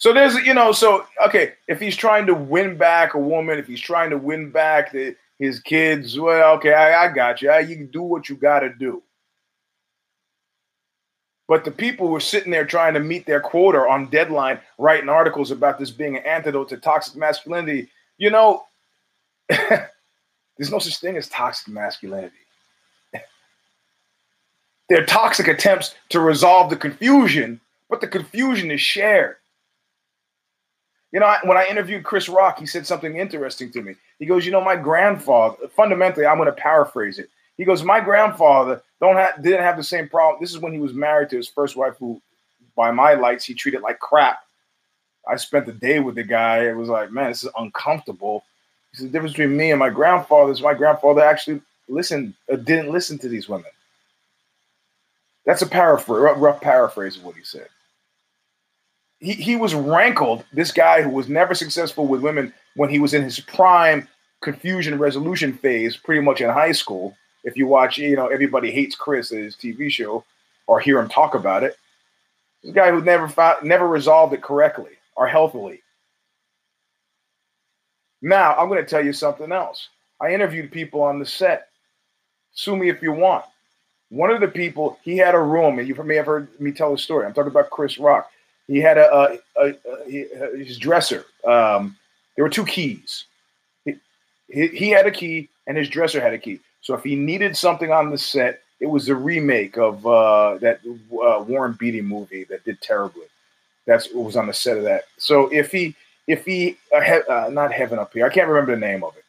So 0.02 0.14
there's, 0.14 0.34
you 0.34 0.56
know, 0.56 0.72
so 0.72 1.06
okay, 1.28 1.54
if 1.68 1.80
he's 1.80 1.96
trying 1.96 2.26
to 2.26 2.34
win 2.34 2.76
back 2.76 3.14
a 3.14 3.20
woman, 3.20 3.60
if 3.60 3.68
he's 3.68 3.80
trying 3.80 4.10
to 4.10 4.18
win 4.18 4.50
back 4.50 4.92
the, 4.92 5.16
his 5.38 5.60
kids, 5.60 6.20
well, 6.20 6.56
okay, 6.56 6.74
I, 6.74 7.06
I 7.06 7.14
got 7.14 7.40
you. 7.44 7.54
You 7.60 7.76
can 7.76 7.86
do 7.86 8.02
what 8.02 8.28
you 8.28 8.36
got 8.36 8.62
to 8.62 8.74
do. 8.74 9.04
But 11.48 11.66
the 11.66 11.72
people 11.72 12.08
who 12.08 12.16
are 12.16 12.20
sitting 12.20 12.52
there 12.52 12.66
trying 12.66 12.96
to 12.96 13.00
meet 13.00 13.28
their 13.28 13.42
quota 13.42 13.78
on 13.78 14.10
deadline, 14.10 14.60
writing 14.80 15.08
articles 15.08 15.52
about 15.52 15.78
this 15.78 15.92
being 15.92 16.18
an 16.18 16.26
antidote 16.26 16.70
to 16.70 16.78
toxic 16.78 17.16
masculinity, 17.16 17.88
you 18.18 18.32
know, 18.32 18.64
there's 19.50 20.72
no 20.72 20.80
such 20.80 20.98
thing 20.98 21.16
as 21.16 21.30
toxic 21.30 21.72
masculinity. 21.72 22.34
They're 24.90 25.06
toxic 25.06 25.48
attempts 25.48 25.94
to 26.10 26.22
resolve 26.22 26.72
the 26.72 26.76
confusion, 26.76 27.62
but 27.88 28.02
the 28.02 28.08
confusion 28.08 28.72
is 28.72 28.82
shared. 28.82 29.36
You 31.12 31.20
know, 31.20 31.36
when 31.44 31.58
I 31.58 31.66
interviewed 31.66 32.04
Chris 32.04 32.30
Rock, 32.30 32.60
he 32.60 32.66
said 32.66 32.88
something 32.88 33.18
interesting 33.18 33.72
to 33.74 33.82
me. 33.82 33.96
He 34.20 34.26
goes, 34.26 34.46
"You 34.46 34.52
know, 34.52 34.64
my 34.64 34.78
grandfather. 34.78 35.68
Fundamentally, 35.76 36.26
I'm 36.26 36.38
going 36.38 36.48
to 36.48 36.54
paraphrase 36.54 37.20
it. 37.20 37.30
He 37.58 37.66
goes, 37.66 37.84
my 37.84 38.00
grandfather 38.00 38.82
don't 39.00 39.44
didn't 39.44 39.62
have 39.62 39.78
the 39.78 39.84
same 39.84 40.10
problem. 40.10 40.42
This 40.42 40.52
is 40.52 40.58
when 40.58 40.74
he 40.74 40.80
was 40.80 40.94
married 40.94 41.30
to 41.30 41.38
his 41.38 41.48
first 41.48 41.76
wife, 41.76 41.96
who, 42.00 42.20
by 42.76 42.90
my 42.90 43.14
lights, 43.14 43.46
he 43.46 43.54
treated 43.54 43.82
like 43.82 44.00
crap. 44.00 44.40
I 45.28 45.36
spent 45.36 45.68
the 45.68 45.74
day 45.74 46.00
with 46.00 46.16
the 46.16 46.24
guy. 46.24 46.68
It 46.68 46.76
was 46.76 46.90
like, 46.90 47.12
man, 47.12 47.30
this 47.30 47.44
is 47.44 47.52
uncomfortable. 47.58 48.44
He 48.92 48.98
said, 48.98 49.08
the 49.08 49.12
difference 49.12 49.34
between 49.34 49.56
me 49.56 49.70
and 49.70 49.80
my 49.80 49.90
grandfather 49.90 50.52
is 50.52 50.62
my 50.62 50.74
grandfather 50.74 51.22
actually 51.22 51.62
listened, 51.88 52.34
uh, 52.52 52.56
didn't 52.56 52.92
listen 52.92 53.20
to 53.20 53.30
these 53.30 53.48
women. 53.48 53.70
That's 55.46 55.62
a 55.62 55.68
paraphrase, 55.68 56.36
rough 56.38 56.62
paraphrase 56.62 57.18
of 57.18 57.24
what 57.24 57.36
he 57.36 57.44
said 57.44 57.68
he, 59.22 59.34
he 59.34 59.56
was 59.56 59.74
rankled, 59.74 60.44
this 60.52 60.72
guy 60.72 61.02
who 61.02 61.10
was 61.10 61.30
never 61.30 61.54
successful 61.54 62.08
with 62.08 62.22
women 62.22 62.54
when 62.76 62.90
he 62.90 63.00
was 63.00 63.14
in 63.14 63.24
his 63.24 63.40
prime 63.40 64.08
confusion 64.42 64.98
resolution 64.98 65.54
phase, 65.54 65.96
pretty 65.96 66.22
much 66.22 66.42
in 66.42 66.50
high 66.50 66.72
school. 66.72 67.16
If 67.44 67.56
you 67.56 67.68
watch, 67.68 67.98
you 67.98 68.16
know, 68.16 68.28
Everybody 68.28 68.72
Hates 68.72 68.96
Chris, 68.96 69.30
his 69.30 69.56
TV 69.56 69.90
show, 69.90 70.26
or 70.68 70.80
hear 70.80 71.00
him 71.00 71.08
talk 71.08 71.36
about 71.36 71.64
it. 71.64 71.78
This 72.64 72.74
guy 72.74 72.92
who 72.92 73.02
never 73.02 73.28
found, 73.28 73.64
never 73.64 73.88
resolved 73.88 74.34
it 74.34 74.42
correctly 74.42 74.92
or 75.16 75.28
healthily. 75.28 75.82
Now, 78.24 78.56
I'm 78.56 78.70
going 78.70 78.84
to 78.84 78.90
tell 78.90 79.04
you 79.04 79.14
something 79.14 79.52
else. 79.52 79.88
I 80.20 80.34
interviewed 80.34 80.72
people 80.72 81.02
on 81.02 81.20
the 81.20 81.26
set. 81.26 81.70
Sue 82.54 82.76
me 82.76 82.90
if 82.90 83.02
you 83.02 83.12
want. 83.12 83.46
One 84.10 84.30
of 84.30 84.42
the 84.42 84.48
people, 84.48 85.00
he 85.04 85.18
had 85.18 85.36
a 85.36 85.40
room, 85.40 85.80
and 85.80 85.88
you 85.88 85.96
may 85.96 86.16
have 86.16 86.26
heard 86.26 86.60
me 86.60 86.72
tell 86.72 86.92
the 86.92 86.98
story. 86.98 87.26
I'm 87.26 87.34
talking 87.34 87.52
about 87.52 87.70
Chris 87.70 87.98
Rock 87.98 88.30
he 88.72 88.80
had 88.80 88.98
a, 88.98 89.14
a, 89.14 89.38
a, 89.58 89.76
a 90.08 90.58
his 90.58 90.78
dresser. 90.78 91.26
Um, 91.46 91.98
there 92.36 92.46
were 92.46 92.50
two 92.50 92.66
keys. 92.66 93.26
He, 93.86 93.96
he, 94.50 94.68
he 94.68 94.90
had 94.90 95.06
a 95.06 95.12
key, 95.12 95.50
and 95.68 95.78
his 95.78 95.90
dresser 95.90 96.22
had 96.22 96.34
a 96.34 96.38
key. 96.38 96.60
So 96.82 96.94
if 96.94 97.04
he 97.04 97.16
needed 97.16 97.58
something 97.58 97.92
on 97.92 98.10
the 98.10 98.18
set, 98.18 98.62
it 98.80 98.88
was 98.88 99.10
a 99.10 99.16
remake 99.16 99.78
of 99.78 100.06
uh, 100.08 100.58
that 100.60 100.80
uh, 100.86 101.44
Warren 101.44 101.74
Beatty 101.74 102.02
movie 102.02 102.46
that 102.46 102.64
did 102.64 102.82
terribly. 102.82 103.26
That's 103.86 104.12
what 104.14 104.26
was 104.26 104.38
on 104.38 104.48
the 104.48 104.54
set 104.54 104.78
of 104.78 104.84
that. 104.84 105.04
So 105.18 105.48
if 105.52 105.72
he 105.72 105.96
if 106.28 106.46
he 106.46 106.78
uh, 106.96 107.02
he, 107.02 107.20
uh, 107.30 107.50
not 107.50 107.74
heaven 107.74 108.00
up 108.00 108.14
here, 108.14 108.26
I 108.26 108.30
can't 108.30 108.48
remember 108.48 108.74
the 108.74 108.80
name 108.80 109.04
of 109.04 109.16
it. 109.18 109.26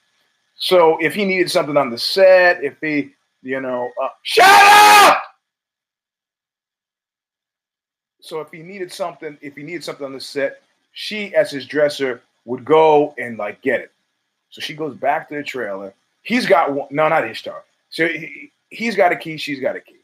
So 0.56 0.98
if 0.98 1.14
he 1.14 1.24
needed 1.24 1.50
something 1.50 1.76
on 1.76 1.90
the 1.90 1.98
set, 1.98 2.62
if 2.62 2.80
he 2.80 3.12
you 3.42 3.60
know, 3.60 3.90
uh, 4.00 4.08
shut 4.22 4.46
up. 4.46 5.22
So 8.22 8.40
if 8.40 8.50
he 8.50 8.62
needed 8.62 8.92
something, 8.92 9.36
if 9.42 9.56
he 9.56 9.64
needed 9.64 9.84
something 9.84 10.06
on 10.06 10.12
the 10.12 10.20
set, 10.20 10.62
she 10.92 11.34
as 11.34 11.50
his 11.50 11.66
dresser 11.66 12.22
would 12.44 12.64
go 12.64 13.14
and 13.18 13.36
like 13.36 13.60
get 13.62 13.80
it. 13.80 13.90
So 14.50 14.60
she 14.60 14.74
goes 14.74 14.94
back 14.94 15.28
to 15.28 15.34
the 15.34 15.42
trailer. 15.42 15.92
He's 16.22 16.46
got 16.46 16.72
one. 16.72 16.86
No, 16.90 17.08
not 17.08 17.28
Ishtar. 17.28 17.64
So 17.90 18.06
he, 18.06 18.50
he's 18.70 18.94
got 18.96 19.12
a 19.12 19.16
key. 19.16 19.36
She's 19.36 19.60
got 19.60 19.76
a 19.76 19.80
key. 19.80 20.00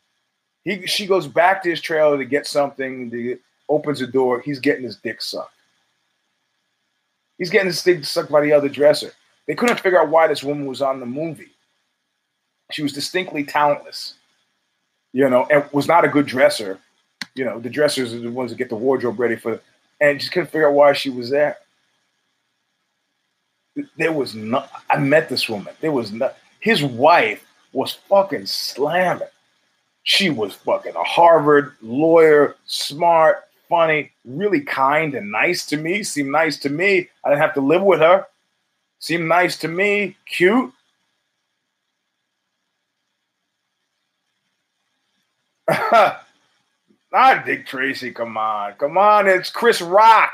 He 0.65 0.85
she 0.87 1.07
goes 1.07 1.29
back 1.29 1.63
to 1.63 1.71
his 1.71 1.81
trailer 1.81 2.19
to 2.19 2.25
get 2.25 2.47
something. 2.47 3.11
To, 3.11 3.39
opens 3.69 4.01
the 4.01 4.07
door. 4.07 4.41
He's 4.41 4.59
getting 4.59 4.85
his 4.85 4.97
dick 4.97 5.21
sucked. 5.21 5.53
He's 7.37 7.51
getting 7.51 7.67
his 7.67 7.83
dick 7.83 8.05
sucked 8.05 8.33
by 8.33 8.41
the 8.41 8.53
other 8.53 8.69
dresser. 8.69 9.13
They 9.47 9.55
couldn't 9.55 9.81
figure 9.81 10.01
out 10.01 10.09
why 10.09 10.27
this 10.27 10.43
woman 10.43 10.67
was 10.67 10.83
on 10.83 11.01
the 11.01 11.07
movie. 11.07 11.53
She 12.71 12.83
was 12.83 12.93
distinctly 12.93 13.45
talentless, 13.45 14.15
you 15.13 15.29
know, 15.29 15.47
and 15.51 15.65
was 15.73 15.87
not 15.87 16.05
a 16.05 16.09
good 16.09 16.27
dresser 16.27 16.79
you 17.39 17.45
know, 17.45 17.61
the 17.61 17.71
dressers 17.71 18.13
are 18.13 18.19
the 18.19 18.31
ones 18.31 18.51
that 18.51 18.59
get 18.59 18.69
the 18.69 18.77
wardrobe 18.77 19.19
ready 19.19 19.37
for, 19.37 19.61
and 20.01 20.19
just 20.19 20.33
couldn't 20.33 20.49
figure 20.49 20.69
out 20.69 20.75
why 20.75 20.93
she 20.93 21.11
was 21.11 21.31
there. 21.31 21.57
There 23.97 24.13
was 24.13 24.35
not. 24.35 24.71
I 24.91 24.99
met 24.99 25.29
this 25.29 25.49
woman. 25.49 25.73
There 25.81 25.93
was 25.93 26.13
not. 26.13 26.37
His 26.61 26.83
wife 26.83 27.47
was 27.73 27.93
fucking 27.93 28.47
slamming. 28.47 29.29
She 30.03 30.31
was 30.31 30.55
fucking 30.55 30.97
a 30.97 31.05
Harvard 31.05 31.75
lawyer, 31.83 32.57
smart, 32.67 33.45
funny, 33.69 34.11
really 34.25 34.63
kind 34.63 35.15
and 35.15 35.31
nice 35.31 35.65
to 35.67 35.77
me. 35.77 36.03
Seemed 36.03 36.33
nice 36.33 36.59
to 36.61 36.71
me. 36.71 37.09
I 37.25 37.29
didn't 37.29 37.43
have 37.43 37.55
to 37.55 37.61
live 37.61 37.83
with 37.83 38.01
her. 38.01 38.27
Seemed 38.99 39.29
nice 39.29 39.57
to 39.59 39.69
me. 39.69 40.17
Cute. 40.27 40.73
Not 47.13 47.47
Dick 47.47 47.67
Tracy. 47.67 48.11
Come 48.11 48.37
on, 48.37 48.75
come 48.75 48.99
on. 48.99 49.27
It's 49.27 49.51
Chris 49.51 49.81
Rock, 49.81 50.33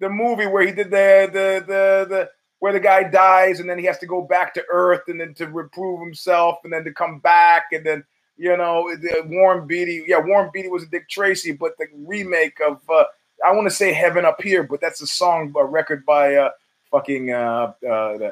the 0.00 0.08
movie 0.08 0.46
where 0.46 0.66
he 0.66 0.72
did 0.72 0.90
the 0.90 1.28
the 1.32 1.64
the 1.66 2.06
the 2.08 2.30
where 2.58 2.72
the 2.72 2.80
guy 2.80 3.04
dies 3.04 3.60
and 3.60 3.70
then 3.70 3.78
he 3.78 3.84
has 3.84 3.98
to 3.98 4.06
go 4.06 4.22
back 4.22 4.52
to 4.54 4.64
Earth 4.70 5.02
and 5.08 5.20
then 5.20 5.32
to 5.34 5.46
reprove 5.46 6.00
himself 6.00 6.58
and 6.64 6.72
then 6.72 6.84
to 6.84 6.92
come 6.92 7.20
back 7.20 7.66
and 7.72 7.86
then 7.86 8.04
you 8.36 8.56
know 8.56 8.94
Warren 9.26 9.66
Beatty. 9.66 10.04
Yeah, 10.06 10.18
Warren 10.18 10.50
Beatty 10.52 10.68
was 10.68 10.82
a 10.82 10.86
Dick 10.86 11.08
Tracy, 11.08 11.52
but 11.52 11.72
the 11.78 11.86
remake 11.94 12.58
of 12.60 12.80
uh, 12.90 13.04
I 13.44 13.52
want 13.52 13.66
to 13.68 13.74
say 13.74 13.92
Heaven 13.92 14.24
Up 14.24 14.42
Here, 14.42 14.64
but 14.64 14.80
that's 14.80 15.00
a 15.00 15.06
song, 15.06 15.54
a 15.56 15.64
record 15.64 16.04
by 16.04 16.34
uh, 16.34 16.50
fucking 16.90 17.32
uh, 17.32 17.72
uh, 17.88 18.30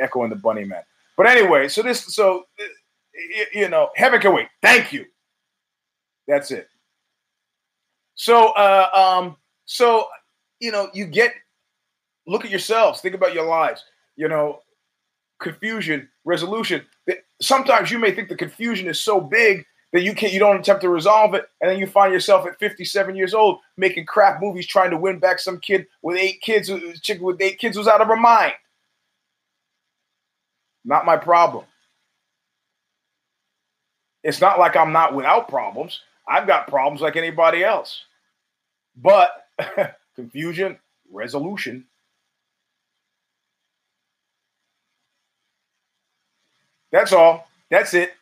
Echo 0.00 0.22
and 0.24 0.32
the 0.32 0.36
Bunnymen. 0.36 0.82
But 1.16 1.26
anyway, 1.26 1.68
so 1.68 1.82
this 1.82 2.04
so 2.14 2.46
you 3.54 3.68
know 3.68 3.90
Heaven 3.94 4.20
Can 4.20 4.34
Wait. 4.34 4.48
Thank 4.60 4.92
you. 4.92 5.04
That's 6.26 6.50
it. 6.50 6.68
So, 8.16 8.48
uh, 8.52 8.88
um, 8.92 9.36
so 9.64 10.08
you 10.60 10.72
know, 10.72 10.88
you 10.92 11.06
get 11.06 11.32
look 12.26 12.44
at 12.44 12.50
yourselves, 12.50 13.00
think 13.00 13.14
about 13.14 13.34
your 13.34 13.46
lives. 13.46 13.84
You 14.16 14.28
know, 14.28 14.60
confusion, 15.38 16.08
resolution. 16.24 16.82
Sometimes 17.40 17.90
you 17.90 17.98
may 17.98 18.12
think 18.12 18.28
the 18.28 18.36
confusion 18.36 18.88
is 18.88 19.00
so 19.00 19.20
big 19.20 19.64
that 19.92 20.02
you 20.02 20.14
can't, 20.14 20.32
you 20.32 20.40
don't 20.40 20.58
attempt 20.58 20.82
to 20.82 20.88
resolve 20.88 21.34
it, 21.34 21.48
and 21.60 21.70
then 21.70 21.78
you 21.78 21.86
find 21.86 22.12
yourself 22.12 22.46
at 22.46 22.58
57 22.58 23.14
years 23.14 23.34
old 23.34 23.60
making 23.76 24.06
crap 24.06 24.40
movies, 24.40 24.66
trying 24.66 24.90
to 24.90 24.96
win 24.96 25.18
back 25.18 25.38
some 25.38 25.60
kid 25.60 25.86
with 26.02 26.16
eight 26.16 26.40
kids, 26.40 26.70
chick 27.02 27.20
with 27.20 27.40
eight 27.40 27.58
kids 27.58 27.76
who's 27.76 27.88
out 27.88 28.00
of 28.00 28.08
her 28.08 28.16
mind. 28.16 28.54
Not 30.84 31.06
my 31.06 31.16
problem. 31.16 31.64
It's 34.22 34.40
not 34.40 34.58
like 34.58 34.76
I'm 34.76 34.92
not 34.92 35.14
without 35.14 35.48
problems. 35.48 36.00
I've 36.28 36.46
got 36.46 36.68
problems 36.68 37.00
like 37.00 37.16
anybody 37.16 37.64
else. 37.64 38.04
But 38.96 39.30
confusion, 40.16 40.78
resolution. 41.10 41.86
That's 46.92 47.12
all. 47.12 47.46
That's 47.70 47.94
it. 47.94 48.12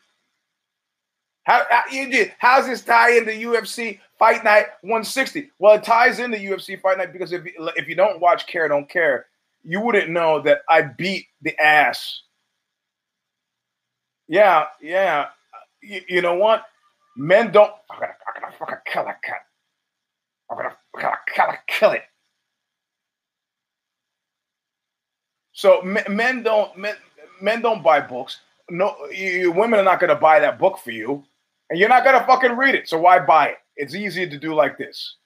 How, 1.44 1.64
how 1.68 1.82
you 1.90 2.10
did? 2.10 2.32
How's 2.38 2.66
this 2.66 2.82
tie 2.82 3.12
into 3.12 3.30
UFC 3.30 4.00
Fight 4.18 4.42
Night 4.44 4.66
160? 4.80 5.50
Well, 5.58 5.74
it 5.74 5.84
ties 5.84 6.18
into 6.18 6.38
UFC 6.38 6.80
Fight 6.80 6.98
Night 6.98 7.12
because 7.12 7.32
if 7.32 7.42
if 7.76 7.86
you 7.86 7.94
don't 7.94 8.20
watch 8.20 8.46
Care 8.46 8.66
Don't 8.66 8.88
Care, 8.88 9.26
you 9.62 9.80
wouldn't 9.80 10.10
know 10.10 10.40
that 10.40 10.62
I 10.68 10.82
beat 10.82 11.26
the 11.42 11.58
ass. 11.60 12.22
Yeah, 14.26 14.64
yeah. 14.80 15.26
You, 15.82 16.00
you 16.08 16.22
know 16.22 16.34
what? 16.34 16.64
Men 17.16 17.52
don't. 17.52 17.72
I'm 17.90 18.00
gonna, 18.00 18.12
I'm 18.26 18.42
gonna 18.42 18.54
fucking 18.58 18.76
kill 18.86 19.04
that 19.04 19.22
cat. 19.22 19.46
I'm 20.50 20.56
gonna, 20.56 20.76
I'm 20.94 21.02
gonna, 21.02 21.16
gonna 21.36 21.58
kill 21.66 21.92
it. 21.92 22.02
So 25.52 25.80
men 25.82 26.42
don't 26.42 26.76
men, 26.76 26.96
men 27.40 27.62
don't 27.62 27.82
buy 27.82 28.00
books. 28.00 28.40
No, 28.70 28.96
you, 29.12 29.52
women 29.52 29.78
are 29.78 29.84
not 29.84 30.00
going 30.00 30.08
to 30.08 30.16
buy 30.16 30.40
that 30.40 30.58
book 30.58 30.78
for 30.78 30.90
you, 30.90 31.22
and 31.70 31.78
you're 31.78 31.88
not 31.88 32.02
going 32.04 32.18
to 32.18 32.26
fucking 32.26 32.56
read 32.56 32.74
it. 32.74 32.88
So 32.88 32.98
why 32.98 33.18
buy 33.18 33.48
it? 33.48 33.58
It's 33.76 33.94
easier 33.94 34.26
to 34.26 34.38
do 34.38 34.54
like 34.54 34.78
this. 34.78 35.16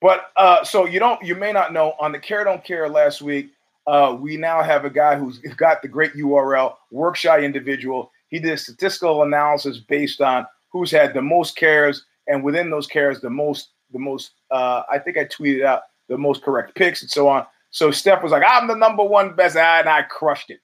But 0.00 0.30
uh, 0.36 0.64
so 0.64 0.86
you 0.86 0.98
don't, 0.98 1.22
you 1.22 1.34
may 1.34 1.52
not 1.52 1.72
know 1.72 1.94
on 1.98 2.12
the 2.12 2.18
Care 2.18 2.44
Don't 2.44 2.62
Care 2.62 2.88
last 2.88 3.20
week, 3.20 3.50
uh, 3.86 4.16
we 4.18 4.36
now 4.36 4.62
have 4.62 4.84
a 4.84 4.90
guy 4.90 5.16
who's 5.16 5.38
got 5.56 5.82
the 5.82 5.88
great 5.88 6.14
URL, 6.14 6.74
Workshy 6.92 7.42
Individual. 7.42 8.10
He 8.30 8.38
did 8.38 8.52
a 8.52 8.56
statistical 8.56 9.22
analysis 9.22 9.78
based 9.78 10.20
on 10.20 10.46
who's 10.70 10.90
had 10.90 11.14
the 11.14 11.22
most 11.22 11.56
cares, 11.56 12.04
and 12.28 12.42
within 12.42 12.70
those 12.70 12.86
cares, 12.86 13.20
the 13.20 13.30
most, 13.30 13.70
the 13.92 13.98
most. 13.98 14.32
Uh, 14.50 14.82
I 14.90 14.98
think 14.98 15.18
I 15.18 15.24
tweeted 15.24 15.64
out 15.64 15.82
the 16.08 16.16
most 16.16 16.42
correct 16.42 16.74
picks 16.74 17.02
and 17.02 17.10
so 17.10 17.28
on. 17.28 17.44
So 17.70 17.90
Steph 17.90 18.22
was 18.22 18.32
like, 18.32 18.44
"I'm 18.46 18.68
the 18.68 18.76
number 18.76 19.04
one 19.04 19.34
best," 19.34 19.56
and 19.56 19.88
I 19.88 20.02
crushed 20.02 20.50
it. 20.50 20.60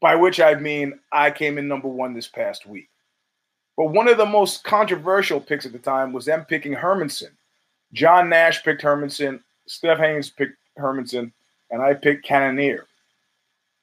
By 0.00 0.16
which 0.16 0.40
I 0.40 0.54
mean 0.54 0.98
I 1.12 1.30
came 1.30 1.58
in 1.58 1.68
number 1.68 1.88
one 1.88 2.14
this 2.14 2.28
past 2.28 2.66
week. 2.66 2.88
But 3.76 3.86
one 3.86 4.08
of 4.08 4.16
the 4.16 4.26
most 4.26 4.64
controversial 4.64 5.40
picks 5.40 5.66
at 5.66 5.72
the 5.72 5.78
time 5.78 6.12
was 6.12 6.24
them 6.24 6.44
picking 6.44 6.74
Hermansson. 6.74 7.30
John 7.92 8.28
Nash 8.28 8.62
picked 8.62 8.82
Hermansson. 8.82 9.40
Steph 9.66 9.98
Haynes 9.98 10.30
picked 10.30 10.56
Hermansson, 10.78 11.32
and 11.70 11.82
I 11.82 11.94
picked 11.94 12.24
Cannonier. 12.24 12.86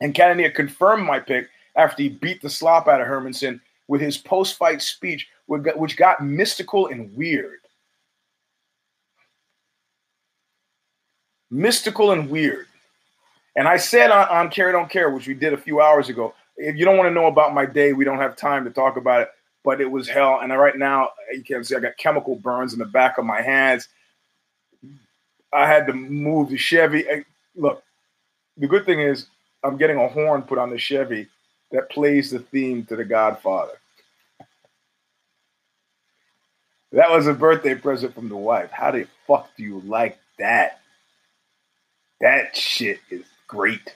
And 0.01 0.13
Cannonier 0.13 0.51
confirmed 0.51 1.05
my 1.05 1.20
pick 1.20 1.49
after 1.78 2.03
he 2.03 2.09
beat 2.09 2.41
the 2.41 2.49
slop 2.49 2.88
out 2.88 2.99
of 2.99 3.07
Hermansson 3.07 3.61
with 3.88 4.01
his 4.01 4.17
post-fight 4.17 4.82
speech, 4.82 5.30
which 5.45 5.95
got 5.95 6.25
mystical 6.25 6.88
and 6.88 7.15
weird. 7.15 7.59
Mystical 11.49 12.11
and 12.11 12.30
weird. 12.30 12.65
And 13.55 13.67
I 13.67 13.78
said 13.78 14.11
on, 14.11 14.28
on 14.28 14.49
Care 14.49 14.71
Don't 14.71 14.89
Care, 14.89 15.09
which 15.11 15.28
we 15.28 15.34
did 15.34 15.53
a 15.53 15.57
few 15.57 15.80
hours 15.80 16.09
ago, 16.09 16.34
if 16.57 16.75
you 16.75 16.84
don't 16.84 16.97
want 16.97 17.07
to 17.07 17.13
know 17.13 17.28
about 17.28 17.53
my 17.53 17.65
day, 17.65 17.93
we 17.93 18.03
don't 18.03 18.17
have 18.17 18.36
time 18.36 18.65
to 18.65 18.71
talk 18.71 18.97
about 18.97 19.21
it, 19.21 19.30
but 19.63 19.80
it 19.80 19.89
was 19.89 20.09
hell. 20.09 20.39
And 20.41 20.51
right 20.51 20.75
now, 20.75 21.11
you 21.32 21.43
can 21.43 21.63
see 21.63 21.75
I 21.75 21.80
got 21.80 21.95
chemical 21.97 22.36
burns 22.36 22.73
in 22.73 22.80
the 22.80 22.86
back 22.86 23.17
of 23.17 23.25
my 23.25 23.41
hands. 23.41 23.88
I 25.53 25.65
had 25.65 25.88
to 25.88 25.93
move 25.93 26.49
the 26.49 26.57
Chevy. 26.57 27.05
Look, 27.55 27.84
the 28.57 28.67
good 28.67 28.86
thing 28.86 28.99
is 28.99 29.28
I'm 29.63 29.78
getting 29.78 29.97
a 29.97 30.07
horn 30.07 30.41
put 30.41 30.57
on 30.57 30.71
the 30.71 30.78
Chevy 30.78 31.28
that 31.72 31.89
plays 31.89 32.32
the 32.32 32.39
theme 32.39 32.86
to 32.86 32.95
The 32.95 33.05
Godfather. 33.05 33.74
That 36.93 37.11
was 37.11 37.28
a 37.28 37.34
birthday 37.34 37.76
present 37.76 38.15
from 38.15 38.30
the 38.30 38.38
wife. 38.38 38.72
How 38.72 38.91
the 38.91 39.07
fuck 39.28 39.49
do 39.57 39.63
you 39.63 39.82
like 39.82 40.18
that? 40.39 40.80
That 42.22 42.55
shit 42.55 42.99
is 43.09 43.26
great. 43.47 43.93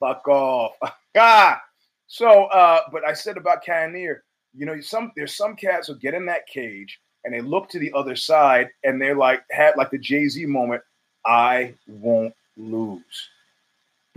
Fuck 0.00 0.28
off. 0.28 0.72
ah. 1.18 1.60
So, 2.08 2.44
uh, 2.44 2.80
but 2.92 3.04
I 3.04 3.12
said 3.12 3.36
about 3.36 3.64
Cannonier, 3.64 4.24
you 4.54 4.64
know, 4.64 4.80
some 4.80 5.12
there's 5.16 5.34
some 5.34 5.56
cats 5.56 5.88
who 5.88 5.96
get 5.96 6.14
in 6.14 6.24
that 6.26 6.46
cage 6.46 6.98
and 7.24 7.34
they 7.34 7.40
look 7.40 7.68
to 7.70 7.78
the 7.78 7.92
other 7.94 8.16
side 8.16 8.68
and 8.84 9.00
they're 9.00 9.16
like 9.16 9.42
had 9.50 9.76
like 9.76 9.90
the 9.90 9.98
Jay-Z 9.98 10.46
moment, 10.46 10.82
I 11.24 11.74
won't 11.86 12.34
lose. 12.56 13.28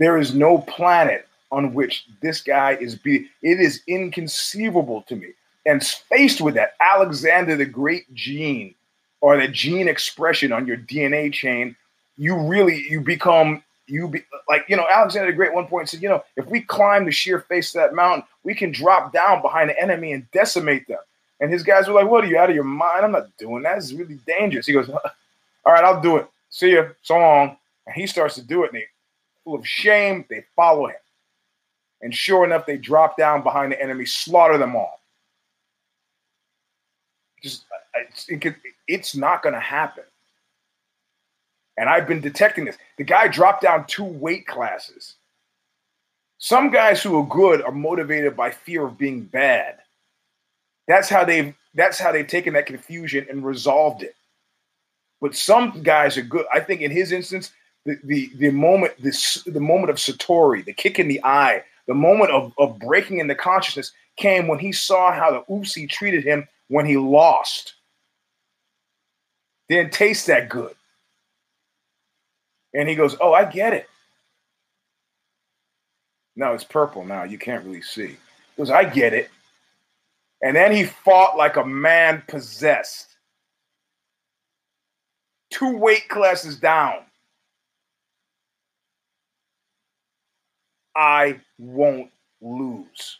There 0.00 0.16
is 0.16 0.34
no 0.34 0.58
planet 0.58 1.28
on 1.52 1.74
which 1.74 2.06
this 2.22 2.40
guy 2.40 2.72
is 2.80 2.94
be 2.94 3.28
it 3.42 3.60
is 3.60 3.82
inconceivable 3.86 5.02
to 5.02 5.14
me. 5.14 5.28
And 5.66 5.84
faced 5.84 6.40
with 6.40 6.54
that, 6.54 6.72
Alexander 6.80 7.54
the 7.54 7.66
Great 7.66 8.12
gene 8.14 8.74
or 9.20 9.36
the 9.36 9.46
gene 9.46 9.88
expression 9.88 10.52
on 10.52 10.66
your 10.66 10.78
DNA 10.78 11.30
chain, 11.30 11.76
you 12.16 12.34
really 12.34 12.86
you 12.88 13.02
become 13.02 13.62
you 13.86 14.08
be 14.08 14.24
like 14.48 14.64
you 14.68 14.76
know 14.76 14.86
Alexander 14.90 15.30
the 15.30 15.36
Great 15.36 15.52
one 15.52 15.66
point 15.66 15.90
said 15.90 16.00
you 16.00 16.08
know 16.08 16.24
if 16.36 16.46
we 16.46 16.62
climb 16.62 17.04
the 17.04 17.12
sheer 17.12 17.40
face 17.40 17.74
of 17.74 17.82
that 17.82 17.94
mountain 17.94 18.26
we 18.42 18.54
can 18.54 18.72
drop 18.72 19.12
down 19.12 19.42
behind 19.42 19.68
the 19.68 19.78
enemy 19.78 20.12
and 20.12 20.30
decimate 20.30 20.88
them. 20.88 21.00
And 21.40 21.52
his 21.52 21.62
guys 21.62 21.88
were 21.88 21.94
like 21.94 22.08
what 22.08 22.24
are 22.24 22.28
you 22.28 22.38
out 22.38 22.48
of 22.48 22.54
your 22.54 22.64
mind? 22.64 23.04
I'm 23.04 23.12
not 23.12 23.36
doing 23.36 23.64
that. 23.64 23.76
It's 23.76 23.92
really 23.92 24.18
dangerous. 24.26 24.66
He 24.66 24.72
goes 24.72 24.88
all 24.88 25.02
right 25.66 25.84
I'll 25.84 26.00
do 26.00 26.16
it. 26.16 26.26
See 26.48 26.70
you 26.70 26.88
so 27.02 27.18
long. 27.18 27.58
And 27.84 27.94
he 27.94 28.06
starts 28.06 28.36
to 28.36 28.42
do 28.42 28.64
it 28.64 28.72
and 28.72 28.82
of 29.54 29.66
shame 29.66 30.24
they 30.28 30.44
follow 30.56 30.86
him 30.86 30.96
and 32.02 32.14
sure 32.14 32.44
enough 32.44 32.66
they 32.66 32.76
drop 32.76 33.16
down 33.16 33.42
behind 33.42 33.72
the 33.72 33.82
enemy 33.82 34.06
slaughter 34.06 34.58
them 34.58 34.76
all 34.76 35.00
just 37.42 37.64
it's, 37.94 38.26
it's 38.86 39.16
not 39.16 39.42
going 39.42 39.54
to 39.54 39.60
happen 39.60 40.04
and 41.80 41.88
I've 41.88 42.06
been 42.06 42.20
detecting 42.20 42.66
this. 42.66 42.76
The 42.98 43.04
guy 43.04 43.26
dropped 43.28 43.62
down 43.62 43.86
two 43.86 44.04
weight 44.04 44.46
classes. 44.46 45.14
Some 46.36 46.70
guys 46.70 47.02
who 47.02 47.18
are 47.18 47.26
good 47.26 47.62
are 47.62 47.72
motivated 47.72 48.36
by 48.36 48.50
fear 48.50 48.84
of 48.84 48.98
being 48.98 49.22
bad. 49.22 49.78
That's 50.86 51.08
how 51.08 51.24
they've 51.24 51.54
that's 51.72 51.98
how 51.98 52.12
they've 52.12 52.26
taken 52.26 52.52
that 52.52 52.66
confusion 52.66 53.26
and 53.30 53.46
resolved 53.46 54.02
it. 54.02 54.14
But 55.22 55.34
some 55.34 55.82
guys 55.82 56.18
are 56.18 56.22
good. 56.22 56.44
I 56.52 56.60
think 56.60 56.82
in 56.82 56.90
his 56.90 57.12
instance, 57.12 57.50
the 57.84 57.98
the, 58.04 58.30
the 58.36 58.50
moment 58.50 58.94
this 59.02 59.42
the 59.44 59.60
moment 59.60 59.90
of 59.90 59.96
Satori, 59.96 60.64
the 60.64 60.72
kick 60.72 60.98
in 60.98 61.08
the 61.08 61.20
eye, 61.24 61.62
the 61.86 61.94
moment 61.94 62.30
of, 62.30 62.52
of 62.58 62.78
breaking 62.78 63.18
into 63.18 63.34
consciousness 63.34 63.92
came 64.16 64.46
when 64.46 64.58
he 64.58 64.72
saw 64.72 65.12
how 65.12 65.30
the 65.30 65.52
Uzi 65.52 65.88
treated 65.88 66.24
him 66.24 66.46
when 66.68 66.86
he 66.86 66.96
lost. 66.96 67.74
Didn't 69.68 69.92
taste 69.92 70.26
that 70.26 70.48
good. 70.48 70.74
And 72.74 72.88
he 72.88 72.94
goes, 72.94 73.16
Oh, 73.20 73.32
I 73.32 73.44
get 73.44 73.72
it. 73.72 73.88
No, 76.36 76.54
it's 76.54 76.64
purple 76.64 77.04
now. 77.04 77.24
You 77.24 77.38
can't 77.38 77.64
really 77.64 77.82
see. 77.82 78.08
He 78.08 78.16
goes, 78.56 78.70
I 78.70 78.84
get 78.84 79.12
it. 79.12 79.30
And 80.42 80.56
then 80.56 80.72
he 80.72 80.84
fought 80.84 81.36
like 81.36 81.56
a 81.56 81.64
man 81.64 82.22
possessed. 82.28 83.08
Two 85.50 85.76
weight 85.76 86.08
classes 86.08 86.58
down. 86.58 86.98
I 91.00 91.40
won't 91.58 92.10
lose. 92.42 93.18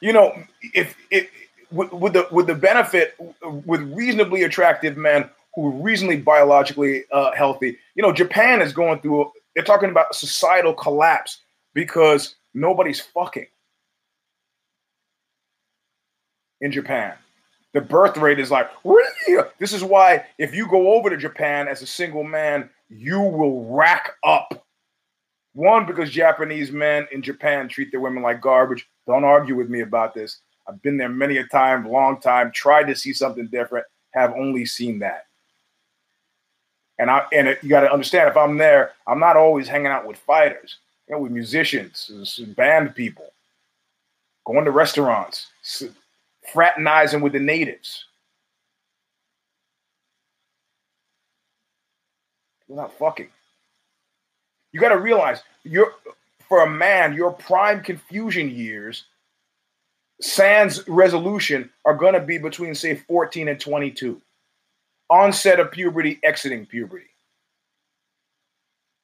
You 0.00 0.14
know, 0.14 0.32
if 0.74 0.96
it 1.10 1.28
with 1.70 2.14
the 2.14 2.26
with 2.32 2.46
the 2.46 2.54
benefit 2.54 3.14
with 3.42 3.82
reasonably 3.92 4.44
attractive 4.44 4.96
men 4.96 5.28
who 5.54 5.66
are 5.66 5.82
reasonably 5.82 6.16
biologically 6.16 7.04
uh, 7.12 7.32
healthy. 7.32 7.76
You 7.94 8.02
know, 8.02 8.12
Japan 8.12 8.62
is 8.62 8.72
going 8.72 9.00
through, 9.00 9.30
they're 9.54 9.62
talking 9.62 9.90
about 9.90 10.14
societal 10.14 10.72
collapse 10.72 11.40
because 11.74 12.36
nobody's 12.54 13.00
fucking 13.00 13.46
in 16.62 16.72
Japan. 16.72 17.14
The 17.72 17.80
birth 17.80 18.16
rate 18.16 18.38
is 18.38 18.50
like? 18.50 18.70
This 19.58 19.72
is 19.72 19.82
why 19.82 20.26
if 20.38 20.54
you 20.54 20.68
go 20.68 20.94
over 20.94 21.08
to 21.08 21.16
Japan 21.16 21.68
as 21.68 21.82
a 21.82 21.86
single 21.86 22.24
man, 22.24 22.68
you 22.88 23.20
will 23.20 23.64
rack 23.64 24.12
up. 24.24 24.66
One, 25.54 25.86
because 25.86 26.10
Japanese 26.10 26.70
men 26.70 27.06
in 27.12 27.22
Japan 27.22 27.68
treat 27.68 27.90
their 27.90 28.00
women 28.00 28.22
like 28.22 28.40
garbage. 28.40 28.86
Don't 29.06 29.24
argue 29.24 29.54
with 29.54 29.68
me 29.68 29.80
about 29.80 30.14
this. 30.14 30.40
I've 30.66 30.80
been 30.82 30.96
there 30.96 31.08
many 31.08 31.38
a 31.38 31.46
time, 31.46 31.88
long 31.88 32.20
time, 32.20 32.52
tried 32.52 32.84
to 32.84 32.94
see 32.94 33.12
something 33.12 33.48
different, 33.48 33.86
have 34.12 34.32
only 34.32 34.64
seen 34.64 34.98
that. 35.00 35.26
And 36.98 37.10
I 37.10 37.24
and 37.32 37.48
it, 37.48 37.58
you 37.62 37.68
got 37.68 37.80
to 37.80 37.92
understand, 37.92 38.28
if 38.28 38.36
I'm 38.36 38.58
there, 38.58 38.92
I'm 39.06 39.18
not 39.18 39.36
always 39.36 39.66
hanging 39.66 39.88
out 39.88 40.06
with 40.06 40.18
fighters, 40.18 40.76
you 41.08 41.14
know, 41.14 41.22
with 41.22 41.32
musicians, 41.32 42.38
band 42.56 42.94
people, 42.94 43.32
going 44.46 44.64
to 44.64 44.70
restaurants, 44.70 45.48
fraternizing 46.52 47.20
with 47.20 47.32
the 47.32 47.40
natives. 47.40 48.04
We're 52.68 52.76
not 52.76 52.96
fucking. 52.98 53.28
You 54.72 54.80
got 54.80 54.88
to 54.88 54.98
realize 54.98 55.42
you're 55.62 55.92
for 56.48 56.64
a 56.64 56.70
man, 56.70 57.14
your 57.14 57.32
prime 57.32 57.82
confusion 57.82 58.50
years, 58.50 59.04
sans 60.20 60.86
resolution, 60.88 61.70
are 61.84 61.94
going 61.94 62.14
to 62.14 62.20
be 62.20 62.38
between 62.38 62.74
say 62.74 62.96
14 62.96 63.48
and 63.48 63.60
22. 63.60 64.20
Onset 65.10 65.60
of 65.60 65.70
puberty, 65.70 66.18
exiting 66.22 66.66
puberty. 66.66 67.06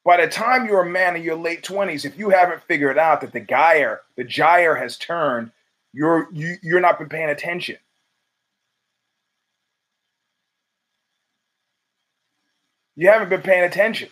By 0.05 0.25
the 0.25 0.27
time 0.27 0.67
you're 0.67 0.83
a 0.83 0.91
man 0.91 1.17
in 1.17 1.23
your 1.23 1.37
late 1.37 1.63
20s, 1.63 2.07
if 2.07 2.19
you 2.19 2.31
haven't 2.31 2.63
figured 2.63 2.97
out 2.97 3.21
that 3.21 3.33
the 3.33 3.41
gyre, 3.41 4.01
the 4.17 4.25
gyre 4.25 4.75
has 4.75 4.97
turned, 4.97 5.51
you're 5.93 6.29
you, 6.33 6.57
you're 6.63 6.81
not 6.81 6.99
been 6.99 7.09
paying 7.09 7.31
attention. 7.31 7.77
You 12.97 13.09
haven't 13.09 13.29
been 13.29 13.43
paying 13.43 13.65
attention. 13.65 14.09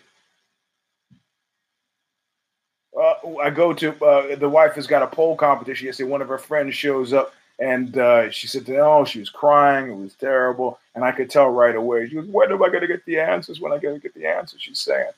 Uh, 2.97 3.15
I 3.41 3.49
go 3.49 3.73
to 3.73 3.93
uh, 4.03 4.35
the 4.37 4.49
wife 4.49 4.73
has 4.73 4.87
got 4.87 5.03
a 5.03 5.07
pole 5.07 5.35
competition. 5.35 5.85
Yesterday, 5.85 6.09
one 6.09 6.21
of 6.21 6.29
her 6.29 6.37
friends 6.37 6.73
shows 6.73 7.13
up, 7.13 7.33
and 7.59 7.97
uh, 7.97 8.31
she 8.31 8.47
said, 8.47 8.67
"Oh, 8.69 9.05
she 9.05 9.19
was 9.19 9.29
crying. 9.29 9.91
It 9.91 9.95
was 9.95 10.15
terrible." 10.15 10.79
And 10.95 11.03
I 11.03 11.11
could 11.11 11.29
tell 11.29 11.49
right 11.49 11.75
away. 11.75 12.07
She 12.09 12.15
was, 12.17 12.25
"When 12.27 12.51
am 12.51 12.63
I 12.63 12.69
going 12.69 12.81
to 12.81 12.87
get 12.87 13.05
the 13.05 13.19
answers? 13.19 13.59
When 13.59 13.71
I 13.71 13.77
going 13.77 13.95
to 13.95 14.01
get 14.01 14.15
the 14.15 14.25
answers?" 14.25 14.61
She's 14.61 14.79
saying, 14.79 15.11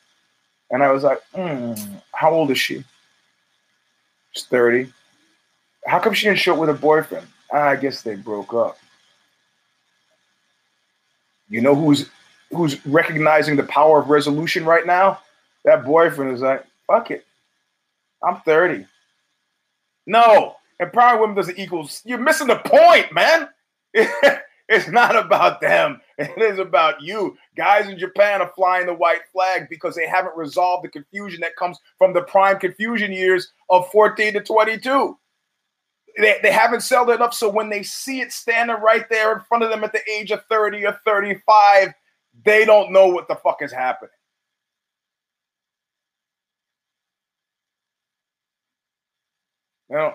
and 0.72 0.84
I 0.84 0.92
was 0.92 1.04
like, 1.04 1.22
mm, 1.34 2.02
"How 2.12 2.32
old 2.32 2.52
is 2.52 2.60
she?" 2.60 2.84
She's 4.32 4.46
thirty. 4.46 4.92
How 5.90 5.98
come 5.98 6.14
she 6.14 6.28
didn't 6.28 6.38
show 6.38 6.54
up 6.54 6.60
with 6.60 6.70
a 6.70 6.74
boyfriend? 6.76 7.26
I 7.52 7.76
guess 7.76 8.04
they 8.04 8.14
broke 8.14 8.54
up. 8.54 8.78
You 11.50 11.62
know 11.62 11.74
who's 11.74 12.12
who's 12.52 12.86
recognizing 12.86 13.56
the 13.56 13.64
power 13.64 14.00
of 14.00 14.10
resolution 14.10 14.66
right 14.66 14.86
now? 14.86 15.20
That 15.66 15.84
boyfriend 15.84 16.32
is 16.32 16.42
like, 16.42 16.64
fuck 16.86 17.10
it. 17.10 17.26
I'm 18.24 18.40
30. 18.42 18.86
No, 20.06 20.58
empowering 20.80 21.22
women 21.22 21.36
doesn't 21.36 21.58
equal. 21.58 21.90
You're 22.06 22.20
missing 22.20 22.48
the 22.48 22.58
point, 22.58 23.12
man. 23.12 23.50
it's 23.94 24.88
not 24.90 25.16
about 25.16 25.60
them. 25.60 26.02
It 26.20 26.40
is 26.40 26.60
about 26.60 27.02
you. 27.02 27.36
Guys 27.58 27.90
in 27.90 27.98
Japan 27.98 28.42
are 28.42 28.52
flying 28.56 28.86
the 28.86 28.94
white 28.94 29.22
flag 29.34 29.68
because 29.70 29.96
they 29.96 30.08
haven't 30.08 30.38
resolved 30.38 30.84
the 30.84 30.90
confusion 30.90 31.42
that 31.42 31.56
comes 31.56 31.80
from 31.98 32.14
the 32.14 32.22
prime 32.22 32.60
confusion 32.60 33.12
years 33.12 33.54
of 33.72 33.90
14 33.92 34.34
to 34.34 34.42
22 34.42 35.18
they, 36.20 36.40
they 36.44 36.52
haven't 36.52 36.82
sold 36.82 37.10
it 37.10 37.22
up. 37.22 37.34
So 37.34 37.50
when 37.50 37.70
they 37.70 37.84
see 37.84 38.22
it 38.22 38.32
standing 38.32 38.78
right 38.78 39.08
there 39.10 39.34
in 39.34 39.40
front 39.42 39.64
of 39.64 39.70
them 39.70 39.84
at 39.84 39.94
the 39.94 40.02
age 40.10 40.32
of 40.32 40.44
30 40.50 40.86
or 40.86 41.00
35, 41.06 41.94
they 42.44 42.66
don't 42.66 42.92
know 42.92 43.08
what 43.08 43.28
the 43.28 43.36
fuck 43.36 43.62
is 43.62 43.72
happening. 43.72 44.12
You 49.90 49.96
know, 49.96 50.14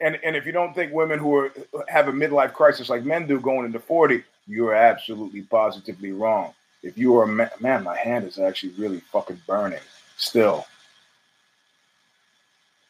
and 0.00 0.18
and 0.22 0.36
if 0.36 0.46
you 0.46 0.52
don't 0.52 0.74
think 0.74 0.92
women 0.92 1.18
who 1.18 1.34
are 1.34 1.52
have 1.88 2.06
a 2.06 2.12
midlife 2.12 2.52
crisis 2.52 2.88
like 2.88 3.04
men 3.04 3.26
do 3.26 3.40
going 3.40 3.66
into 3.66 3.80
40, 3.80 4.22
you 4.46 4.68
are 4.68 4.74
absolutely 4.74 5.42
positively 5.42 6.12
wrong. 6.12 6.54
If 6.84 6.96
you 6.96 7.16
are 7.16 7.24
a 7.24 7.50
man 7.60 7.82
my 7.82 7.98
hand 7.98 8.24
is 8.24 8.38
actually 8.38 8.72
really 8.74 9.00
fucking 9.00 9.40
burning 9.48 9.80
still. 10.16 10.64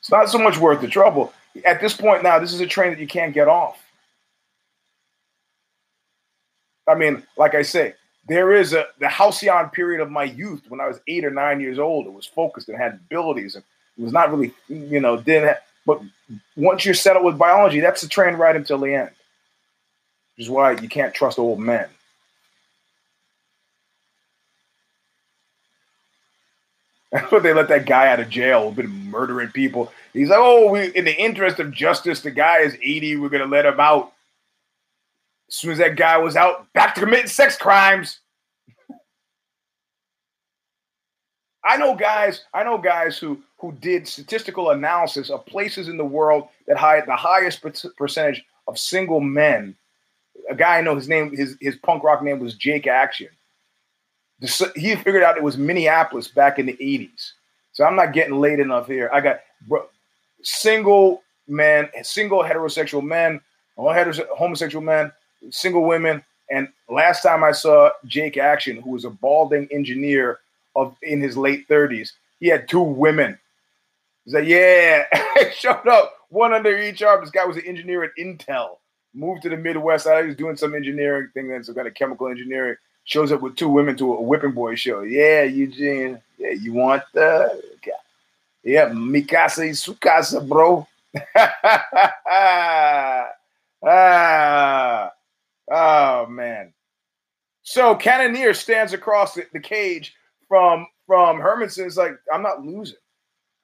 It's 0.09 0.13
not 0.13 0.31
so 0.31 0.39
much 0.39 0.57
worth 0.57 0.81
the 0.81 0.89
trouble. 0.89 1.35
At 1.67 1.83
this 1.83 1.95
point 1.95 2.23
now, 2.23 2.39
this 2.39 2.55
is 2.55 2.61
a 2.63 2.67
train 2.67 2.93
that 2.93 2.99
you 2.99 3.07
can't 3.07 3.35
get 3.35 3.47
off. 3.47 3.79
I 6.89 6.95
mean, 6.95 7.23
like 7.37 7.55
I 7.55 7.61
say, 7.61 7.93
there 8.27 8.55
is 8.55 8.73
a 8.73 8.87
the 9.01 9.09
halcyon 9.09 9.69
period 9.69 10.01
of 10.01 10.11
my 10.11 10.25
youth 10.25 10.63
when 10.71 10.81
I 10.81 10.89
was 10.89 10.99
eight 11.09 11.27
or 11.27 11.31
nine 11.31 11.61
years 11.61 11.79
old. 11.79 12.07
It 12.07 12.15
was 12.15 12.25
focused 12.25 12.71
and 12.71 12.79
had 12.79 12.95
abilities, 12.95 13.55
and 13.55 13.63
it 13.99 14.03
was 14.03 14.15
not 14.15 14.31
really, 14.31 14.55
you 14.69 14.99
know, 14.99 15.19
didn't. 15.19 15.49
Have, 15.49 15.59
but 15.85 16.01
once 16.57 16.87
you're 16.87 16.95
settled 16.95 17.27
with 17.27 17.37
biology, 17.37 17.81
that's 17.81 18.01
the 18.01 18.09
train 18.09 18.37
ride 18.37 18.57
until 18.57 18.79
the 18.79 18.95
end. 18.95 19.11
Which 20.39 20.47
is 20.47 20.51
why 20.51 20.73
you 20.73 20.89
can't 20.89 21.13
trust 21.13 21.39
old 21.39 21.61
men. 21.61 21.87
That's 27.13 27.31
what 27.33 27.43
they 27.43 27.53
let 27.53 27.69
that 27.69 27.87
guy 27.87 28.09
out 28.09 28.21
of 28.21 28.29
jail, 28.29 28.71
been 28.71 29.11
murdering 29.11 29.49
people. 29.49 29.93
He's 30.13 30.29
like, 30.29 30.39
oh, 30.41 30.71
we, 30.71 30.87
in 30.95 31.05
the 31.05 31.17
interest 31.17 31.59
of 31.59 31.73
justice, 31.73 32.21
the 32.21 32.31
guy 32.31 32.59
is 32.59 32.75
80. 32.75 33.17
We're 33.17 33.29
going 33.29 33.43
to 33.43 33.49
let 33.49 33.67
him 33.67 33.81
out. 33.81 34.13
As 35.49 35.55
soon 35.55 35.73
as 35.73 35.79
that 35.79 35.97
guy 35.97 36.19
was 36.19 36.37
out, 36.37 36.71
back 36.75 36.95
to 36.95 37.01
committing 37.01 37.29
sex 37.29 37.57
crimes. 37.57 38.21
I 41.65 41.77
know 41.77 41.95
guys, 41.95 42.45
I 42.55 42.65
know 42.65 42.79
guys 42.79 43.19
who 43.19 43.43
who 43.59 43.73
did 43.73 44.07
statistical 44.07 44.71
analysis 44.71 45.31
of 45.31 45.45
places 45.47 45.89
in 45.89 45.97
the 45.97 46.05
world 46.05 46.49
that 46.67 46.79
had 46.79 47.07
the 47.07 47.17
highest 47.17 47.63
percentage 47.97 48.45
of 48.69 48.79
single 48.79 49.21
men. 49.21 49.77
A 50.49 50.55
guy 50.55 50.79
I 50.79 50.81
know, 50.81 50.95
his 50.95 51.09
name, 51.09 51.37
his 51.37 51.57
his 51.61 51.77
punk 51.77 52.05
rock 52.05 52.23
name 52.23 52.39
was 52.39 52.55
Jake 52.55 52.87
Action. 52.87 53.29
He 54.77 54.95
figured 54.97 55.23
out 55.23 55.37
it 55.37 55.43
was 55.43 55.59
Minneapolis 55.59 56.29
back 56.29 56.59
in 56.59 56.67
the 56.67 56.77
80s. 56.81 57.33
So 57.73 57.85
I'm 57.85 57.97
not 57.97 58.13
getting 58.13 58.41
late 58.41 58.61
enough 58.61 58.87
here. 58.87 59.11
I 59.13 59.21
got 59.21 59.41
bro, 59.67 59.87
single 60.43 61.23
men, 61.47 61.89
single 62.03 62.43
heterosexual 62.43 63.03
men, 63.03 63.41
homosexual 63.77 64.85
men, 64.85 65.13
single 65.51 65.85
women. 65.85 66.23
And 66.51 66.69
last 66.89 67.23
time 67.23 67.45
I 67.45 67.53
saw 67.53 67.91
Jake 68.07 68.37
Action, 68.37 68.81
who 68.81 68.91
was 68.91 69.05
a 69.05 69.11
balding 69.11 69.69
engineer 69.71 70.41
of 70.77 70.97
in 71.03 71.21
his 71.21 71.37
late 71.37 71.69
30s, 71.69 72.13
he 72.41 72.49
had 72.49 72.69
two 72.69 72.81
women. 72.81 73.39
He's 74.25 74.35
like, 74.35 74.47
yeah, 74.47 75.05
showed 75.53 75.87
up, 75.89 76.15
one 76.29 76.53
under 76.53 76.77
each 76.79 77.03
arm. 77.03 77.21
This 77.23 77.31
guy 77.31 77.45
was 77.45 77.57
an 77.57 77.65
engineer 77.65 78.05
at 78.05 78.11
Intel, 78.19 78.77
moved 79.15 79.43
to 79.43 79.49
the 79.49 79.57
Midwest. 79.57 80.07
I 80.07 80.23
was 80.23 80.37
doing 80.37 80.57
some 80.57 80.75
engineering 80.75 81.31
thing, 81.33 81.49
then 81.49 81.65
some 81.65 81.75
kind 81.75 81.89
of 81.89 81.95
chemical 81.95 82.29
engineering. 82.29 82.77
Shows 83.09 83.33
up 83.33 83.41
with 83.41 83.57
two 83.57 83.71
women 83.71 83.97
to 83.97 84.13
a 84.13 84.21
whipping 84.21 84.53
boy 84.53 84.75
show. 84.75 85.01
Yeah, 85.01 85.45
Eugene. 85.45 86.21
Yeah, 86.37 86.51
you 86.51 86.75
want 86.75 87.05
the 87.15 87.59
yeah, 88.63 88.91
Mikasa 88.91 89.67
y 89.67 89.73
su 89.73 89.95
casa, 89.95 90.43
bro. 90.43 90.87
ah, 93.83 95.11
oh 95.71 96.27
man. 96.27 96.75
So 97.63 97.95
Cannonier 97.95 98.53
stands 98.53 98.93
across 98.93 99.33
the, 99.33 99.47
the 99.55 99.61
cage 99.61 100.15
from 100.49 100.87
from 101.07 101.39
Hermansson. 101.41 101.87
Is 101.87 101.97
like, 101.97 102.13
I'm 102.31 102.43
not 102.43 102.63
losing. 102.63 102.99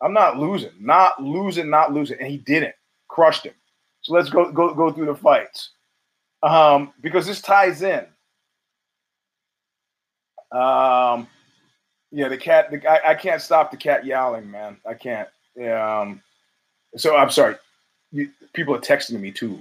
I'm 0.01 0.15
not 0.15 0.39
losing. 0.39 0.73
Not 0.81 1.23
losing. 1.23 1.69
Not 1.69 1.93
losing. 1.93 2.19
And 2.19 2.29
he 2.29 2.39
didn't. 2.39 2.75
Crushed 3.09 3.45
him. 3.45 3.53
So 4.01 4.15
let's 4.15 4.31
go 4.31 4.51
go 4.53 4.73
go 4.73 4.91
through 4.91 5.05
the 5.05 5.15
fights. 5.15 5.73
Um, 6.43 6.95
because 7.03 7.27
this 7.27 7.43
ties 7.43 7.83
in. 7.83 8.07
Um, 10.55 11.27
yeah, 12.13 12.29
the 12.29 12.37
cat. 12.37 12.71
The, 12.71 12.87
I, 12.89 13.11
I 13.11 13.15
can't 13.15 13.43
stop 13.43 13.71
the 13.71 13.77
cat 13.77 14.07
yowling, 14.07 14.51
man. 14.51 14.77
I 14.89 14.95
can't. 14.95 15.29
Um, 15.69 16.23
so 16.97 17.17
I'm 17.17 17.31
sorry. 17.31 17.57
You, 18.13 18.31
people 18.53 18.75
are 18.75 18.81
texting 18.81 19.19
me 19.19 19.33
too. 19.33 19.59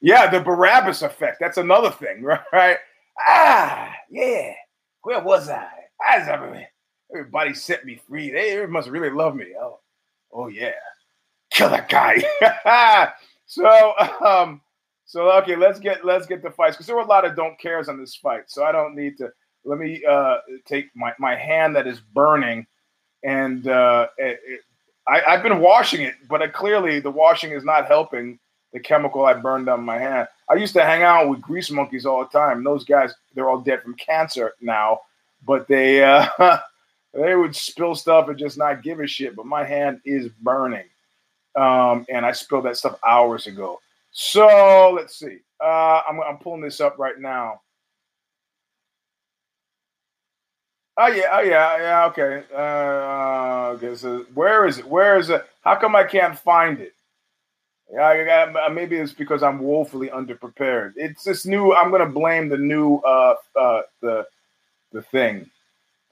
Yeah, 0.00 0.30
the 0.30 0.40
Barabbas 0.40 1.02
effect. 1.02 1.38
That's 1.40 1.58
another 1.58 1.90
thing, 1.90 2.22
right? 2.52 2.76
Ah, 3.26 3.94
yeah. 4.10 4.52
Where 5.02 5.22
was 5.22 5.48
I? 5.48 5.68
I 6.06 6.18
was, 6.18 6.64
everybody 7.12 7.54
set 7.54 7.84
me 7.84 8.00
free. 8.08 8.30
They 8.30 8.66
must 8.66 8.88
really 8.88 9.10
love 9.10 9.34
me. 9.34 9.46
Oh, 9.58 9.78
oh 10.32 10.48
yeah. 10.48 10.72
Kill 11.52 11.70
that 11.70 11.88
guy. 11.88 12.22
so, 13.46 13.92
um, 14.24 14.60
so 15.04 15.30
okay, 15.42 15.56
let's 15.56 15.78
get 15.78 16.04
let's 16.04 16.26
get 16.26 16.42
the 16.42 16.50
fights 16.50 16.76
because 16.76 16.86
there 16.86 16.96
were 16.96 17.02
a 17.02 17.06
lot 17.06 17.24
of 17.24 17.36
don't 17.36 17.58
cares 17.60 17.88
on 17.88 17.98
this 17.98 18.16
fight. 18.16 18.44
So 18.48 18.64
I 18.64 18.72
don't 18.72 18.96
need 18.96 19.16
to 19.18 19.30
let 19.64 19.78
me 19.78 20.02
uh, 20.04 20.38
take 20.64 20.94
my, 20.94 21.12
my 21.18 21.34
hand 21.34 21.76
that 21.76 21.86
is 21.86 22.00
burning 22.00 22.66
and 23.22 23.66
uh, 23.68 24.08
it, 24.18 24.40
it, 24.44 24.60
I, 25.06 25.32
have 25.32 25.42
been 25.42 25.60
washing 25.60 26.02
it, 26.02 26.14
but 26.28 26.42
I, 26.42 26.48
clearly 26.48 27.00
the 27.00 27.10
washing 27.10 27.52
is 27.52 27.64
not 27.64 27.86
helping 27.86 28.38
the 28.72 28.80
chemical 28.80 29.24
I 29.24 29.34
burned 29.34 29.68
on 29.68 29.84
my 29.84 29.98
hand. 29.98 30.28
I 30.48 30.54
used 30.54 30.74
to 30.74 30.84
hang 30.84 31.02
out 31.02 31.28
with 31.28 31.40
grease 31.40 31.70
monkeys 31.70 32.06
all 32.06 32.20
the 32.20 32.30
time. 32.30 32.64
Those 32.64 32.84
guys, 32.84 33.14
they're 33.34 33.48
all 33.48 33.60
dead 33.60 33.82
from 33.82 33.94
cancer 33.94 34.54
now, 34.60 35.00
but 35.46 35.66
they 35.68 36.02
uh, 36.02 36.28
they 37.14 37.34
would 37.34 37.54
spill 37.54 37.94
stuff 37.94 38.28
and 38.28 38.38
just 38.38 38.58
not 38.58 38.82
give 38.82 39.00
a 39.00 39.06
shit. 39.06 39.36
But 39.36 39.46
my 39.46 39.64
hand 39.64 40.00
is 40.04 40.28
burning, 40.40 40.86
um, 41.56 42.06
and 42.08 42.24
I 42.24 42.32
spilled 42.32 42.64
that 42.66 42.76
stuff 42.76 42.98
hours 43.06 43.46
ago. 43.46 43.80
So 44.10 44.92
let's 44.94 45.18
see. 45.18 45.38
Uh, 45.62 46.02
I'm, 46.08 46.20
I'm 46.20 46.38
pulling 46.38 46.60
this 46.60 46.80
up 46.80 46.98
right 46.98 47.18
now. 47.18 47.61
Oh 50.98 51.08
yeah, 51.08 51.28
oh 51.32 51.40
yeah, 51.40 51.78
yeah. 51.78 52.06
Okay, 52.06 52.44
uh, 52.54 53.76
okay. 53.76 53.94
So 53.96 54.26
where 54.34 54.66
is 54.66 54.78
it? 54.78 54.86
Where 54.86 55.18
is 55.18 55.30
it? 55.30 55.44
How 55.62 55.76
come 55.76 55.96
I 55.96 56.04
can't 56.04 56.38
find 56.38 56.80
it? 56.80 56.94
Yeah, 57.92 58.06
I 58.06 58.24
got, 58.24 58.56
uh, 58.56 58.70
maybe 58.70 58.96
it's 58.96 59.12
because 59.12 59.42
I'm 59.42 59.58
woefully 59.60 60.08
underprepared. 60.08 60.94
It's 60.96 61.24
this 61.24 61.46
new. 61.46 61.74
I'm 61.74 61.90
gonna 61.90 62.08
blame 62.08 62.48
the 62.48 62.58
new 62.58 62.96
uh 62.98 63.36
uh 63.58 63.82
the 64.02 64.26
the 64.92 65.02
thing. 65.02 65.46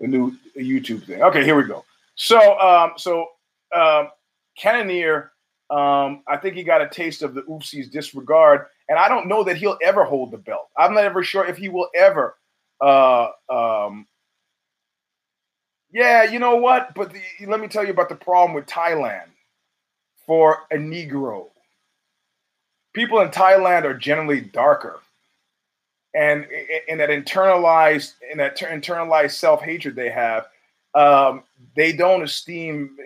the 0.01 0.07
new 0.09 0.37
YouTube 0.57 1.05
thing. 1.07 1.23
Okay, 1.23 1.45
here 1.45 1.57
we 1.57 1.65
go. 1.65 1.85
So, 2.15 2.59
um, 2.61 2.93
so 2.97 3.27
um, 3.75 4.09
Cannonier, 4.59 5.33
um, 5.71 6.23
I 6.29 6.37
think 6.37 6.57
he 6.57 6.63
got 6.65 6.83
a 6.83 6.89
taste 6.89 7.23
of 7.23 7.35
the 7.35 7.43
oopsies 7.43 7.91
disregard, 7.91 8.67
and 8.89 8.99
I 8.99 9.09
don't 9.09 9.29
know 9.29 9.45
that 9.45 9.57
he'll 9.57 9.79
ever 9.83 10.05
hold 10.05 10.31
the 10.31 10.39
belt. 10.39 10.69
I'm 10.77 10.95
not 10.95 11.05
ever 11.05 11.23
sure 11.23 11.47
if 11.47 11.57
he 11.57 11.69
will 11.69 11.89
ever. 11.95 12.37
Uh, 12.81 13.29
um, 13.51 14.07
yeah, 15.93 16.25
you 16.25 16.39
know 16.39 16.57
what? 16.57 16.95
But 16.95 17.13
the, 17.13 17.47
let 17.47 17.61
me 17.61 17.69
tell 17.69 17.85
you 17.85 17.91
about 17.91 18.09
the 18.09 18.15
problem 18.15 18.55
with 18.55 18.67
Thailand 18.67 19.27
for 20.27 20.59
a 20.71 20.77
Negro. 20.77 21.47
People 22.93 23.21
in 23.21 23.29
Thailand 23.29 23.85
are 23.85 23.95
generally 23.95 24.41
darker 24.41 25.01
and 26.15 26.47
in 26.89 26.99
that 26.99 27.11
internalized 27.11 28.15
in 28.31 28.39
that 28.39 28.57
internalized 28.59 29.33
self 29.33 29.63
hatred 29.63 29.95
they 29.95 30.11
have, 30.11 30.47
um, 30.95 31.43
they 31.77 31.93
don't 31.93 32.23
esteem 32.23 32.97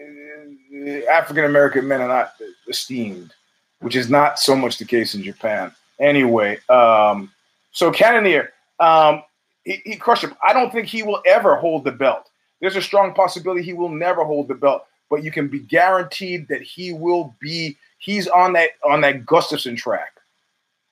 uh, 0.73 1.11
African 1.11 1.45
American 1.45 1.87
men 1.87 2.01
are 2.01 2.09
not 2.09 2.35
esteemed, 2.69 3.35
which 3.81 3.97
is 3.97 4.09
not 4.09 4.39
so 4.39 4.57
much 4.57 4.79
the 4.79 4.85
case 4.85 5.15
in 5.15 5.23
Japan. 5.23 5.73
Anyway, 6.01 6.59
um, 6.69 7.31
so 7.73 7.91
Cannonier, 7.91 8.53
um, 8.81 9.23
he, 9.65 9.81
he 9.85 9.97
crushed 9.97 10.25
him. 10.25 10.35
I 10.47 10.53
don't 10.53 10.73
think 10.73 10.87
he 10.87 11.03
will 11.03 11.21
ever 11.27 11.57
hold 11.57 11.85
the 11.85 11.93
belt. 11.93 12.31
There's 12.61 12.77
a 12.77 12.83
strong 12.83 13.15
possibility 13.15 13.63
he 13.63 13.73
will 13.73 13.89
never 13.89 14.25
hold 14.25 14.49
the 14.49 14.55
belt, 14.55 14.87
but 15.11 15.23
you 15.23 15.31
can 15.31 15.49
be 15.49 15.61
guaranteed 15.61 16.49
that 16.49 16.63
he 16.63 16.93
will 16.93 17.35
be. 17.41 17.77
He's 17.99 18.29
on 18.29 18.53
that 18.55 18.71
on 18.85 19.01
that 19.03 19.27
Gustafsson 19.27 19.77
track. 19.77 20.13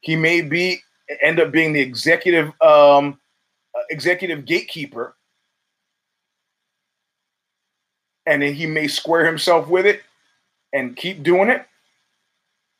He 0.01 0.17
may 0.17 0.41
be 0.41 0.81
end 1.23 1.41
up 1.41 1.53
being 1.53 1.73
the 1.73 1.81
executive 1.81 2.53
um, 2.61 3.19
executive 3.91 4.45
gatekeeper, 4.45 5.17
and 8.27 8.43
then 8.43 8.55
he 8.55 8.67
may 8.67 8.89
square 8.89 9.25
himself 9.27 9.69
with 9.69 9.87
it 9.87 10.03
and 10.73 10.97
keep 10.97 11.23
doing 11.23 11.49
it, 11.49 11.67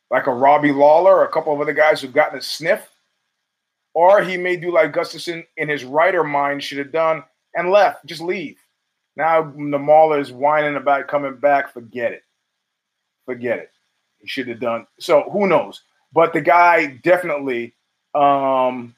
like 0.09 0.27
a 0.27 0.33
Robbie 0.33 0.71
Lawler 0.71 1.15
or 1.15 1.25
a 1.25 1.31
couple 1.31 1.53
of 1.53 1.61
other 1.61 1.73
guys 1.73 2.01
who've 2.01 2.13
gotten 2.13 2.39
a 2.39 2.41
sniff, 2.41 2.89
or 3.93 4.21
he 4.23 4.37
may 4.37 4.55
do 4.55 4.71
like 4.71 4.93
Gustafsson 4.93 5.45
in 5.57 5.69
his 5.69 5.83
writer 5.83 6.23
mind 6.23 6.63
should 6.63 6.79
have 6.79 6.91
done 6.91 7.23
and 7.55 7.69
left, 7.69 8.05
just 8.05 8.21
leave. 8.21 8.57
Now 9.15 9.43
the 9.43 9.79
Mauler 9.79 10.19
is 10.19 10.31
whining 10.31 10.75
about 10.75 11.07
coming 11.07 11.35
back. 11.35 11.73
Forget 11.73 12.13
it. 12.13 12.23
Forget 13.25 13.59
it. 13.59 13.71
He 14.19 14.27
should 14.27 14.47
have 14.47 14.59
done. 14.59 14.87
So 14.99 15.29
who 15.31 15.47
knows? 15.47 15.81
But 16.13 16.33
the 16.33 16.41
guy 16.41 16.99
definitely 17.03 17.73
um, 18.15 18.95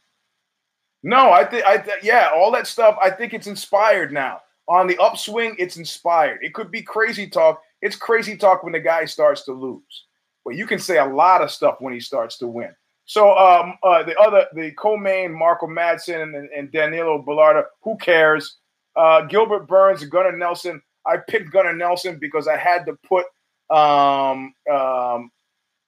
no, 1.03 1.31
I 1.31 1.45
think 1.45 1.65
I 1.65 1.77
th- 1.77 2.03
yeah, 2.03 2.31
all 2.35 2.51
that 2.51 2.67
stuff. 2.67 2.97
I 3.01 3.11
think 3.11 3.33
it's 3.33 3.47
inspired 3.47 4.11
now. 4.11 4.41
On 4.67 4.87
the 4.87 4.97
upswing, 4.97 5.55
it's 5.59 5.77
inspired. 5.77 6.39
It 6.41 6.55
could 6.55 6.71
be 6.71 6.81
crazy 6.81 7.29
talk. 7.29 7.61
It's 7.81 7.95
crazy 7.95 8.35
talk 8.35 8.63
when 8.63 8.73
the 8.73 8.79
guy 8.79 9.05
starts 9.05 9.43
to 9.43 9.53
lose, 9.53 10.05
but 10.43 10.55
you 10.55 10.65
can 10.65 10.79
say 10.79 10.97
a 10.97 11.05
lot 11.05 11.43
of 11.43 11.51
stuff 11.51 11.75
when 11.79 11.93
he 11.93 11.99
starts 11.99 12.39
to 12.39 12.47
win. 12.47 12.75
So 13.05 13.37
um, 13.37 13.77
uh, 13.83 14.01
the 14.01 14.17
other, 14.19 14.47
the 14.55 14.71
co-main, 14.71 15.31
Mark 15.31 15.61
O. 15.61 15.67
Madsen 15.67 16.23
and, 16.23 16.49
and 16.49 16.71
Danilo 16.71 17.21
Berlanga, 17.21 17.65
who 17.83 17.95
cares? 17.97 18.57
Uh, 18.95 19.21
Gilbert 19.21 19.67
Burns, 19.67 20.03
Gunnar 20.05 20.37
Nelson. 20.37 20.81
I 21.05 21.17
picked 21.17 21.51
Gunnar 21.51 21.75
Nelson 21.75 22.17
because 22.19 22.47
I 22.47 22.57
had 22.57 22.85
to 22.85 22.93
put 23.07 23.25
um, 23.69 24.53
um, 24.71 25.31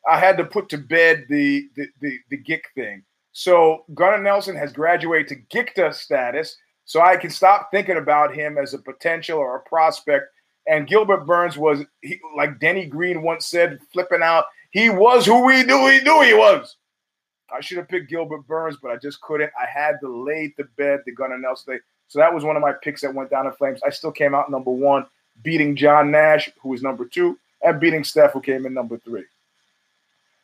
I 0.06 0.18
had 0.18 0.36
to 0.36 0.44
put 0.44 0.68
to 0.70 0.78
bed 0.78 1.26
the 1.28 1.68
the 1.76 1.88
the, 2.00 2.18
the 2.30 2.36
Gick 2.36 2.64
thing. 2.74 3.04
So 3.32 3.84
Gunnar 3.94 4.22
Nelson 4.22 4.56
has 4.56 4.72
graduated 4.72 5.28
to 5.28 5.56
Gikta 5.56 5.92
status, 5.92 6.56
so 6.84 7.00
I 7.00 7.16
can 7.16 7.30
stop 7.30 7.68
thinking 7.70 7.96
about 7.96 8.34
him 8.34 8.58
as 8.58 8.74
a 8.74 8.78
potential 8.78 9.38
or 9.38 9.56
a 9.56 9.68
prospect. 9.68 10.26
And 10.66 10.86
Gilbert 10.86 11.26
Burns 11.26 11.58
was, 11.58 11.84
he, 12.00 12.18
like 12.36 12.58
Denny 12.58 12.86
Green 12.86 13.22
once 13.22 13.46
said, 13.46 13.80
flipping 13.92 14.22
out. 14.22 14.44
He 14.70 14.88
was 14.88 15.26
who 15.26 15.44
we 15.44 15.62
knew 15.64 15.88
he 15.88 16.00
knew 16.00 16.22
he 16.22 16.32
was. 16.32 16.76
I 17.54 17.60
should 17.60 17.78
have 17.78 17.88
picked 17.88 18.08
Gilbert 18.08 18.46
Burns, 18.46 18.78
but 18.80 18.90
I 18.90 18.96
just 18.96 19.20
couldn't. 19.20 19.50
I 19.60 19.66
had 19.66 19.96
to 20.00 20.24
lay 20.24 20.54
to 20.56 20.64
bed 20.76 21.00
the 21.04 21.12
Gunnar 21.12 21.38
Nelson 21.38 21.74
thing. 21.74 21.80
So 22.08 22.18
that 22.18 22.32
was 22.32 22.44
one 22.44 22.56
of 22.56 22.62
my 22.62 22.72
picks 22.72 23.00
that 23.02 23.14
went 23.14 23.30
down 23.30 23.46
in 23.46 23.52
flames. 23.52 23.80
I 23.84 23.90
still 23.90 24.12
came 24.12 24.34
out 24.34 24.50
number 24.50 24.70
one, 24.70 25.06
beating 25.42 25.74
John 25.76 26.10
Nash, 26.10 26.50
who 26.60 26.70
was 26.70 26.82
number 26.82 27.04
two, 27.04 27.38
and 27.62 27.80
beating 27.80 28.04
Steph, 28.04 28.32
who 28.32 28.40
came 28.40 28.66
in 28.66 28.74
number 28.74 28.98
three. 28.98 29.24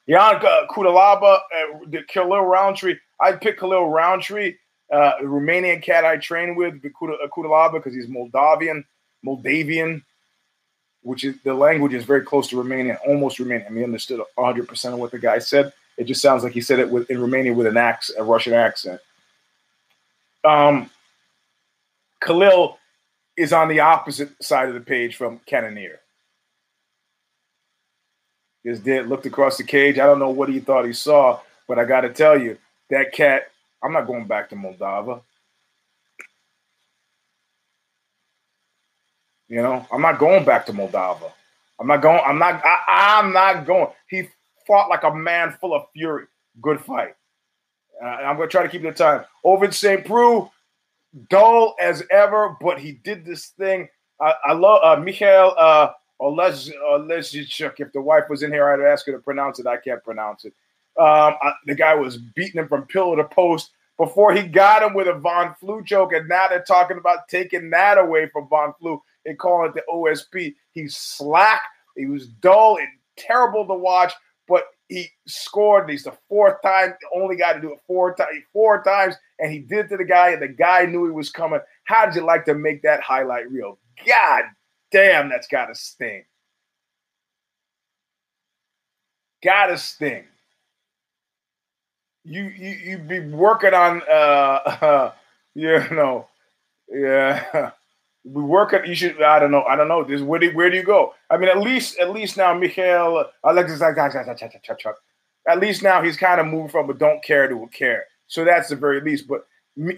Ion 0.08 0.40
Cutelaba, 0.68 1.40
uh, 1.54 2.02
Khalil 2.08 2.42
Rountree. 2.42 2.96
I'd 3.20 3.40
pick 3.40 3.58
Khalil 3.60 3.88
Rountree, 3.88 4.56
uh, 4.92 5.12
Romanian 5.22 5.82
cat 5.82 6.04
I 6.04 6.16
train 6.16 6.56
with, 6.56 6.82
Cutelaba, 6.82 7.72
because 7.74 7.94
he's 7.94 8.08
Moldavian, 8.08 8.84
Moldavian, 9.22 10.02
which 11.02 11.24
is 11.24 11.36
the 11.44 11.54
language 11.54 11.94
is 11.94 12.04
very 12.04 12.22
close 12.22 12.48
to 12.48 12.56
Romanian, 12.56 12.98
almost 13.06 13.38
Romanian. 13.38 13.66
I 13.66 13.70
mean, 13.70 13.84
understood 13.84 14.20
100% 14.36 14.92
of 14.92 14.98
what 14.98 15.12
the 15.12 15.18
guy 15.18 15.38
said. 15.38 15.72
It 15.96 16.04
just 16.04 16.22
sounds 16.22 16.42
like 16.42 16.52
he 16.52 16.60
said 16.60 16.78
it 16.78 16.90
with, 16.90 17.10
in 17.10 17.18
Romanian 17.18 17.54
with 17.54 17.66
an 17.66 17.76
accent, 17.76 18.18
a 18.18 18.24
Russian 18.24 18.54
accent. 18.54 19.00
Um, 20.44 20.90
Khalil 22.20 22.78
is 23.36 23.52
on 23.52 23.68
the 23.68 23.80
opposite 23.80 24.30
side 24.42 24.68
of 24.68 24.74
the 24.74 24.80
page 24.80 25.16
from 25.16 25.40
Cannonier. 25.46 26.00
Just 28.64 28.84
did 28.84 29.08
looked 29.08 29.26
across 29.26 29.56
the 29.56 29.64
cage. 29.64 29.98
I 29.98 30.06
don't 30.06 30.18
know 30.18 30.30
what 30.30 30.50
he 30.50 30.60
thought 30.60 30.84
he 30.84 30.92
saw, 30.92 31.40
but 31.66 31.78
I 31.78 31.84
got 31.84 32.02
to 32.02 32.12
tell 32.12 32.38
you, 32.38 32.58
that 32.90 33.12
cat. 33.12 33.50
I'm 33.82 33.92
not 33.92 34.06
going 34.06 34.26
back 34.26 34.50
to 34.50 34.56
Moldova. 34.56 35.22
You 39.48 39.62
know, 39.62 39.86
I'm 39.90 40.02
not 40.02 40.18
going 40.18 40.44
back 40.44 40.66
to 40.66 40.72
Moldova. 40.72 41.32
I'm 41.80 41.86
not 41.86 42.02
going. 42.02 42.20
I'm 42.24 42.38
not. 42.38 42.62
I, 42.64 43.18
am 43.18 43.32
not 43.32 43.66
going. 43.66 43.88
He 44.08 44.28
fought 44.66 44.90
like 44.90 45.02
a 45.02 45.14
man 45.14 45.56
full 45.60 45.74
of 45.74 45.86
fury. 45.94 46.26
Good 46.60 46.80
fight. 46.80 47.14
Uh, 48.02 48.06
I'm 48.06 48.36
going 48.36 48.48
to 48.48 48.52
try 48.52 48.62
to 48.62 48.68
keep 48.68 48.82
the 48.82 48.92
time. 48.92 49.24
Ovince 49.44 49.74
St. 49.74 50.04
Preux, 50.04 50.50
dull 51.28 51.74
as 51.80 52.02
ever, 52.10 52.56
but 52.60 52.78
he 52.78 52.92
did 52.92 53.24
this 53.24 53.46
thing. 53.48 53.88
I, 54.20 54.34
I 54.46 54.52
love 54.52 54.80
uh, 54.82 55.02
Michael 55.02 55.54
uh, 55.58 55.90
Olez 56.20 56.70
Olezichuk. 56.90 57.74
If 57.78 57.92
the 57.92 58.00
wife 58.00 58.24
was 58.28 58.42
in 58.42 58.52
here, 58.52 58.68
I'd 58.68 58.80
ask 58.80 59.06
her 59.06 59.12
to 59.12 59.18
pronounce 59.18 59.58
it. 59.58 59.66
I 59.66 59.76
can't 59.76 60.02
pronounce 60.04 60.44
it. 60.44 60.54
Um, 60.98 61.34
I, 61.40 61.52
the 61.66 61.74
guy 61.74 61.94
was 61.94 62.18
beating 62.18 62.60
him 62.60 62.68
from 62.68 62.86
pillar 62.86 63.16
to 63.16 63.24
post 63.24 63.70
before 63.96 64.32
he 64.32 64.42
got 64.42 64.82
him 64.82 64.94
with 64.94 65.08
a 65.08 65.14
Von 65.14 65.54
Flue 65.60 65.84
choke, 65.84 66.12
and 66.12 66.28
now 66.28 66.48
they're 66.48 66.62
talking 66.62 66.98
about 66.98 67.28
taking 67.28 67.70
that 67.70 67.98
away 67.98 68.28
from 68.28 68.48
Von 68.48 68.74
Flue 68.78 69.00
and 69.26 69.38
calling 69.38 69.70
it 69.70 69.74
the 69.74 69.82
OSP. 69.92 70.54
He's 70.72 70.96
slack. 70.96 71.62
He 71.96 72.06
was 72.06 72.28
dull 72.28 72.78
and 72.78 72.88
terrible 73.16 73.66
to 73.66 73.74
watch, 73.74 74.12
but 74.48 74.64
he 74.88 75.08
scored. 75.26 75.88
He's 75.88 76.04
the 76.04 76.16
fourth 76.28 76.60
time, 76.62 76.94
the 77.00 77.20
only 77.20 77.36
guy 77.36 77.52
to 77.52 77.60
do 77.60 77.72
it 77.72 77.80
four 77.86 78.14
times, 78.14 78.30
four 78.52 78.82
times, 78.82 79.14
and 79.40 79.52
he 79.52 79.60
did 79.60 79.88
to 79.88 79.96
the 79.96 80.04
guy, 80.04 80.30
and 80.30 80.42
the 80.42 80.48
guy 80.48 80.86
knew 80.86 81.06
he 81.06 81.12
was 81.12 81.30
coming. 81.30 81.60
How 81.84 82.06
did 82.06 82.14
you 82.14 82.22
like 82.22 82.44
to 82.44 82.54
make 82.54 82.82
that 82.82 83.02
highlight 83.02 83.50
reel? 83.50 83.78
God 84.06 84.44
damn, 84.90 85.28
that's 85.28 85.46
got 85.46 85.66
to 85.66 85.74
sting. 85.74 86.24
Got 89.42 89.66
to 89.66 89.78
sting. 89.78 90.24
You 92.24 92.44
you 92.44 92.68
you 92.68 92.98
be 92.98 93.20
working 93.20 93.72
on 93.72 94.02
uh, 94.08 94.12
uh 94.12 95.12
you 95.54 95.78
know 95.90 96.28
yeah 96.92 97.70
we 98.24 98.42
work 98.42 98.74
at 98.74 98.86
you 98.86 98.94
should 98.94 99.22
I 99.22 99.38
don't 99.38 99.50
know 99.50 99.62
I 99.62 99.74
don't 99.74 99.88
know 99.88 100.04
this 100.04 100.20
where 100.20 100.38
do 100.38 100.50
where 100.50 100.68
do 100.68 100.76
you 100.76 100.82
go 100.82 101.14
I 101.30 101.38
mean 101.38 101.48
at 101.48 101.58
least 101.58 101.98
at 101.98 102.10
least 102.10 102.36
now 102.36 102.52
Michael 102.52 103.24
Alexis 103.42 103.80
at 103.80 105.58
least 105.58 105.82
now 105.82 106.02
he's 106.02 106.18
kind 106.18 106.40
of 106.40 106.46
moved 106.46 106.72
from 106.72 106.90
a 106.90 106.94
don't 106.94 107.24
care 107.24 107.48
to 107.48 107.62
a 107.62 107.68
care 107.68 108.04
so 108.30 108.44
that's 108.44 108.70
the 108.70 108.76
very 108.76 109.02
least 109.02 109.28
but 109.28 109.46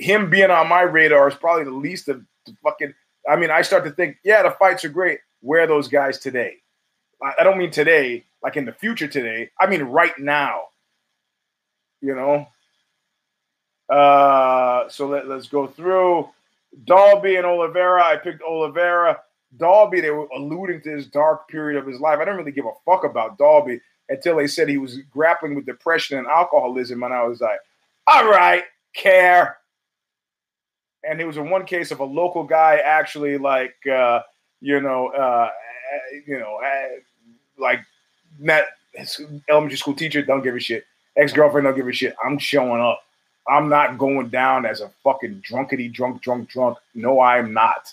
him 0.00 0.28
being 0.28 0.50
on 0.50 0.68
my 0.68 0.82
radar 0.82 1.28
is 1.28 1.34
probably 1.34 1.64
the 1.64 1.70
least 1.70 2.08
of 2.08 2.24
the 2.46 2.54
fucking 2.64 2.92
I 3.28 3.36
mean, 3.36 3.50
I 3.50 3.62
start 3.62 3.84
to 3.84 3.90
think, 3.90 4.16
yeah, 4.24 4.42
the 4.42 4.50
fights 4.50 4.84
are 4.84 4.88
great. 4.88 5.20
Where 5.40 5.62
are 5.62 5.66
those 5.66 5.88
guys 5.88 6.18
today? 6.18 6.56
I, 7.22 7.44
don't 7.44 7.58
mean 7.58 7.70
today, 7.70 8.24
like 8.42 8.56
in 8.56 8.64
the 8.64 8.72
future 8.72 9.06
today. 9.06 9.50
I 9.60 9.66
mean 9.66 9.82
right 9.82 10.16
now. 10.18 10.62
You 12.00 12.16
know. 12.16 12.48
Uh, 13.88 14.88
so 14.88 15.06
let, 15.06 15.28
let's 15.28 15.48
go 15.48 15.66
through 15.66 16.28
Dalby 16.84 17.36
and 17.36 17.46
Oliveira. 17.46 18.04
I 18.04 18.16
picked 18.16 18.42
Oliveira. 18.42 19.20
Dalby, 19.58 20.00
they 20.00 20.10
were 20.10 20.26
alluding 20.34 20.80
to 20.82 20.90
his 20.90 21.06
dark 21.06 21.46
period 21.48 21.78
of 21.78 21.86
his 21.86 22.00
life. 22.00 22.18
I 22.18 22.24
didn't 22.24 22.38
really 22.38 22.52
give 22.52 22.64
a 22.64 22.72
fuck 22.86 23.04
about 23.04 23.38
Dalby 23.38 23.80
until 24.08 24.36
they 24.36 24.46
said 24.46 24.68
he 24.68 24.78
was 24.78 24.98
grappling 25.10 25.54
with 25.54 25.66
depression 25.66 26.18
and 26.18 26.26
alcoholism, 26.26 27.02
and 27.02 27.12
I 27.12 27.24
was 27.24 27.40
like, 27.40 27.60
all 28.06 28.28
right, 28.28 28.64
care 28.94 29.58
and 31.04 31.20
it 31.20 31.24
was 31.24 31.36
in 31.36 31.50
one 31.50 31.64
case 31.64 31.90
of 31.90 32.00
a 32.00 32.04
local 32.04 32.44
guy 32.44 32.76
actually 32.84 33.36
like 33.38 33.74
uh, 33.86 34.20
you 34.60 34.80
know 34.80 35.08
uh, 35.08 35.50
you 36.26 36.38
know 36.38 36.60
uh, 36.64 36.88
like 37.58 37.80
met 38.38 38.66
elementary 39.48 39.76
school 39.76 39.94
teacher 39.94 40.22
don't 40.22 40.42
give 40.42 40.54
a 40.54 40.60
shit 40.60 40.84
ex-girlfriend 41.16 41.64
don't 41.64 41.76
give 41.76 41.88
a 41.88 41.92
shit 41.92 42.14
i'm 42.24 42.38
showing 42.38 42.80
up 42.80 43.02
I'm 43.48 43.68
not 43.68 43.98
going 43.98 44.28
down 44.28 44.66
as 44.66 44.80
a 44.80 44.90
fucking 45.02 45.42
drunkety 45.44 45.88
drunk, 45.88 46.22
drunk, 46.22 46.48
drunk. 46.48 46.78
No, 46.94 47.20
I'm 47.20 47.52
not. 47.52 47.92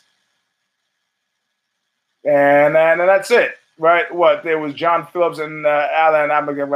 And, 2.24 2.78
and, 2.78 3.00
and 3.00 3.10
that's 3.10 3.32
it, 3.32 3.56
right? 3.78 4.14
What 4.14 4.44
there 4.44 4.60
was 4.60 4.74
John 4.74 5.08
Phillips 5.08 5.40
and 5.40 5.66
uh, 5.66 5.88
Alan 5.92 6.30
Abigail, 6.30 6.68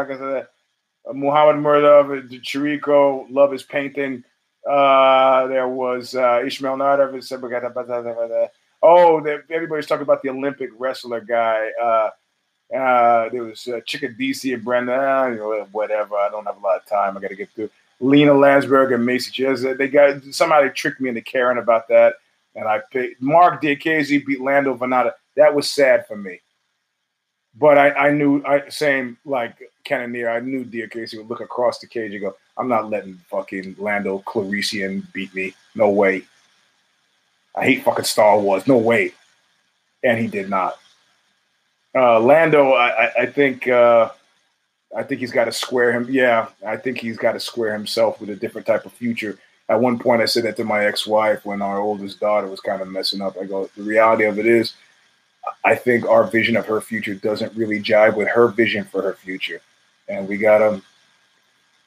Muhammad 1.12 1.58
Murdoch, 1.58 2.30
Chirico, 2.42 3.26
love 3.30 3.52
his 3.52 3.64
painting. 3.64 4.24
Uh, 4.70 5.48
there 5.48 5.68
was 5.68 6.16
uh, 6.16 6.42
Ishmael 6.46 6.78
Nader. 6.78 8.50
Oh, 8.82 9.26
everybody's 9.50 9.88
talking 9.88 10.04
about 10.04 10.22
the 10.22 10.30
Olympic 10.30 10.70
wrestler 10.78 11.22
guy. 11.22 11.70
Uh, 11.82 12.10
uh, 12.76 13.30
there 13.30 13.44
was 13.44 13.68
uh, 13.68 13.80
Chikadze 13.82 14.54
and 14.54 14.64
Brenda. 14.64 14.94
Uh, 14.94 15.28
you 15.28 15.38
know, 15.38 15.68
whatever. 15.72 16.16
I 16.16 16.30
don't 16.30 16.46
have 16.46 16.58
a 16.58 16.60
lot 16.60 16.78
of 16.78 16.86
time. 16.86 17.18
I 17.18 17.22
got 17.22 17.30
to 17.30 17.36
get 17.36 17.50
through. 17.52 17.70
Lena 18.00 18.34
Landsberg 18.34 18.92
and 18.92 19.06
Macy 19.06 19.32
Chiasson. 19.32 19.78
They 19.78 19.88
got 19.88 20.24
somehow 20.32 20.62
they 20.62 20.70
tricked 20.70 21.00
me 21.00 21.10
into 21.10 21.22
caring 21.22 21.58
about 21.58 21.88
that, 21.88 22.16
and 22.56 22.68
I 22.68 22.82
picked 22.92 23.22
Mark 23.22 23.62
Diakiese 23.62 24.26
beat 24.26 24.42
Lando 24.42 24.76
Vannata. 24.76 25.14
That 25.36 25.56
was 25.56 25.70
sad 25.70 26.06
for 26.08 26.18
me, 26.18 26.42
but 27.56 27.78
I, 27.78 27.92
I 27.92 28.12
knew 28.12 28.44
I 28.44 28.68
same 28.70 29.18
like 29.24 29.58
Cannonier. 29.84 30.30
I 30.30 30.40
knew 30.40 30.66
Diakiese 30.66 31.18
would 31.18 31.30
look 31.30 31.42
across 31.42 31.80
the 31.80 31.88
cage 31.88 32.14
and 32.14 32.22
go, 32.22 32.36
"I'm 32.58 32.68
not 32.68 32.90
letting 32.90 33.20
fucking 33.30 33.76
Lando 33.78 34.20
Calrissian 34.26 35.12
beat 35.14 35.34
me. 35.36 35.54
No 35.76 35.90
way. 35.90 36.24
I 37.56 37.66
hate 37.66 37.84
fucking 37.84 38.06
Star 38.06 38.40
Wars. 38.40 38.68
No 38.68 38.78
way." 38.78 39.14
And 40.04 40.20
he 40.20 40.28
did 40.28 40.50
not. 40.50 40.78
Uh, 41.96 42.20
Lando, 42.20 42.74
I, 42.74 43.12
I 43.22 43.26
think. 43.26 43.68
Uh, 43.68 44.10
I 44.96 45.02
think 45.02 45.22
he's 45.22 45.32
got 45.32 45.46
to 45.46 45.52
square 45.52 45.92
him. 45.92 46.08
Yeah, 46.08 46.50
I 46.64 46.78
think 46.78 47.00
he's 47.00 47.18
got 47.18 47.32
to 47.32 47.40
square 47.40 47.74
himself 47.74 48.22
with 48.22 48.30
a 48.30 48.36
different 48.36 48.68
type 48.68 48.86
of 48.86 48.94
future. 48.94 49.40
At 49.70 49.82
one 49.82 49.98
point, 49.98 50.22
I 50.22 50.26
said 50.26 50.44
that 50.44 50.56
to 50.58 50.64
my 50.66 50.86
ex-wife 50.86 51.46
when 51.46 51.64
our 51.64 51.80
oldest 51.80 52.20
daughter 52.20 52.46
was 52.48 52.60
kind 52.60 52.80
of 52.80 52.88
messing 52.90 53.20
up. 53.20 53.36
I 53.42 53.46
go, 53.46 53.70
the 53.76 53.82
reality 53.82 54.26
of 54.26 54.38
it 54.38 54.46
is, 54.46 54.74
I 55.66 55.74
think 55.74 56.06
our 56.06 56.26
vision 56.26 56.56
of 56.56 56.68
her 56.68 56.80
future 56.80 57.16
doesn't 57.16 57.58
really 57.58 57.82
jive 57.82 58.16
with 58.16 58.28
her 58.28 58.50
vision 58.50 58.84
for 58.84 59.02
her 59.02 59.16
future, 59.16 59.62
and 60.08 60.28
we 60.28 60.38
got 60.38 60.60
to 60.60 60.82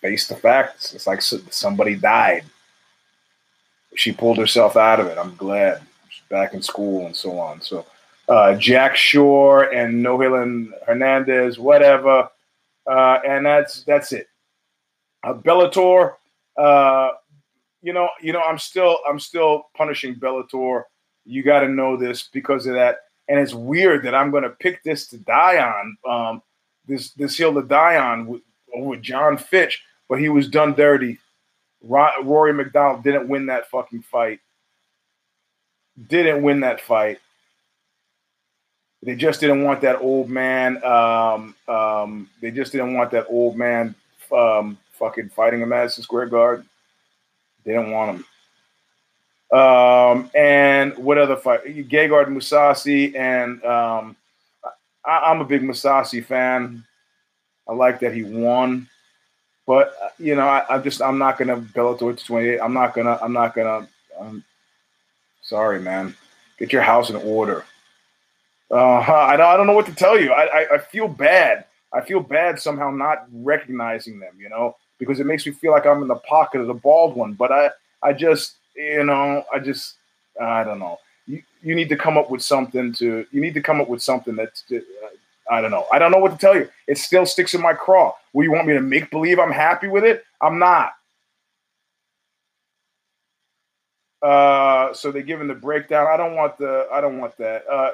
face 0.01 0.29
the 0.29 0.37
facts. 0.37 0.95
It's 0.95 1.07
like 1.07 1.23
somebody 1.23 1.95
died. 1.95 2.45
She 3.95 4.13
pulled 4.13 4.39
herself 4.39 4.77
out 4.77 5.01
of 5.01 5.07
it. 5.07 5.19
I'm 5.19 5.35
glad 5.37 5.83
she's 6.09 6.23
back 6.29 6.55
in 6.55 6.63
school 6.63 7.07
and 7.07 7.17
so 7.17 7.39
on. 7.39 7.61
So, 7.63 7.87
uh, 8.29 8.57
Jack 8.57 8.97
Shore 8.97 9.73
and 9.73 10.05
Nohelin 10.05 10.73
Hernandez, 10.87 11.59
whatever 11.59 12.29
uh, 12.87 13.19
and 13.27 13.45
that's 13.45 13.83
that's 13.85 14.13
it. 14.13 14.29
Uh, 15.25 15.35
Bellator, 15.35 16.15
uh, 16.57 17.11
you 17.83 17.93
know, 17.93 18.09
you 18.21 18.33
know, 18.33 18.43
I'm 18.43 18.59
still 18.59 18.99
I'm 19.09 19.19
still 19.19 19.65
punishing 19.77 20.15
Bellator. 20.15 20.85
You 21.25 21.43
got 21.43 21.61
to 21.61 21.69
know 21.69 21.97
this 21.97 22.29
because 22.33 22.67
of 22.67 22.75
that, 22.75 22.99
and 23.29 23.39
it's 23.41 23.55
weird 23.55 24.05
that 24.05 24.15
I'm 24.15 24.31
going 24.31 24.45
to 24.45 24.51
pick 24.51 24.83
this 24.85 25.09
to 25.09 25.19
die 25.19 25.59
on. 25.59 25.97
Um, 26.09 26.43
this 26.87 27.11
this 27.13 27.37
hill 27.37 27.55
to 27.55 27.63
die 27.63 27.97
on 27.97 28.27
with, 28.27 28.43
with 28.75 29.03
Jon 29.03 29.37
Fitch, 29.37 29.83
but 30.09 30.19
he 30.19 30.29
was 30.29 30.49
done 30.49 30.75
dirty. 30.75 31.19
Rory 31.83 32.53
MacDonald 32.53 33.05
didn't 33.05 33.29
win 33.29 33.47
that 33.47 33.71
fucking 33.71 34.03
fight. 34.03 34.41
Didn't 36.09 36.43
win 36.43 36.61
that 36.61 36.81
fight. 36.81 37.19
They 39.03 39.15
just 39.15 39.41
didn't 39.41 39.63
want 39.63 39.83
that 39.83 40.01
old 40.01 40.29
man. 40.29 40.83
Um, 40.83 41.55
um, 41.69 42.29
they 42.41 42.51
just 42.51 42.73
didn't 42.73 42.95
want 42.95 43.11
that 43.13 43.27
old 43.29 43.57
man 43.57 43.95
um, 44.33 44.79
fucking 44.93 45.29
fighting 45.31 45.63
a 45.63 45.67
Madison 45.67 46.03
Square 46.03 46.27
Garden. 46.27 46.69
They 47.65 47.73
didn't 47.73 47.93
want 47.93 48.17
him. 48.17 48.25
Um, 49.59 50.31
and 50.35 50.97
what 50.99 51.19
other 51.19 51.37
fight? 51.37 51.65
Gegard 51.65 52.27
Mousasi, 52.27 53.15
and 53.15 53.63
um, 53.65 54.17
I, 55.07 55.31
am 55.31 55.41
a 55.41 55.45
big 55.45 55.63
Mousasi 55.63 56.25
fan. 56.25 56.85
I 57.69 57.73
like 57.73 58.01
that 58.01 58.15
he 58.15 58.23
won, 58.23 58.89
but 59.67 59.95
uh, 60.03 60.09
you 60.19 60.35
know, 60.35 60.47
I, 60.47 60.77
am 60.77 60.83
just 60.83 61.03
I'm 61.03 61.19
not 61.19 61.39
gonna 61.39 61.57
Bellator 61.57 62.25
28. 62.25 62.61
I'm 62.61 62.75
not 62.75 62.95
gonna. 62.95 63.19
I'm 63.23 63.33
not 63.33 63.55
gonna. 63.55 63.89
I'm 64.21 64.45
sorry, 65.43 65.81
man. 65.81 66.15
Get 66.59 66.73
your 66.73 66.83
house 66.83 67.11
in 67.11 67.17
order. 67.17 67.65
Uh, 68.71 68.99
I, 68.99 69.37
don't, 69.37 69.47
I 69.47 69.57
don't 69.57 69.67
know 69.67 69.75
what 69.75 69.87
to 69.87 69.95
tell 69.95 70.19
you. 70.19 70.33
I, 70.33 70.45
I, 70.45 70.75
I 70.75 70.79
feel 70.79 71.09
bad. 71.09 71.65
I 71.93 72.01
feel 72.01 72.21
bad 72.21 72.59
somehow 72.59 72.91
not 72.91 73.27
recognizing 73.33 74.19
them, 74.19 74.35
you 74.39 74.49
know, 74.49 74.77
because 74.99 75.21
it 75.21 75.27
makes 75.27 75.47
me 75.47 75.53
feel 75.53 75.71
like 75.71 75.87
I'm 75.87 76.03
in 76.03 76.09
the 76.09 76.17
pocket 76.17 76.61
of 76.61 76.67
the 76.67 76.75
bald 76.75 77.15
one. 77.17 77.35
But 77.35 77.53
I, 77.53 77.71
I 78.03 78.13
just, 78.13 78.57
you 78.75 79.05
know, 79.05 79.45
I 79.53 79.61
just, 79.61 79.95
I 80.41 80.65
don't 80.65 80.79
know. 80.79 80.99
You, 81.27 81.43
you 81.63 81.75
need 81.75 81.89
to 81.89 81.97
come 81.97 82.17
up 82.17 82.31
with 82.31 82.43
something 82.43 82.93
to, 82.95 83.27
you 83.31 83.41
need 83.41 83.55
to 83.55 83.63
come 83.63 83.81
up 83.81 83.89
with 83.89 84.03
something 84.03 84.37
that's, 84.37 84.65
uh, 84.73 84.79
I 85.51 85.61
don't 85.61 85.71
know. 85.71 85.87
I 85.93 85.99
don't 85.99 86.11
know 86.11 86.19
what 86.19 86.33
to 86.33 86.39
tell 86.39 86.57
you. 86.57 86.69
It 86.87 86.99
still 86.99 87.27
sticks 87.27 87.55
in 87.55 87.61
my 87.61 87.73
craw. 87.73 88.15
Will 88.33 88.45
you 88.45 88.53
want 88.53 88.67
me 88.67 88.75
to 88.75 88.81
make 88.81 89.11
believe 89.11 89.39
I'm 89.39 89.53
happy 89.53 89.89
with 89.89 90.05
it? 90.05 90.25
I'm 90.41 90.59
not. 90.59 90.93
Uh, 94.23 94.93
so 94.93 95.13
they're 95.13 95.23
giving 95.23 95.47
the 95.47 95.55
breakdown. 95.55 96.09
I 96.11 96.17
don't 96.17 96.35
want 96.35 96.59
the. 96.59 96.89
I 96.93 97.01
don't 97.01 97.19
want 97.19 97.37
that. 97.37 97.65
Uh, 97.71 97.91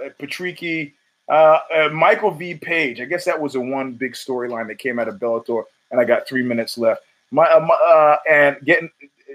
uh, 1.28 1.58
uh, 1.74 1.88
Michael 1.90 2.30
V. 2.30 2.54
Page. 2.54 3.00
I 3.00 3.04
guess 3.04 3.24
that 3.24 3.40
was 3.40 3.52
the 3.52 3.60
one 3.60 3.92
big 3.92 4.12
storyline 4.12 4.68
that 4.68 4.78
came 4.78 4.98
out 4.98 5.08
of 5.08 5.16
Bellator, 5.16 5.64
and 5.90 6.00
I 6.00 6.04
got 6.04 6.26
three 6.26 6.42
minutes 6.42 6.78
left. 6.78 7.02
My, 7.30 7.44
uh, 7.50 7.60
my 7.60 7.74
uh, 7.74 8.16
and 8.30 8.56
getting 8.64 8.90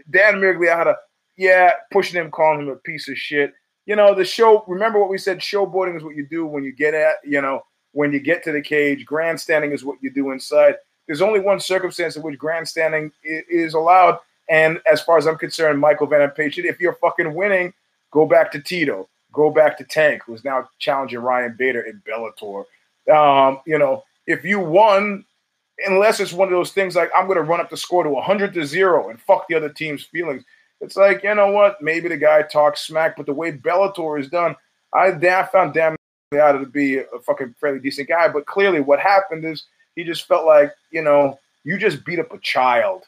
Dan 0.10 0.36
Miragliotta, 0.36 0.96
yeah, 1.36 1.72
pushing 1.92 2.20
him, 2.20 2.32
calling 2.32 2.62
him 2.62 2.70
a 2.70 2.76
piece 2.78 3.10
of 3.10 3.18
shit. 3.18 3.54
You 3.88 3.96
know 3.96 4.14
the 4.14 4.26
show. 4.26 4.64
Remember 4.68 5.00
what 5.00 5.10
we 5.10 5.18
said? 5.18 5.40
Showboating 5.40 5.98
is 5.98 6.04
what 6.04 6.16
you 6.16 6.28
do 6.28 6.46
when 6.46 6.64
you 6.64 6.74
get 6.74 6.94
at. 6.94 7.16
You 7.26 7.42
know 7.42 7.64
when 7.94 8.12
you 8.12 8.20
get 8.20 8.44
to 8.44 8.52
the 8.52 8.62
cage. 8.62 9.06
Grandstanding 9.06 9.72
is 9.72 9.84
what 9.84 9.98
you 10.02 10.12
do 10.12 10.32
inside. 10.32 10.76
There's 11.08 11.22
only 11.22 11.40
one 11.40 11.60
circumstance 11.60 12.18
in 12.18 12.22
which 12.22 12.38
grandstanding 12.38 13.12
is 13.24 13.74
allowed, 13.74 14.20
and 14.50 14.82
as 14.92 15.02
far 15.02 15.18
as 15.18 15.26
I'm 15.26 15.38
concerned, 15.38 15.80
Michael 15.80 16.06
Venom 16.06 16.32
Page, 16.32 16.60
if 16.60 16.82
you're 16.82 16.96
fucking 16.96 17.34
winning, 17.34 17.74
go 18.12 18.26
back 18.26 18.52
to 18.52 18.62
Tito, 18.62 19.08
go 19.32 19.50
back 19.50 19.78
to 19.78 19.86
Tank, 19.86 20.22
who's 20.26 20.44
now 20.44 20.70
challenging 20.80 21.20
Ryan 21.20 21.56
Bader 21.58 21.82
in 21.82 22.02
Bellator. 22.06 22.66
Um, 23.10 23.62
you 23.66 23.80
know, 23.80 24.04
if 24.26 24.44
you 24.44 24.60
won, 24.60 25.24
unless 25.86 26.20
it's 26.20 26.34
one 26.34 26.50
of 26.50 26.54
those 26.54 26.72
things 26.72 26.94
like 26.94 27.10
I'm 27.16 27.26
going 27.26 27.38
to 27.38 27.44
run 27.44 27.62
up 27.62 27.70
the 27.70 27.78
score 27.78 28.04
to 28.04 28.10
100 28.10 28.54
to 28.54 28.66
zero 28.66 29.10
and 29.10 29.22
fuck 29.22 29.48
the 29.48 29.56
other 29.56 29.70
team's 29.70 30.04
feelings. 30.04 30.44
It's 30.82 30.96
like 30.96 31.24
you 31.24 31.34
know 31.36 31.52
what? 31.52 31.82
Maybe 31.82 32.08
the 32.08 32.18
guy 32.18 32.44
talks 32.44 32.82
smack, 32.82 33.18
but 33.18 33.26
the 33.26 33.34
way 33.34 33.52
Bellator 33.52 34.20
is 34.20 34.30
done, 34.30 34.56
I 34.94 35.12
found 35.52 35.74
damn 35.74 35.96
out 36.36 36.54
to 36.54 36.66
be 36.66 36.98
a 36.98 37.06
fucking 37.26 37.56
fairly 37.60 37.80
decent 37.80 38.10
guy. 38.10 38.28
But 38.28 38.46
clearly, 38.46 38.82
what 38.82 39.00
happened 39.00 39.46
is 39.46 39.64
he 39.96 40.04
just 40.04 40.28
felt 40.28 40.46
like 40.46 40.74
you 40.92 41.02
know 41.02 41.40
you 41.64 41.78
just 41.78 42.06
beat 42.06 42.20
up 42.20 42.32
a 42.34 42.40
child 42.40 43.04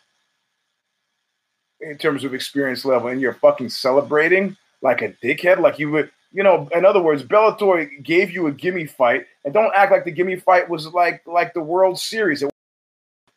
in 1.81 1.97
terms 1.97 2.23
of 2.23 2.33
experience 2.33 2.85
level, 2.85 3.09
and 3.09 3.21
you're 3.21 3.33
fucking 3.33 3.69
celebrating 3.69 4.57
like 4.81 5.01
a 5.01 5.09
dickhead, 5.23 5.59
like 5.59 5.79
you 5.79 5.91
would, 5.91 6.11
you 6.31 6.43
know. 6.43 6.67
In 6.73 6.85
other 6.85 7.01
words, 7.01 7.23
Bellator 7.23 8.03
gave 8.03 8.31
you 8.31 8.47
a 8.47 8.51
gimme 8.51 8.85
fight, 8.85 9.25
and 9.45 9.53
don't 9.53 9.73
act 9.75 9.91
like 9.91 10.05
the 10.05 10.11
gimme 10.11 10.37
fight 10.37 10.69
was 10.69 10.87
like 10.87 11.21
like 11.25 11.53
the 11.53 11.61
World 11.61 11.99
Series. 11.99 12.41
It, 12.43 12.51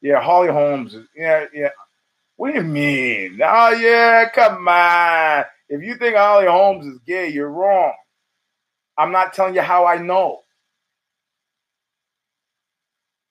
yeah, 0.01 0.21
Holly 0.21 0.49
Holmes. 0.49 0.97
Yeah, 1.17 1.47
yeah. 1.53 1.69
What 2.43 2.55
do 2.55 2.59
you 2.59 2.65
mean? 2.65 3.39
Oh 3.41 3.71
yeah, 3.71 4.29
come 4.35 4.67
on. 4.67 5.45
If 5.69 5.81
you 5.81 5.95
think 5.95 6.17
Holly 6.17 6.47
Holmes 6.47 6.85
is 6.87 6.99
gay, 7.07 7.29
you're 7.29 7.49
wrong. 7.49 7.93
I'm 8.99 9.13
not 9.13 9.33
telling 9.33 9.55
you 9.55 9.61
how 9.61 9.87
I 9.87 9.99
know. 9.99 10.41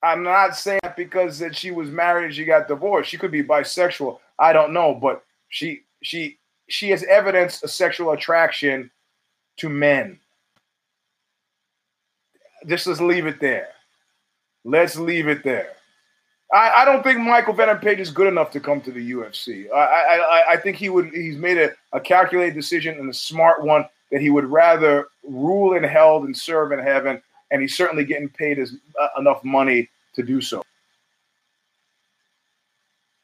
I'm 0.01 0.23
not 0.23 0.55
saying 0.55 0.79
because 0.95 1.39
that 1.39 1.57
she 1.57 1.71
was 1.71 1.89
married 1.89 2.27
and 2.27 2.33
she 2.33 2.45
got 2.45 2.69
divorced. 2.69 3.09
She 3.09 3.17
could 3.17 3.33
be 3.33 3.43
bisexual. 3.43 4.19
I 4.39 4.53
don't 4.53 4.71
know, 4.71 4.93
but 4.95 5.25
she 5.49 5.81
she 6.01 6.37
she 6.69 6.89
has 6.91 7.03
evidenced 7.03 7.65
a 7.65 7.67
sexual 7.67 8.11
attraction 8.11 8.91
to 9.57 9.67
men. 9.67 10.21
Just 12.65 12.87
let's 12.87 13.01
leave 13.01 13.25
it 13.25 13.41
there. 13.41 13.67
Let's 14.63 14.95
leave 14.95 15.27
it 15.27 15.43
there. 15.43 15.73
I, 16.53 16.81
I 16.81 16.85
don't 16.85 17.01
think 17.01 17.19
Michael 17.19 17.53
Venom 17.53 17.79
Page 17.79 17.99
is 17.99 18.11
good 18.11 18.27
enough 18.27 18.51
to 18.51 18.59
come 18.59 18.81
to 18.81 18.91
the 18.91 19.11
UFC. 19.11 19.71
I 19.71 20.17
I, 20.17 20.43
I 20.51 20.57
think 20.57 20.77
he 20.77 20.89
would. 20.89 21.11
He's 21.13 21.37
made 21.37 21.57
a, 21.57 21.71
a 21.93 21.99
calculated 21.99 22.55
decision 22.55 22.99
and 22.99 23.09
a 23.09 23.13
smart 23.13 23.63
one 23.63 23.85
that 24.11 24.21
he 24.21 24.29
would 24.29 24.45
rather 24.45 25.07
rule 25.23 25.73
in 25.73 25.83
hell 25.83 26.19
than 26.19 26.33
serve 26.33 26.71
in 26.71 26.79
heaven, 26.79 27.21
and 27.49 27.61
he's 27.61 27.75
certainly 27.75 28.03
getting 28.03 28.29
paid 28.29 28.59
as, 28.59 28.75
uh, 28.99 29.07
enough 29.17 29.43
money 29.43 29.89
to 30.13 30.23
do 30.23 30.41
so. 30.41 30.61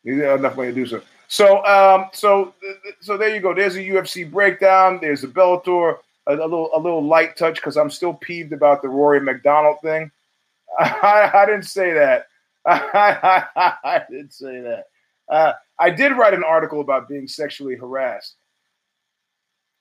He's 0.03 0.19
enough 0.19 0.55
money 0.55 0.69
to 0.69 0.75
do 0.75 0.85
so. 0.85 1.01
So, 1.27 1.65
um, 1.65 2.09
so, 2.13 2.53
so 3.01 3.17
there 3.17 3.33
you 3.35 3.41
go. 3.41 3.53
There's 3.53 3.75
a 3.75 3.79
UFC 3.79 4.29
breakdown. 4.29 4.99
There's 5.01 5.25
a 5.25 5.27
Bellator, 5.27 5.97
a, 6.25 6.33
a 6.33 6.35
little, 6.35 6.69
a 6.73 6.79
little 6.79 7.05
light 7.05 7.35
touch 7.35 7.55
because 7.55 7.75
I'm 7.75 7.89
still 7.89 8.13
peeved 8.13 8.53
about 8.53 8.81
the 8.81 8.87
Rory 8.87 9.19
MacDonald 9.19 9.77
thing. 9.81 10.09
I, 10.79 11.29
I 11.33 11.45
didn't 11.45 11.65
say 11.65 11.91
that. 11.93 12.27
I, 12.69 14.01
didn't 14.09 14.33
say 14.33 14.59
that. 14.59 14.85
uh, 15.31 15.53
I 15.79 15.89
did 15.89 16.17
write 16.17 16.33
an 16.33 16.43
article 16.43 16.81
about 16.81 17.07
being 17.07 17.27
sexually 17.27 17.75
harassed. 17.75 18.35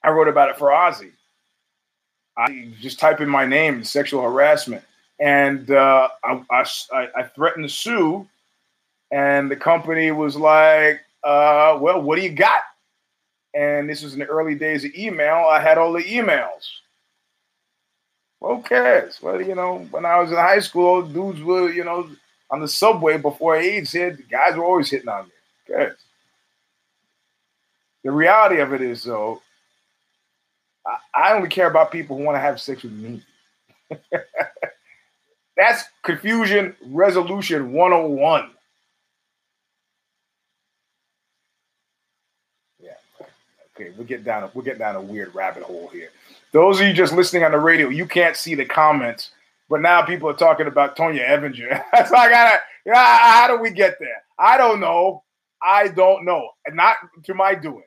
I 0.04 0.10
wrote 0.10 0.28
about 0.28 0.50
it 0.50 0.56
for 0.56 0.68
OZY. 0.68 1.10
I 2.38 2.68
just 2.80 3.00
type 3.00 3.20
in 3.20 3.28
my 3.28 3.44
name, 3.44 3.82
sexual 3.82 4.22
harassment, 4.22 4.84
and 5.18 5.68
uh, 5.70 6.08
I, 6.22 6.42
I, 6.52 7.08
I, 7.16 7.22
threatened 7.34 7.64
to 7.64 7.74
sue, 7.74 8.28
and 9.10 9.50
the 9.50 9.56
company 9.56 10.12
was 10.12 10.36
like, 10.36 11.00
uh, 11.24 11.78
"Well, 11.80 12.02
what 12.02 12.16
do 12.16 12.22
you 12.22 12.30
got?" 12.30 12.60
And 13.54 13.88
this 13.88 14.02
was 14.02 14.12
in 14.12 14.20
the 14.20 14.26
early 14.26 14.54
days 14.54 14.84
of 14.84 14.94
email. 14.94 15.46
I 15.50 15.60
had 15.60 15.78
all 15.78 15.92
the 15.94 16.04
emails. 16.04 16.68
Who 18.42 18.62
cares? 18.62 19.18
Well, 19.22 19.40
you 19.40 19.54
know, 19.54 19.78
when 19.90 20.04
I 20.04 20.20
was 20.20 20.30
in 20.30 20.36
high 20.36 20.60
school, 20.60 21.02
dudes 21.02 21.42
were, 21.42 21.70
you 21.72 21.84
know, 21.84 22.08
on 22.50 22.60
the 22.60 22.68
subway 22.68 23.18
before 23.18 23.56
AIDS 23.56 23.92
hit, 23.92 24.28
guys 24.28 24.56
were 24.56 24.64
always 24.64 24.90
hitting 24.90 25.08
on 25.08 25.24
me. 25.24 25.32
Okay. 25.68 25.92
The 28.04 28.12
reality 28.12 28.60
of 28.60 28.72
it 28.72 28.80
is, 28.80 29.02
though, 29.02 29.42
I, 31.14 31.32
only 31.32 31.48
care 31.48 31.68
about 31.68 31.90
people 31.90 32.16
who 32.16 32.22
want 32.22 32.36
to 32.36 32.40
have 32.40 32.60
sex 32.60 32.82
with 32.82 32.92
me. 32.92 33.22
That's 35.56 35.84
confusion 36.02 36.76
resolution 36.84 37.72
101. 37.72 38.50
Yeah. 42.78 42.90
Okay, 43.74 43.90
we'll 43.96 44.06
get 44.06 44.22
down 44.22 44.44
a, 44.44 44.50
we'll 44.54 44.64
get 44.64 44.78
down 44.78 44.96
a 44.96 45.00
weird 45.00 45.34
rabbit 45.34 45.62
hole 45.62 45.88
here. 45.92 46.10
Those 46.52 46.80
of 46.80 46.86
you 46.86 46.92
just 46.92 47.12
listening 47.12 47.42
on 47.42 47.52
the 47.52 47.58
radio, 47.58 47.88
you 47.88 48.06
can't 48.06 48.36
see 48.36 48.54
the 48.54 48.64
comments, 48.64 49.30
but 49.68 49.80
now 49.80 50.02
people 50.02 50.28
are 50.28 50.36
talking 50.36 50.66
about 50.66 50.96
Tonya 50.96 51.26
Evinger. 51.26 51.82
so 52.08 52.16
I 52.16 52.30
gotta, 52.30 52.60
how 52.94 53.48
do 53.48 53.60
we 53.60 53.70
get 53.70 53.96
there? 53.98 54.22
I 54.38 54.56
don't 54.56 54.80
know. 54.80 55.24
I 55.62 55.88
don't 55.88 56.24
know. 56.24 56.50
And 56.64 56.76
not 56.76 56.96
to 57.24 57.34
my 57.34 57.54
doing. 57.54 57.82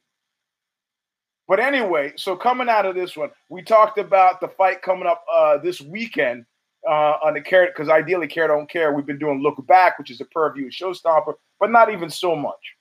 But 1.47 1.59
anyway, 1.59 2.13
so 2.15 2.35
coming 2.35 2.69
out 2.69 2.85
of 2.85 2.95
this 2.95 3.17
one, 3.17 3.31
we 3.49 3.63
talked 3.63 3.97
about 3.97 4.39
the 4.39 4.49
fight 4.49 4.81
coming 4.83 5.07
up 5.07 5.23
uh, 5.33 5.57
this 5.57 5.81
weekend 5.81 6.45
uh, 6.87 7.17
on 7.23 7.33
the 7.33 7.41
care 7.41 7.67
because 7.67 7.89
ideally 7.89 8.27
care 8.27 8.47
don't 8.47 8.69
care. 8.69 8.93
We've 8.93 9.05
been 9.05 9.17
doing 9.17 9.41
look 9.41 9.65
back, 9.65 9.97
which 9.97 10.11
is 10.11 10.21
a 10.21 10.25
per 10.25 10.53
view 10.53 10.69
showstopper, 10.69 11.33
but 11.59 11.71
not 11.71 11.91
even 11.91 12.09
so 12.09 12.35
much. 12.35 12.75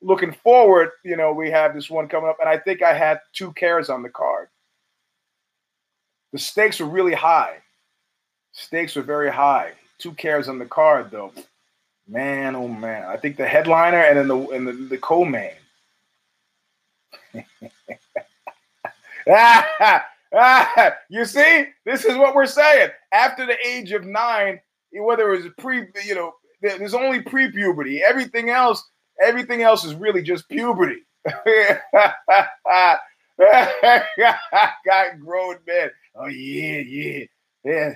Looking 0.00 0.32
forward, 0.32 0.90
you 1.04 1.16
know, 1.16 1.32
we 1.32 1.50
have 1.50 1.74
this 1.74 1.90
one 1.90 2.08
coming 2.08 2.30
up, 2.30 2.38
and 2.40 2.48
I 2.48 2.58
think 2.58 2.82
I 2.82 2.94
had 2.94 3.20
two 3.34 3.52
cares 3.52 3.90
on 3.90 4.02
the 4.02 4.08
card. 4.08 4.48
The 6.32 6.38
stakes 6.38 6.80
were 6.80 6.86
really 6.86 7.14
high. 7.14 7.58
Stakes 8.52 8.96
were 8.96 9.02
very 9.02 9.30
high. 9.30 9.72
Two 9.98 10.12
cares 10.12 10.48
on 10.48 10.58
the 10.58 10.66
card, 10.66 11.10
though. 11.10 11.32
Man, 12.08 12.56
oh 12.56 12.68
man! 12.68 13.04
I 13.04 13.16
think 13.16 13.36
the 13.36 13.46
headliner 13.46 13.98
and 13.98 14.18
then 14.18 14.28
the 14.28 14.38
and 14.48 14.66
the, 14.66 14.72
the 14.72 14.98
co-main. 14.98 15.52
you 21.08 21.24
see, 21.24 21.66
this 21.84 22.04
is 22.04 22.16
what 22.16 22.34
we're 22.34 22.46
saying. 22.46 22.90
After 23.12 23.46
the 23.46 23.56
age 23.66 23.92
of 23.92 24.04
nine, 24.04 24.60
whether 24.92 25.32
it 25.32 25.42
was 25.42 25.52
pre, 25.58 25.86
you 26.04 26.14
know, 26.14 26.34
there's 26.60 26.94
only 26.94 27.22
pre-puberty. 27.22 28.02
Everything 28.02 28.50
else, 28.50 28.84
everything 29.20 29.62
else 29.62 29.84
is 29.84 29.94
really 29.94 30.22
just 30.22 30.48
puberty. 30.48 31.02
Got 31.24 31.80
grown 35.20 35.56
men. 35.66 35.90
Oh 36.16 36.26
yeah, 36.26 36.80
yeah, 36.80 37.24
yeah. 37.64 37.94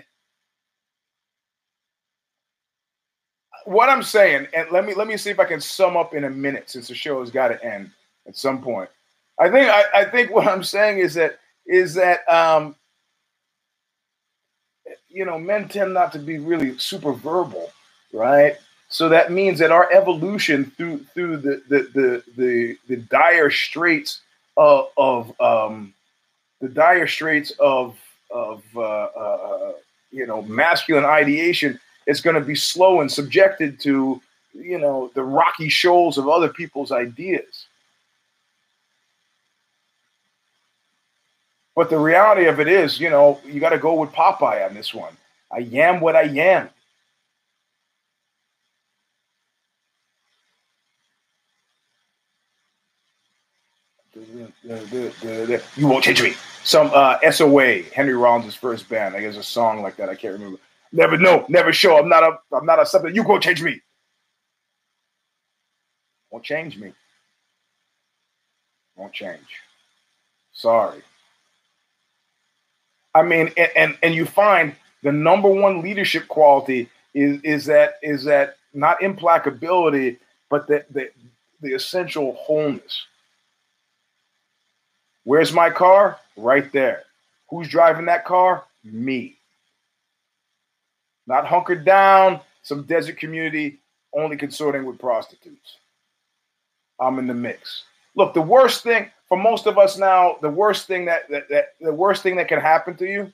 What 3.66 3.88
I'm 3.88 4.02
saying, 4.02 4.46
and 4.54 4.70
let 4.70 4.86
me 4.86 4.94
let 4.94 5.08
me 5.08 5.16
see 5.16 5.30
if 5.30 5.40
I 5.40 5.44
can 5.44 5.60
sum 5.60 5.96
up 5.96 6.14
in 6.14 6.24
a 6.24 6.30
minute 6.30 6.70
since 6.70 6.88
the 6.88 6.94
show 6.94 7.20
has 7.20 7.30
got 7.30 7.48
to 7.48 7.64
end 7.64 7.90
at 8.26 8.36
some 8.36 8.62
point. 8.62 8.88
I 9.40 9.50
think 9.50 9.68
I, 9.68 9.84
I 9.92 10.04
think 10.04 10.30
what 10.30 10.46
I'm 10.46 10.62
saying 10.62 11.00
is 11.00 11.14
that 11.14 11.40
is 11.66 11.94
that 11.94 12.26
um, 12.28 12.76
you 15.08 15.24
know 15.24 15.38
men 15.38 15.68
tend 15.68 15.94
not 15.94 16.12
to 16.12 16.20
be 16.20 16.38
really 16.38 16.78
super 16.78 17.12
verbal, 17.12 17.72
right? 18.12 18.56
So 18.88 19.08
that 19.08 19.32
means 19.32 19.58
that 19.58 19.72
our 19.72 19.90
evolution 19.92 20.70
through 20.76 21.04
through 21.12 21.38
the 21.38 21.62
the 21.68 21.90
the 21.92 22.22
the, 22.36 22.76
the 22.88 22.96
dire 22.96 23.50
straits 23.50 24.20
of, 24.56 24.90
of 24.96 25.40
um, 25.40 25.92
the 26.60 26.68
dire 26.68 27.08
straits 27.08 27.50
of 27.58 27.98
of 28.30 28.62
uh, 28.76 28.80
uh, 28.80 29.72
you 30.12 30.26
know 30.26 30.42
masculine 30.42 31.04
ideation 31.04 31.80
is 32.06 32.20
going 32.20 32.34
to 32.34 32.40
be 32.40 32.54
slow 32.54 33.00
and 33.00 33.10
subjected 33.10 33.80
to 33.80 34.20
you 34.54 34.78
know 34.78 35.10
the 35.14 35.22
rocky 35.22 35.68
shoals 35.68 36.18
of 36.18 36.28
other 36.28 36.48
people's 36.48 36.92
ideas. 36.92 37.66
But 41.74 41.90
the 41.90 41.98
reality 41.98 42.46
of 42.46 42.58
it 42.58 42.68
is, 42.68 42.98
you 42.98 43.10
know, 43.10 43.38
you 43.44 43.60
got 43.60 43.70
to 43.70 43.78
go 43.78 43.94
with 43.94 44.10
Popeye 44.10 44.66
on 44.66 44.74
this 44.74 44.94
one. 44.94 45.12
I 45.52 45.58
am 45.74 46.00
what 46.00 46.16
I 46.16 46.22
am. 46.22 46.70
You 55.76 55.86
won't 55.86 56.02
change 56.02 56.22
me. 56.22 56.32
Some 56.64 56.90
uh, 56.94 57.18
SOA, 57.30 57.82
Henry 57.94 58.14
Rollins' 58.14 58.54
first 58.54 58.88
band. 58.88 59.14
I 59.14 59.20
guess 59.20 59.36
a 59.36 59.42
song 59.42 59.82
like 59.82 59.96
that. 59.96 60.08
I 60.08 60.14
can't 60.14 60.32
remember. 60.32 60.58
Never 60.92 61.16
know, 61.18 61.44
never 61.48 61.72
show. 61.72 61.98
I'm 61.98 62.08
not 62.08 62.22
a. 62.22 62.38
I'm 62.54 62.66
not 62.66 62.80
a 62.80 62.86
something. 62.86 63.14
You 63.14 63.22
won't 63.22 63.42
change 63.42 63.62
me. 63.62 63.80
Won't 66.30 66.44
change 66.44 66.76
me. 66.76 66.92
Won't 68.96 69.12
change. 69.12 69.60
Sorry. 70.52 71.02
I 73.14 73.22
mean, 73.22 73.50
and, 73.56 73.70
and 73.76 73.98
and 74.02 74.14
you 74.14 74.26
find 74.26 74.74
the 75.02 75.12
number 75.12 75.48
one 75.48 75.82
leadership 75.82 76.28
quality 76.28 76.88
is 77.14 77.40
is 77.42 77.66
that 77.66 77.94
is 78.02 78.24
that 78.24 78.56
not 78.74 79.00
implacability, 79.00 80.18
but 80.50 80.66
the 80.66 80.84
the, 80.90 81.10
the 81.60 81.74
essential 81.74 82.34
wholeness. 82.34 83.06
Where's 85.24 85.52
my 85.52 85.70
car? 85.70 86.18
Right 86.36 86.70
there. 86.72 87.02
Who's 87.50 87.68
driving 87.68 88.06
that 88.06 88.24
car? 88.24 88.64
Me. 88.84 89.35
Not 91.26 91.46
hunkered 91.46 91.84
down, 91.84 92.40
some 92.62 92.82
desert 92.84 93.18
community, 93.18 93.78
only 94.12 94.36
consorting 94.36 94.84
with 94.84 94.98
prostitutes. 94.98 95.76
I'm 97.00 97.18
in 97.18 97.26
the 97.26 97.34
mix. 97.34 97.84
Look, 98.14 98.32
the 98.32 98.42
worst 98.42 98.82
thing, 98.82 99.10
for 99.28 99.36
most 99.36 99.66
of 99.66 99.76
us 99.76 99.98
now, 99.98 100.36
the 100.40 100.50
worst 100.50 100.86
thing 100.86 101.04
that, 101.06 101.28
that, 101.28 101.48
that 101.50 101.74
the 101.80 101.92
worst 101.92 102.22
thing 102.22 102.36
that 102.36 102.48
can 102.48 102.60
happen 102.60 102.96
to 102.96 103.06
you, 103.06 103.32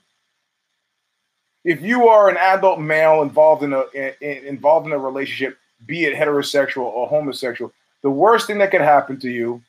if 1.63 1.81
you 1.81 2.09
are 2.09 2.29
an 2.29 2.37
adult 2.37 2.79
male 2.79 3.21
involved 3.21 3.63
in 3.63 3.71
a 3.71 3.85
in, 3.93 4.45
involved 4.45 4.85
in 4.85 4.91
a 4.91 4.97
relationship, 4.97 5.57
be 5.85 6.03
it 6.05 6.15
heterosexual 6.15 6.83
or 6.83 7.07
homosexual, 7.07 7.71
the 8.01 8.09
worst 8.09 8.47
thing 8.47 8.57
that 8.57 8.71
can 8.71 8.81
happen 8.81 9.17
to 9.21 9.29
you 9.29 9.61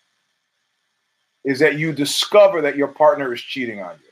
is 1.45 1.61
that 1.61 1.79
you 1.79 1.93
discover 1.93 2.61
that 2.62 2.77
your 2.77 2.89
partner 2.89 3.33
is 3.33 3.41
cheating 3.41 3.81
on 3.81 3.95
you. 4.03 4.11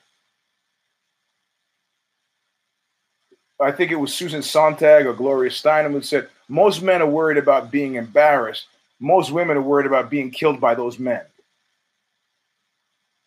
I 3.62 3.72
think 3.72 3.90
it 3.90 3.96
was 3.96 4.14
Susan 4.14 4.42
Sontag 4.42 5.06
or 5.06 5.12
Gloria 5.12 5.50
Steinem 5.50 5.92
who 5.92 6.02
said 6.02 6.28
most 6.48 6.82
men 6.82 7.02
are 7.02 7.06
worried 7.08 7.38
about 7.38 7.70
being 7.70 7.94
embarrassed. 7.94 8.66
Most 9.00 9.32
women 9.32 9.56
are 9.56 9.62
worried 9.62 9.86
about 9.86 10.10
being 10.10 10.30
killed 10.30 10.60
by 10.60 10.74
those 10.74 10.98
men. 10.98 11.22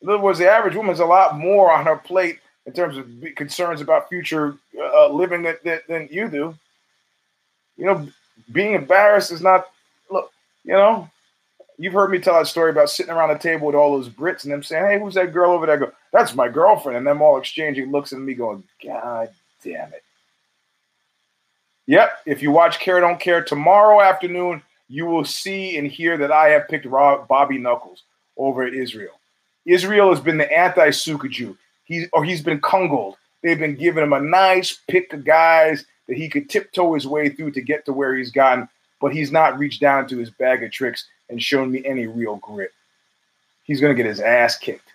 In 0.01 0.09
other 0.09 0.19
words, 0.19 0.39
the 0.39 0.49
average 0.49 0.75
woman 0.75 0.91
has 0.91 0.99
a 0.99 1.05
lot 1.05 1.37
more 1.37 1.71
on 1.71 1.85
her 1.85 1.95
plate 1.95 2.39
in 2.65 2.73
terms 2.73 2.97
of 2.97 3.07
concerns 3.35 3.81
about 3.81 4.09
future 4.09 4.57
uh, 4.79 5.09
living 5.09 5.43
than, 5.63 6.07
you 6.11 6.29
do. 6.29 6.55
You 7.77 7.85
know, 7.85 8.07
being 8.51 8.73
embarrassed 8.73 9.31
is 9.31 9.41
not, 9.41 9.65
look, 10.09 10.31
you 10.63 10.73
know, 10.73 11.09
you've 11.77 11.93
heard 11.93 12.11
me 12.11 12.19
tell 12.19 12.35
that 12.35 12.47
story 12.47 12.71
about 12.71 12.89
sitting 12.89 13.11
around 13.11 13.31
a 13.31 13.39
table 13.39 13.67
with 13.67 13.75
all 13.75 13.97
those 13.97 14.09
Brits 14.09 14.43
and 14.43 14.53
them 14.53 14.63
saying, 14.63 14.85
hey, 14.85 14.99
who's 14.99 15.15
that 15.15 15.33
girl 15.33 15.51
over 15.51 15.65
there? 15.65 15.75
I 15.75 15.79
go, 15.79 15.91
that's 16.13 16.35
my 16.35 16.47
girlfriend. 16.47 16.97
And 16.97 17.07
them 17.07 17.21
all 17.21 17.37
exchanging 17.37 17.91
looks 17.91 18.13
at 18.13 18.19
me 18.19 18.33
going, 18.33 18.63
God 18.83 19.29
damn 19.63 19.91
it. 19.93 20.03
Yep, 21.87 22.19
if 22.25 22.41
you 22.41 22.51
watch 22.51 22.79
Care 22.79 22.99
Don't 22.99 23.19
Care 23.19 23.43
tomorrow 23.43 24.01
afternoon, 24.01 24.61
you 24.87 25.05
will 25.05 25.25
see 25.25 25.77
and 25.77 25.87
hear 25.87 26.17
that 26.17 26.31
I 26.31 26.49
have 26.49 26.67
picked 26.67 26.85
Rob, 26.85 27.27
Bobby 27.27 27.57
Knuckles 27.57 28.03
over 28.37 28.67
Israel. 28.67 29.19
Israel 29.65 30.09
has 30.09 30.19
been 30.19 30.37
the 30.37 30.51
anti-Suka 30.51 31.27
Jew. 31.29 31.57
He's 31.85 32.07
or 32.13 32.23
he's 32.23 32.41
been 32.41 32.61
kungled. 32.61 33.17
They've 33.43 33.59
been 33.59 33.75
giving 33.75 34.03
him 34.03 34.13
a 34.13 34.19
nice 34.19 34.79
pick 34.87 35.13
of 35.13 35.23
guys 35.23 35.85
that 36.07 36.17
he 36.17 36.29
could 36.29 36.49
tiptoe 36.49 36.93
his 36.93 37.07
way 37.07 37.29
through 37.29 37.51
to 37.51 37.61
get 37.61 37.85
to 37.85 37.93
where 37.93 38.15
he's 38.15 38.31
gotten, 38.31 38.67
but 38.99 39.13
he's 39.13 39.31
not 39.31 39.57
reached 39.57 39.81
down 39.81 40.07
to 40.07 40.17
his 40.17 40.29
bag 40.31 40.63
of 40.63 40.71
tricks 40.71 41.05
and 41.29 41.41
shown 41.41 41.71
me 41.71 41.83
any 41.85 42.07
real 42.07 42.37
grit. 42.37 42.71
He's 43.63 43.79
to 43.79 43.93
get 43.93 44.05
his 44.05 44.19
ass 44.19 44.57
kicked. 44.57 44.93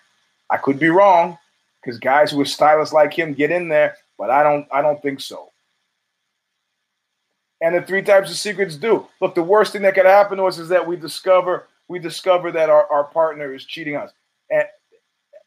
I 0.49 0.57
could 0.57 0.79
be 0.79 0.89
wrong 0.89 1.37
because 1.81 1.97
guys 1.99 2.31
who 2.31 2.41
are 2.41 2.45
stylists 2.45 2.93
like 2.93 3.13
him 3.13 3.33
get 3.33 3.51
in 3.51 3.69
there, 3.69 3.95
but 4.17 4.29
I 4.29 4.43
don't. 4.43 4.67
I 4.71 4.81
don't 4.81 5.01
think 5.01 5.21
so. 5.21 5.50
And 7.61 7.75
the 7.75 7.81
three 7.83 8.01
types 8.01 8.31
of 8.31 8.37
secrets 8.37 8.75
do. 8.75 9.07
Look, 9.21 9.35
the 9.35 9.43
worst 9.43 9.71
thing 9.73 9.83
that 9.83 9.93
could 9.93 10.05
happen 10.07 10.37
to 10.39 10.45
us 10.45 10.57
is 10.57 10.69
that 10.69 10.85
we 10.85 10.95
discover 10.95 11.67
we 11.87 11.99
discover 11.99 12.51
that 12.53 12.69
our, 12.69 12.87
our 12.91 13.03
partner 13.03 13.53
is 13.53 13.65
cheating 13.65 13.95
us. 13.95 14.11
And 14.49 14.65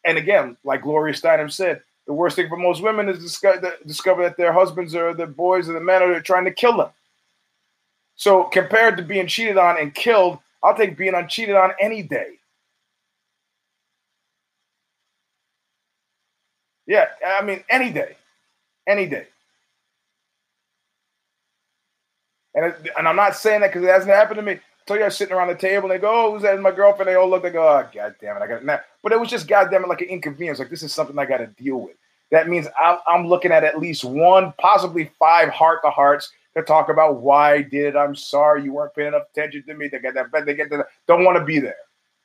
and 0.04 0.18
again, 0.18 0.56
like 0.62 0.82
Gloria 0.82 1.14
Steinem 1.14 1.50
said, 1.50 1.80
the 2.06 2.12
worst 2.12 2.36
thing 2.36 2.48
for 2.48 2.58
most 2.58 2.82
women 2.82 3.08
is 3.08 3.18
discover, 3.18 3.72
discover 3.86 4.22
that 4.22 4.36
their 4.36 4.52
husbands 4.52 4.94
or 4.94 5.14
the 5.14 5.26
boys 5.26 5.68
or 5.68 5.72
the 5.72 5.80
men 5.80 6.02
are 6.02 6.20
trying 6.20 6.44
to 6.44 6.52
kill 6.52 6.76
them. 6.76 6.90
So 8.16 8.44
compared 8.44 8.96
to 8.98 9.02
being 9.02 9.26
cheated 9.26 9.56
on 9.56 9.80
and 9.80 9.94
killed, 9.94 10.38
I'll 10.62 10.76
take 10.76 10.96
being 10.96 11.14
uncheated 11.14 11.56
on 11.56 11.72
any 11.80 12.02
day. 12.02 12.38
Yeah, 16.86 17.06
I 17.26 17.42
mean 17.42 17.64
any 17.70 17.90
day, 17.90 18.16
any 18.86 19.06
day. 19.06 19.26
And 22.54 22.74
and 22.96 23.08
I'm 23.08 23.16
not 23.16 23.36
saying 23.36 23.60
that 23.60 23.72
because 23.72 23.82
it 23.82 23.90
hasn't 23.90 24.12
happened 24.12 24.38
to 24.38 24.42
me. 24.42 24.52
I 24.52 24.60
told 24.86 24.98
you 24.98 25.04
I 25.04 25.08
was 25.08 25.16
sitting 25.16 25.34
around 25.34 25.48
the 25.48 25.54
table 25.54 25.90
and 25.90 25.98
they 25.98 26.00
go, 26.00 26.10
"Oh, 26.12 26.32
who's 26.32 26.42
that?" 26.42 26.60
my 26.60 26.70
girlfriend. 26.70 27.08
They 27.08 27.14
all 27.14 27.28
look. 27.28 27.42
Go, 27.42 27.48
"Oh, 27.48 27.88
god 27.92 28.14
damn 28.20 28.36
it, 28.36 28.42
I 28.42 28.46
got 28.46 28.58
it 28.58 28.64
now." 28.64 28.80
But 29.02 29.12
it 29.12 29.20
was 29.20 29.28
just 29.30 29.48
goddamn 29.48 29.84
it, 29.84 29.88
like 29.88 30.02
an 30.02 30.08
inconvenience. 30.08 30.58
Like 30.58 30.70
this 30.70 30.82
is 30.82 30.92
something 30.92 31.18
I 31.18 31.26
got 31.26 31.38
to 31.38 31.46
deal 31.46 31.80
with. 31.80 31.96
That 32.30 32.48
means 32.48 32.66
I'm, 32.80 32.98
I'm 33.06 33.26
looking 33.26 33.52
at 33.52 33.64
at 33.64 33.78
least 33.78 34.04
one, 34.04 34.52
possibly 34.58 35.10
five 35.18 35.50
heart 35.50 35.80
to 35.84 35.90
hearts 35.90 36.30
to 36.56 36.62
talk 36.62 36.88
about 36.88 37.20
why 37.20 37.54
I 37.54 37.62
did. 37.62 37.96
I'm 37.96 38.14
sorry 38.14 38.62
you 38.62 38.72
weren't 38.72 38.94
paying 38.94 39.08
enough 39.08 39.24
attention 39.32 39.64
to 39.66 39.74
me. 39.74 39.88
They 39.88 39.98
get 39.98 40.14
that, 40.14 40.26
they 40.46 40.54
get 40.54 40.70
that. 40.70 40.86
Don't 41.06 41.24
want 41.24 41.38
to 41.38 41.44
be 41.44 41.58
there, 41.58 41.76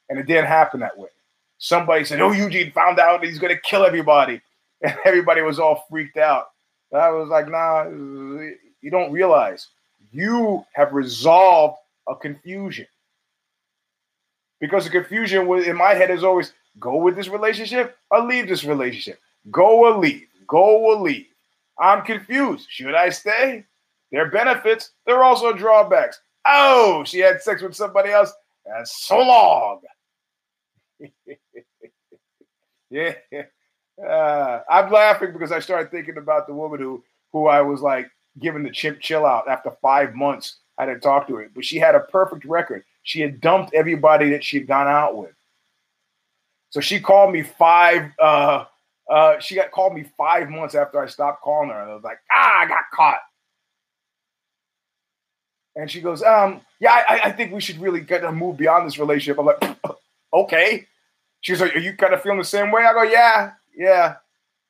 and 0.10 0.20
it 0.20 0.28
didn't 0.28 0.48
happen 0.48 0.80
that 0.82 0.98
way. 0.98 1.10
Somebody 1.58 2.06
said, 2.06 2.22
"Oh, 2.22 2.32
Eugene 2.32 2.72
found 2.72 3.00
out 3.00 3.24
he's 3.24 3.40
going 3.40 3.54
to 3.54 3.62
kill 3.62 3.86
everybody," 3.86 4.42
and 4.82 4.96
everybody 5.06 5.42
was 5.42 5.60
all 5.60 5.86
freaked 5.90 6.18
out. 6.18 6.48
I 6.94 7.10
was 7.10 7.30
like, 7.30 7.50
"Nah, 7.50 7.84
you 7.86 8.92
don't 8.92 9.12
realize 9.12 9.68
you 10.12 10.66
have 10.74 10.94
resolved 10.94 11.78
a 12.08 12.16
confusion." 12.16 12.88
Because 14.60 14.84
the 14.84 14.90
confusion 14.90 15.48
in 15.64 15.76
my 15.76 15.94
head 15.94 16.12
is 16.12 16.24
always 16.24 16.54
go 16.80 16.96
with 16.98 17.16
this 17.16 17.30
relationship 17.30 17.98
or 18.12 18.22
leave 18.22 18.48
this 18.48 18.64
relationship. 18.66 19.20
Go 19.52 19.86
or 19.86 19.98
leave. 19.98 20.28
Go 20.48 20.78
or 20.80 20.96
leave. 20.96 21.28
I'm 21.80 22.04
confused. 22.04 22.68
Should 22.70 22.94
I 22.94 23.10
stay? 23.10 23.66
There 24.12 24.26
are 24.26 24.32
benefits. 24.32 24.92
There 25.06 25.18
are 25.18 25.24
also 25.24 25.54
drawbacks. 25.54 26.20
Oh, 26.46 27.04
she 27.06 27.20
had 27.20 27.42
sex 27.42 27.62
with 27.62 27.76
somebody 27.76 28.12
else. 28.12 28.34
That's 28.66 29.06
so 29.06 29.20
long. 29.20 29.82
yeah. 32.90 33.14
Uh, 34.04 34.62
I'm 34.70 34.92
laughing 34.92 35.34
because 35.34 35.52
I 35.52 35.60
started 35.60 35.92
thinking 35.92 36.18
about 36.18 36.48
the 36.48 36.54
woman 36.54 36.80
who 36.80 37.04
who 37.32 37.48
I 37.48 37.62
was 37.62 37.82
like 37.82 38.10
giving 38.40 38.64
the 38.64 38.72
chimp 38.72 39.00
chill 39.00 39.26
out 39.26 39.48
after 39.48 39.72
five 39.82 40.16
months. 40.16 40.58
I 40.78 40.86
didn't 40.86 41.02
talk 41.02 41.28
to 41.28 41.36
her, 41.36 41.52
but 41.54 41.66
she 41.66 41.78
had 41.78 41.96
a 41.96 42.00
perfect 42.00 42.46
record. 42.46 42.84
She 43.04 43.22
had 43.22 43.42
dumped 43.42 43.74
everybody 43.74 44.30
that 44.32 44.44
she'd 44.44 44.68
gone 44.68 44.88
out 44.88 45.18
with. 45.18 45.34
So 46.70 46.80
she 46.80 47.00
called 47.00 47.34
me 47.34 47.44
five. 47.44 48.12
Uh, 48.20 48.66
uh, 49.10 49.40
she 49.40 49.56
got 49.56 49.72
called 49.72 49.96
me 49.96 50.06
five 50.18 50.50
months 50.50 50.76
after 50.76 51.02
I 51.02 51.08
stopped 51.08 51.42
calling 51.42 51.70
her, 51.70 51.82
and 51.82 51.92
I 51.92 51.96
was 51.96 52.04
like, 52.04 52.20
ah, 52.32 52.60
I 52.62 52.68
got 52.68 52.84
caught. 52.94 53.20
And 55.76 55.90
she 55.90 56.02
goes, 56.02 56.22
um, 56.22 56.62
yeah, 56.80 57.04
I, 57.10 57.22
I 57.26 57.32
think 57.32 57.54
we 57.54 57.62
should 57.62 57.80
really 57.80 58.02
get 58.02 58.20
to 58.22 58.32
move 58.32 58.58
beyond 58.58 58.86
this 58.86 59.00
relationship. 59.00 59.40
I'm 59.40 59.46
like, 59.46 59.78
okay. 60.34 60.88
She's 61.42 61.62
like, 61.62 61.76
are 61.76 61.80
you 61.80 61.96
kind 61.96 62.14
of 62.14 62.22
feeling 62.22 62.38
the 62.38 62.44
same 62.44 62.72
way? 62.72 62.84
I 62.84 62.94
go, 62.94 63.04
yeah, 63.04 63.52
yeah. 63.76 64.16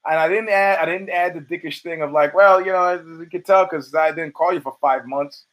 And 0.07 0.17
I 0.17 0.27
didn't 0.27 0.49
add, 0.49 0.79
I 0.79 0.85
didn't 0.85 1.09
add 1.09 1.33
the 1.33 1.41
dickish 1.41 1.81
thing 1.81 2.01
of 2.01 2.11
like, 2.11 2.33
well, 2.33 2.59
you 2.59 2.71
know, 2.71 2.93
you 2.93 3.27
could 3.29 3.45
tell 3.45 3.65
because 3.65 3.93
I 3.93 4.11
didn't 4.11 4.33
call 4.33 4.53
you 4.53 4.61
for 4.61 4.75
five 4.79 5.05
months. 5.05 5.45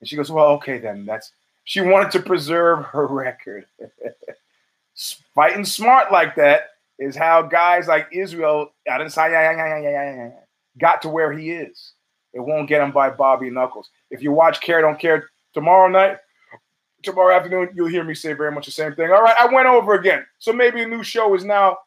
And 0.00 0.08
she 0.08 0.16
goes, 0.16 0.30
well, 0.30 0.50
okay, 0.52 0.78
then 0.78 1.06
that's. 1.06 1.32
She 1.66 1.80
wanted 1.80 2.10
to 2.12 2.20
preserve 2.20 2.84
her 2.86 3.06
record. 3.10 3.66
Fighting 5.34 5.64
smart 5.64 6.12
like 6.12 6.36
that 6.36 6.70
is 6.98 7.16
how 7.16 7.42
guys 7.42 7.88
like 7.88 8.08
Israel 8.12 8.72
got 10.78 11.02
to 11.02 11.08
where 11.08 11.32
he 11.32 11.50
is. 11.50 11.92
It 12.32 12.40
won't 12.40 12.68
get 12.68 12.82
him 12.82 12.92
by 12.92 13.10
Bobby 13.10 13.50
Knuckles. 13.50 13.90
If 14.10 14.22
you 14.22 14.32
watch 14.32 14.60
Care 14.60 14.80
Don't 14.82 14.98
Care 14.98 15.30
tomorrow 15.54 15.88
night, 15.88 16.18
tomorrow 17.02 17.34
afternoon, 17.34 17.70
you'll 17.74 17.88
hear 17.88 18.04
me 18.04 18.14
say 18.14 18.32
very 18.32 18.50
much 18.50 18.66
the 18.66 18.72
same 18.72 18.94
thing. 18.94 19.10
All 19.10 19.22
right, 19.22 19.36
I 19.38 19.52
went 19.52 19.66
over 19.66 19.94
again. 19.94 20.24
So 20.38 20.52
maybe 20.52 20.82
a 20.82 20.88
new 20.88 21.02
show 21.02 21.34
is 21.34 21.44
now 21.44 21.78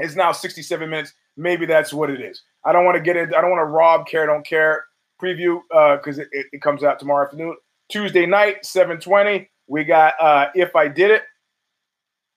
is 0.00 0.16
now 0.16 0.32
67 0.32 0.88
minutes. 0.88 1.12
Maybe 1.36 1.66
that's 1.66 1.92
what 1.92 2.10
it 2.10 2.20
is. 2.20 2.42
I 2.64 2.72
don't 2.72 2.84
want 2.84 2.96
to 2.96 3.02
get 3.02 3.16
it. 3.16 3.34
I 3.34 3.40
don't 3.40 3.50
want 3.50 3.60
to 3.60 3.66
rob 3.70 4.06
Care 4.06 4.26
Don't 4.26 4.44
Care 4.44 4.84
preview 5.20 5.60
because 5.68 6.18
uh, 6.18 6.24
it, 6.32 6.46
it, 6.52 6.62
comes 6.62 6.82
out 6.82 6.98
tomorrow 6.98 7.24
afternoon. 7.24 7.56
Tuesday 7.88 8.26
night, 8.26 8.64
720. 8.64 9.48
We 9.68 9.84
got 9.84 10.14
uh, 10.20 10.48
If 10.54 10.74
I 10.76 10.88
Did 10.88 11.10
It, 11.10 11.22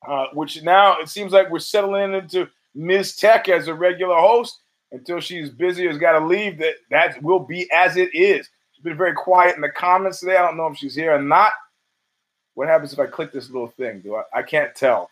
uh, 0.07 0.27
which 0.33 0.61
now 0.63 0.99
it 0.99 1.09
seems 1.09 1.31
like 1.31 1.49
we're 1.49 1.59
settling 1.59 2.13
into 2.13 2.47
Ms. 2.75 3.15
Tech 3.15 3.49
as 3.49 3.67
a 3.67 3.73
regular 3.73 4.15
host 4.15 4.59
until 4.91 5.19
she's 5.19 5.49
busy 5.49 5.85
or 5.85 5.89
has 5.89 5.99
got 5.99 6.17
to 6.17 6.25
leave. 6.25 6.57
That 6.59 6.75
that 6.91 7.21
will 7.21 7.39
be 7.39 7.69
as 7.71 7.97
it 7.97 8.13
is. 8.13 8.49
She's 8.71 8.83
been 8.83 8.97
very 8.97 9.13
quiet 9.13 9.55
in 9.55 9.61
the 9.61 9.69
comments 9.69 10.19
today. 10.19 10.37
I 10.37 10.41
don't 10.41 10.57
know 10.57 10.67
if 10.67 10.77
she's 10.77 10.95
here 10.95 11.13
or 11.13 11.21
not. 11.21 11.51
What 12.53 12.67
happens 12.67 12.93
if 12.93 12.99
I 12.99 13.07
click 13.07 13.31
this 13.31 13.49
little 13.49 13.69
thing? 13.69 14.01
Do 14.01 14.15
I? 14.15 14.23
I 14.33 14.43
can't 14.43 14.75
tell. 14.75 15.09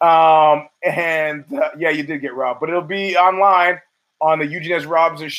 Um, 0.00 0.68
and 0.84 1.44
uh, 1.52 1.70
yeah, 1.78 1.90
you 1.90 2.02
did 2.02 2.20
get 2.20 2.34
robbed, 2.34 2.60
but 2.60 2.68
it'll 2.68 2.82
be 2.82 3.16
online 3.16 3.80
on 4.20 4.38
the 4.38 4.46
Eugene 4.46 4.72
S. 4.72 4.84
Robinson 4.84 5.30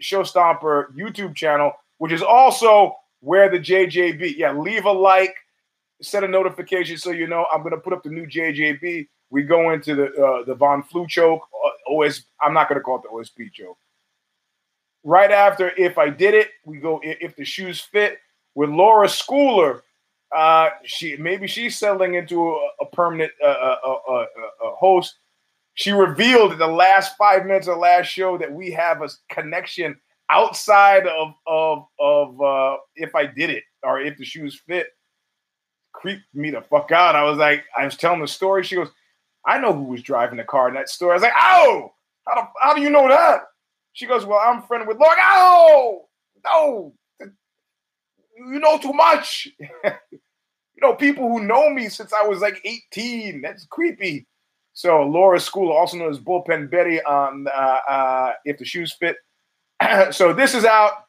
Show 0.00 0.22
Stomper 0.22 0.94
YouTube 0.96 1.34
channel, 1.34 1.72
which 1.98 2.12
is 2.12 2.22
also 2.22 2.96
where 3.20 3.50
the 3.50 3.58
JJB. 3.58 4.36
Yeah, 4.36 4.52
leave 4.52 4.84
a 4.84 4.92
like, 4.92 5.34
set 6.00 6.24
a 6.24 6.28
notification 6.28 6.96
so 6.96 7.10
you 7.10 7.26
know 7.26 7.46
I'm 7.52 7.62
to 7.72 7.78
put 7.78 7.92
up 7.92 8.02
the 8.02 8.10
new 8.10 8.26
JJB. 8.26 9.06
We 9.30 9.42
go 9.42 9.72
into 9.72 9.94
the 9.94 10.06
uh, 10.14 10.44
the 10.44 10.54
Von 10.54 10.82
Flue 10.82 11.06
choke, 11.06 11.42
uh, 11.64 11.94
OS. 11.94 12.22
I'm 12.40 12.54
not 12.54 12.68
to 12.78 12.84
call 12.84 12.96
it 12.96 13.02
the 13.02 13.08
OSP 13.08 13.52
choke. 13.52 13.76
Right 15.04 15.30
after, 15.30 15.70
if 15.76 15.98
I 15.98 16.10
did 16.10 16.34
it, 16.34 16.50
we 16.64 16.78
go 16.78 17.00
if 17.02 17.36
the 17.36 17.44
shoes 17.44 17.80
fit 17.80 18.18
with 18.54 18.70
Laura 18.70 19.08
Schooler. 19.08 19.82
Uh, 20.34 20.70
she 20.84 21.16
maybe 21.16 21.46
she's 21.46 21.76
settling 21.76 22.14
into 22.14 22.50
a, 22.50 22.68
a 22.80 22.86
permanent 22.92 23.32
uh, 23.42 23.46
uh, 23.46 23.76
uh, 23.86 23.92
uh, 24.10 24.12
uh 24.20 24.74
host. 24.76 25.16
She 25.74 25.92
revealed 25.92 26.52
in 26.52 26.58
the 26.58 26.66
last 26.66 27.16
five 27.16 27.44
minutes 27.44 27.68
of 27.68 27.74
the 27.74 27.80
last 27.80 28.06
show 28.06 28.38
that 28.38 28.52
we 28.52 28.70
have 28.72 29.02
a 29.02 29.08
connection 29.30 29.96
outside 30.30 31.06
of 31.06 31.34
of 31.46 31.86
of 32.00 32.40
uh, 32.40 32.76
if 32.96 33.14
I 33.14 33.26
did 33.26 33.50
it 33.50 33.64
or 33.82 34.00
if 34.00 34.18
the 34.18 34.24
shoes 34.24 34.60
fit 34.66 34.88
creeped 35.96 36.22
me 36.34 36.50
the 36.50 36.60
fuck 36.60 36.92
out. 36.92 37.16
I 37.16 37.24
was 37.24 37.38
like, 37.38 37.64
I 37.76 37.84
was 37.84 37.96
telling 37.96 38.20
the 38.20 38.28
story. 38.28 38.62
She 38.62 38.76
goes, 38.76 38.90
I 39.46 39.58
know 39.58 39.72
who 39.72 39.84
was 39.84 40.02
driving 40.02 40.36
the 40.36 40.44
car 40.44 40.68
in 40.68 40.74
that 40.74 40.88
store. 40.88 41.12
I 41.12 41.14
was 41.14 41.22
like, 41.22 41.32
oh, 41.36 41.92
how 42.26 42.34
do, 42.34 42.48
how 42.60 42.74
do 42.74 42.82
you 42.82 42.90
know 42.90 43.08
that? 43.08 43.42
She 43.92 44.06
goes, 44.06 44.26
well, 44.26 44.40
I'm 44.44 44.62
friend 44.62 44.86
with 44.86 44.98
Lord. 44.98 45.16
Oh, 45.18 46.06
no, 46.44 46.94
you 48.36 48.58
know 48.58 48.78
too 48.78 48.92
much. 48.92 49.48
you 49.84 50.82
know, 50.82 50.94
people 50.94 51.28
who 51.28 51.44
know 51.44 51.70
me 51.70 51.88
since 51.88 52.12
I 52.12 52.26
was 52.26 52.40
like 52.40 52.60
18. 52.64 53.40
That's 53.40 53.66
creepy. 53.66 54.26
So 54.72 55.02
Laura 55.02 55.40
School, 55.40 55.72
also 55.72 55.96
known 55.96 56.10
as 56.10 56.18
Bullpen 56.18 56.70
Betty 56.70 57.02
on 57.02 57.46
uh, 57.48 57.78
uh, 57.88 58.32
If 58.44 58.58
the 58.58 58.64
Shoes 58.64 58.92
Fit. 58.92 59.16
so 60.12 60.32
this 60.32 60.54
is 60.54 60.64
out. 60.64 61.04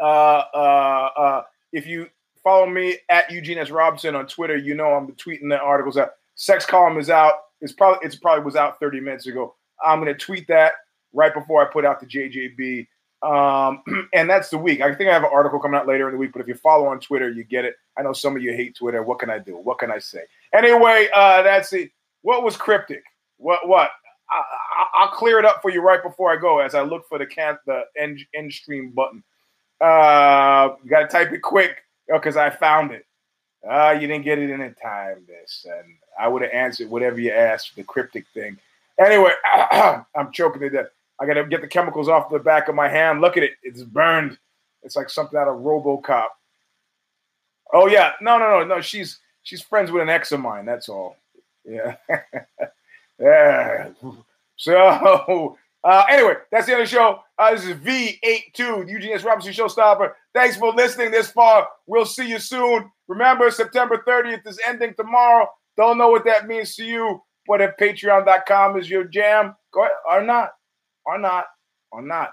Uh, 0.00 0.44
uh, 0.54 1.10
uh, 1.16 1.42
if 1.72 1.86
you 1.86 2.08
follow 2.42 2.66
me 2.66 2.98
at 3.10 3.30
Eugene 3.30 3.58
S. 3.58 3.70
Robinson 3.70 4.14
on 4.14 4.26
Twitter, 4.26 4.56
you 4.56 4.74
know 4.74 4.92
I'm 4.92 5.08
tweeting 5.12 5.48
the 5.48 5.58
articles 5.58 5.96
out. 5.96 6.10
Sex 6.34 6.64
column 6.64 6.98
is 6.98 7.10
out. 7.10 7.34
It's 7.60 7.72
probably 7.72 8.06
it's 8.06 8.16
probably 8.16 8.44
was 8.44 8.56
out 8.56 8.78
30 8.80 9.00
minutes 9.00 9.26
ago. 9.26 9.54
I'm 9.84 9.98
gonna 9.98 10.14
tweet 10.14 10.46
that 10.48 10.72
right 11.12 11.34
before 11.34 11.66
I 11.66 11.72
put 11.72 11.84
out 11.84 12.00
the 12.00 12.06
JJB. 12.06 12.86
Um, 13.22 13.82
and 14.14 14.28
that's 14.28 14.50
the 14.50 14.58
week. 14.58 14.80
I 14.80 14.94
think 14.94 15.10
I 15.10 15.12
have 15.12 15.24
an 15.24 15.30
article 15.32 15.60
coming 15.60 15.78
out 15.78 15.86
later 15.86 16.08
in 16.08 16.14
the 16.14 16.18
week, 16.18 16.32
but 16.32 16.40
if 16.40 16.48
you 16.48 16.54
follow 16.54 16.86
on 16.88 17.00
Twitter, 17.00 17.30
you 17.30 17.44
get 17.44 17.64
it. 17.64 17.76
I 17.96 18.02
know 18.02 18.12
some 18.12 18.36
of 18.36 18.42
you 18.42 18.52
hate 18.52 18.76
Twitter. 18.76 19.02
What 19.02 19.18
can 19.18 19.30
I 19.30 19.38
do? 19.38 19.56
What 19.56 19.78
can 19.78 19.90
I 19.90 19.98
say? 19.98 20.22
Anyway, 20.54 21.08
uh, 21.14 21.42
that's 21.42 21.72
it. 21.72 21.90
What 22.22 22.42
was 22.42 22.56
cryptic? 22.56 23.02
What 23.36 23.68
what? 23.68 23.90
I, 24.30 25.04
will 25.04 25.12
clear 25.12 25.38
it 25.38 25.44
up 25.44 25.60
for 25.60 25.70
you 25.70 25.82
right 25.82 26.02
before 26.02 26.32
I 26.32 26.40
go 26.40 26.60
as 26.60 26.74
I 26.74 26.82
look 26.82 27.06
for 27.08 27.18
the 27.18 27.26
can 27.26 27.58
the 27.66 27.82
end, 27.98 28.20
end 28.34 28.52
stream 28.52 28.90
button. 28.90 29.22
Uh, 29.80 30.74
you 30.82 30.88
got 30.88 31.00
to 31.00 31.08
type 31.08 31.32
it 31.32 31.42
quick 31.42 31.82
because 32.08 32.36
I 32.36 32.50
found 32.50 32.92
it. 32.92 33.04
Uh, 33.68 33.96
you 34.00 34.06
didn't 34.06 34.24
get 34.24 34.38
it 34.38 34.50
in 34.50 34.60
in 34.60 34.74
time. 34.74 35.24
This 35.26 35.66
and 35.68 35.96
I 36.18 36.28
would 36.28 36.42
have 36.42 36.50
answered 36.52 36.88
whatever 36.88 37.20
you 37.20 37.30
asked, 37.30 37.76
the 37.76 37.84
cryptic 37.84 38.24
thing. 38.34 38.58
Anyway, 38.98 39.32
I'm 40.16 40.32
choking 40.32 40.60
to 40.62 40.70
death. 40.70 40.86
I 41.22 41.26
gotta 41.26 41.44
get 41.44 41.60
the 41.60 41.68
chemicals 41.68 42.08
off 42.08 42.30
the 42.30 42.38
back 42.38 42.68
of 42.68 42.74
my 42.74 42.88
hand. 42.88 43.20
Look 43.20 43.36
at 43.36 43.42
it; 43.42 43.52
it's 43.62 43.82
burned. 43.82 44.38
It's 44.82 44.96
like 44.96 45.08
something 45.08 45.38
out 45.38 45.48
of 45.48 45.60
RoboCop. 45.60 46.28
Oh 47.72 47.86
yeah, 47.86 48.12
no, 48.20 48.38
no, 48.38 48.60
no, 48.60 48.64
no. 48.64 48.80
She's 48.80 49.20
she's 49.42 49.62
friends 49.62 49.90
with 49.90 50.02
an 50.02 50.08
ex 50.08 50.32
of 50.32 50.40
mine. 50.40 50.66
That's 50.66 50.88
all. 50.88 51.16
Yeah, 51.64 51.96
yeah. 53.20 53.90
So 54.56 55.56
Uh, 55.84 56.04
anyway, 56.08 56.34
that's 56.50 56.66
the 56.66 56.72
end 56.72 56.82
of 56.82 56.88
the 56.88 56.94
show. 56.94 57.20
Uh, 57.38 57.50
this 57.52 57.64
is 57.64 57.74
V82, 57.74 58.88
Eugene 58.88 59.14
S. 59.14 59.24
Robinson 59.24 59.52
Show 59.52 59.66
Stomper. 59.66 60.12
Thanks 60.32 60.56
for 60.56 60.72
listening 60.72 61.10
this 61.10 61.30
far. 61.30 61.68
We'll 61.86 62.06
see 62.06 62.28
you 62.28 62.38
soon. 62.38 62.90
Remember, 63.08 63.50
September 63.50 64.02
30th 64.06 64.46
is 64.46 64.60
ending 64.64 64.94
tomorrow. 64.94 65.48
Don't 65.76 65.98
know 65.98 66.08
what 66.08 66.24
that 66.24 66.46
means 66.46 66.76
to 66.76 66.84
you, 66.84 67.20
but 67.48 67.60
if 67.60 67.76
patreon.com 67.80 68.78
is 68.78 68.88
your 68.88 69.04
jam, 69.04 69.56
go 69.72 69.80
ahead, 69.82 69.92
or 70.08 70.22
not, 70.22 70.50
or 71.06 71.18
not, 71.18 71.46
or 71.90 72.02
not. 72.02 72.30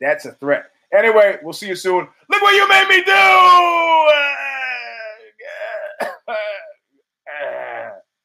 That's 0.00 0.26
a 0.26 0.32
threat. 0.32 0.64
Anyway, 0.96 1.38
we'll 1.42 1.52
see 1.52 1.68
you 1.68 1.76
soon. 1.76 2.06
Look 2.28 2.42
what 2.42 2.54
you 2.54 2.68
made 2.68 2.88
me 2.88 3.02
do! 3.04 4.51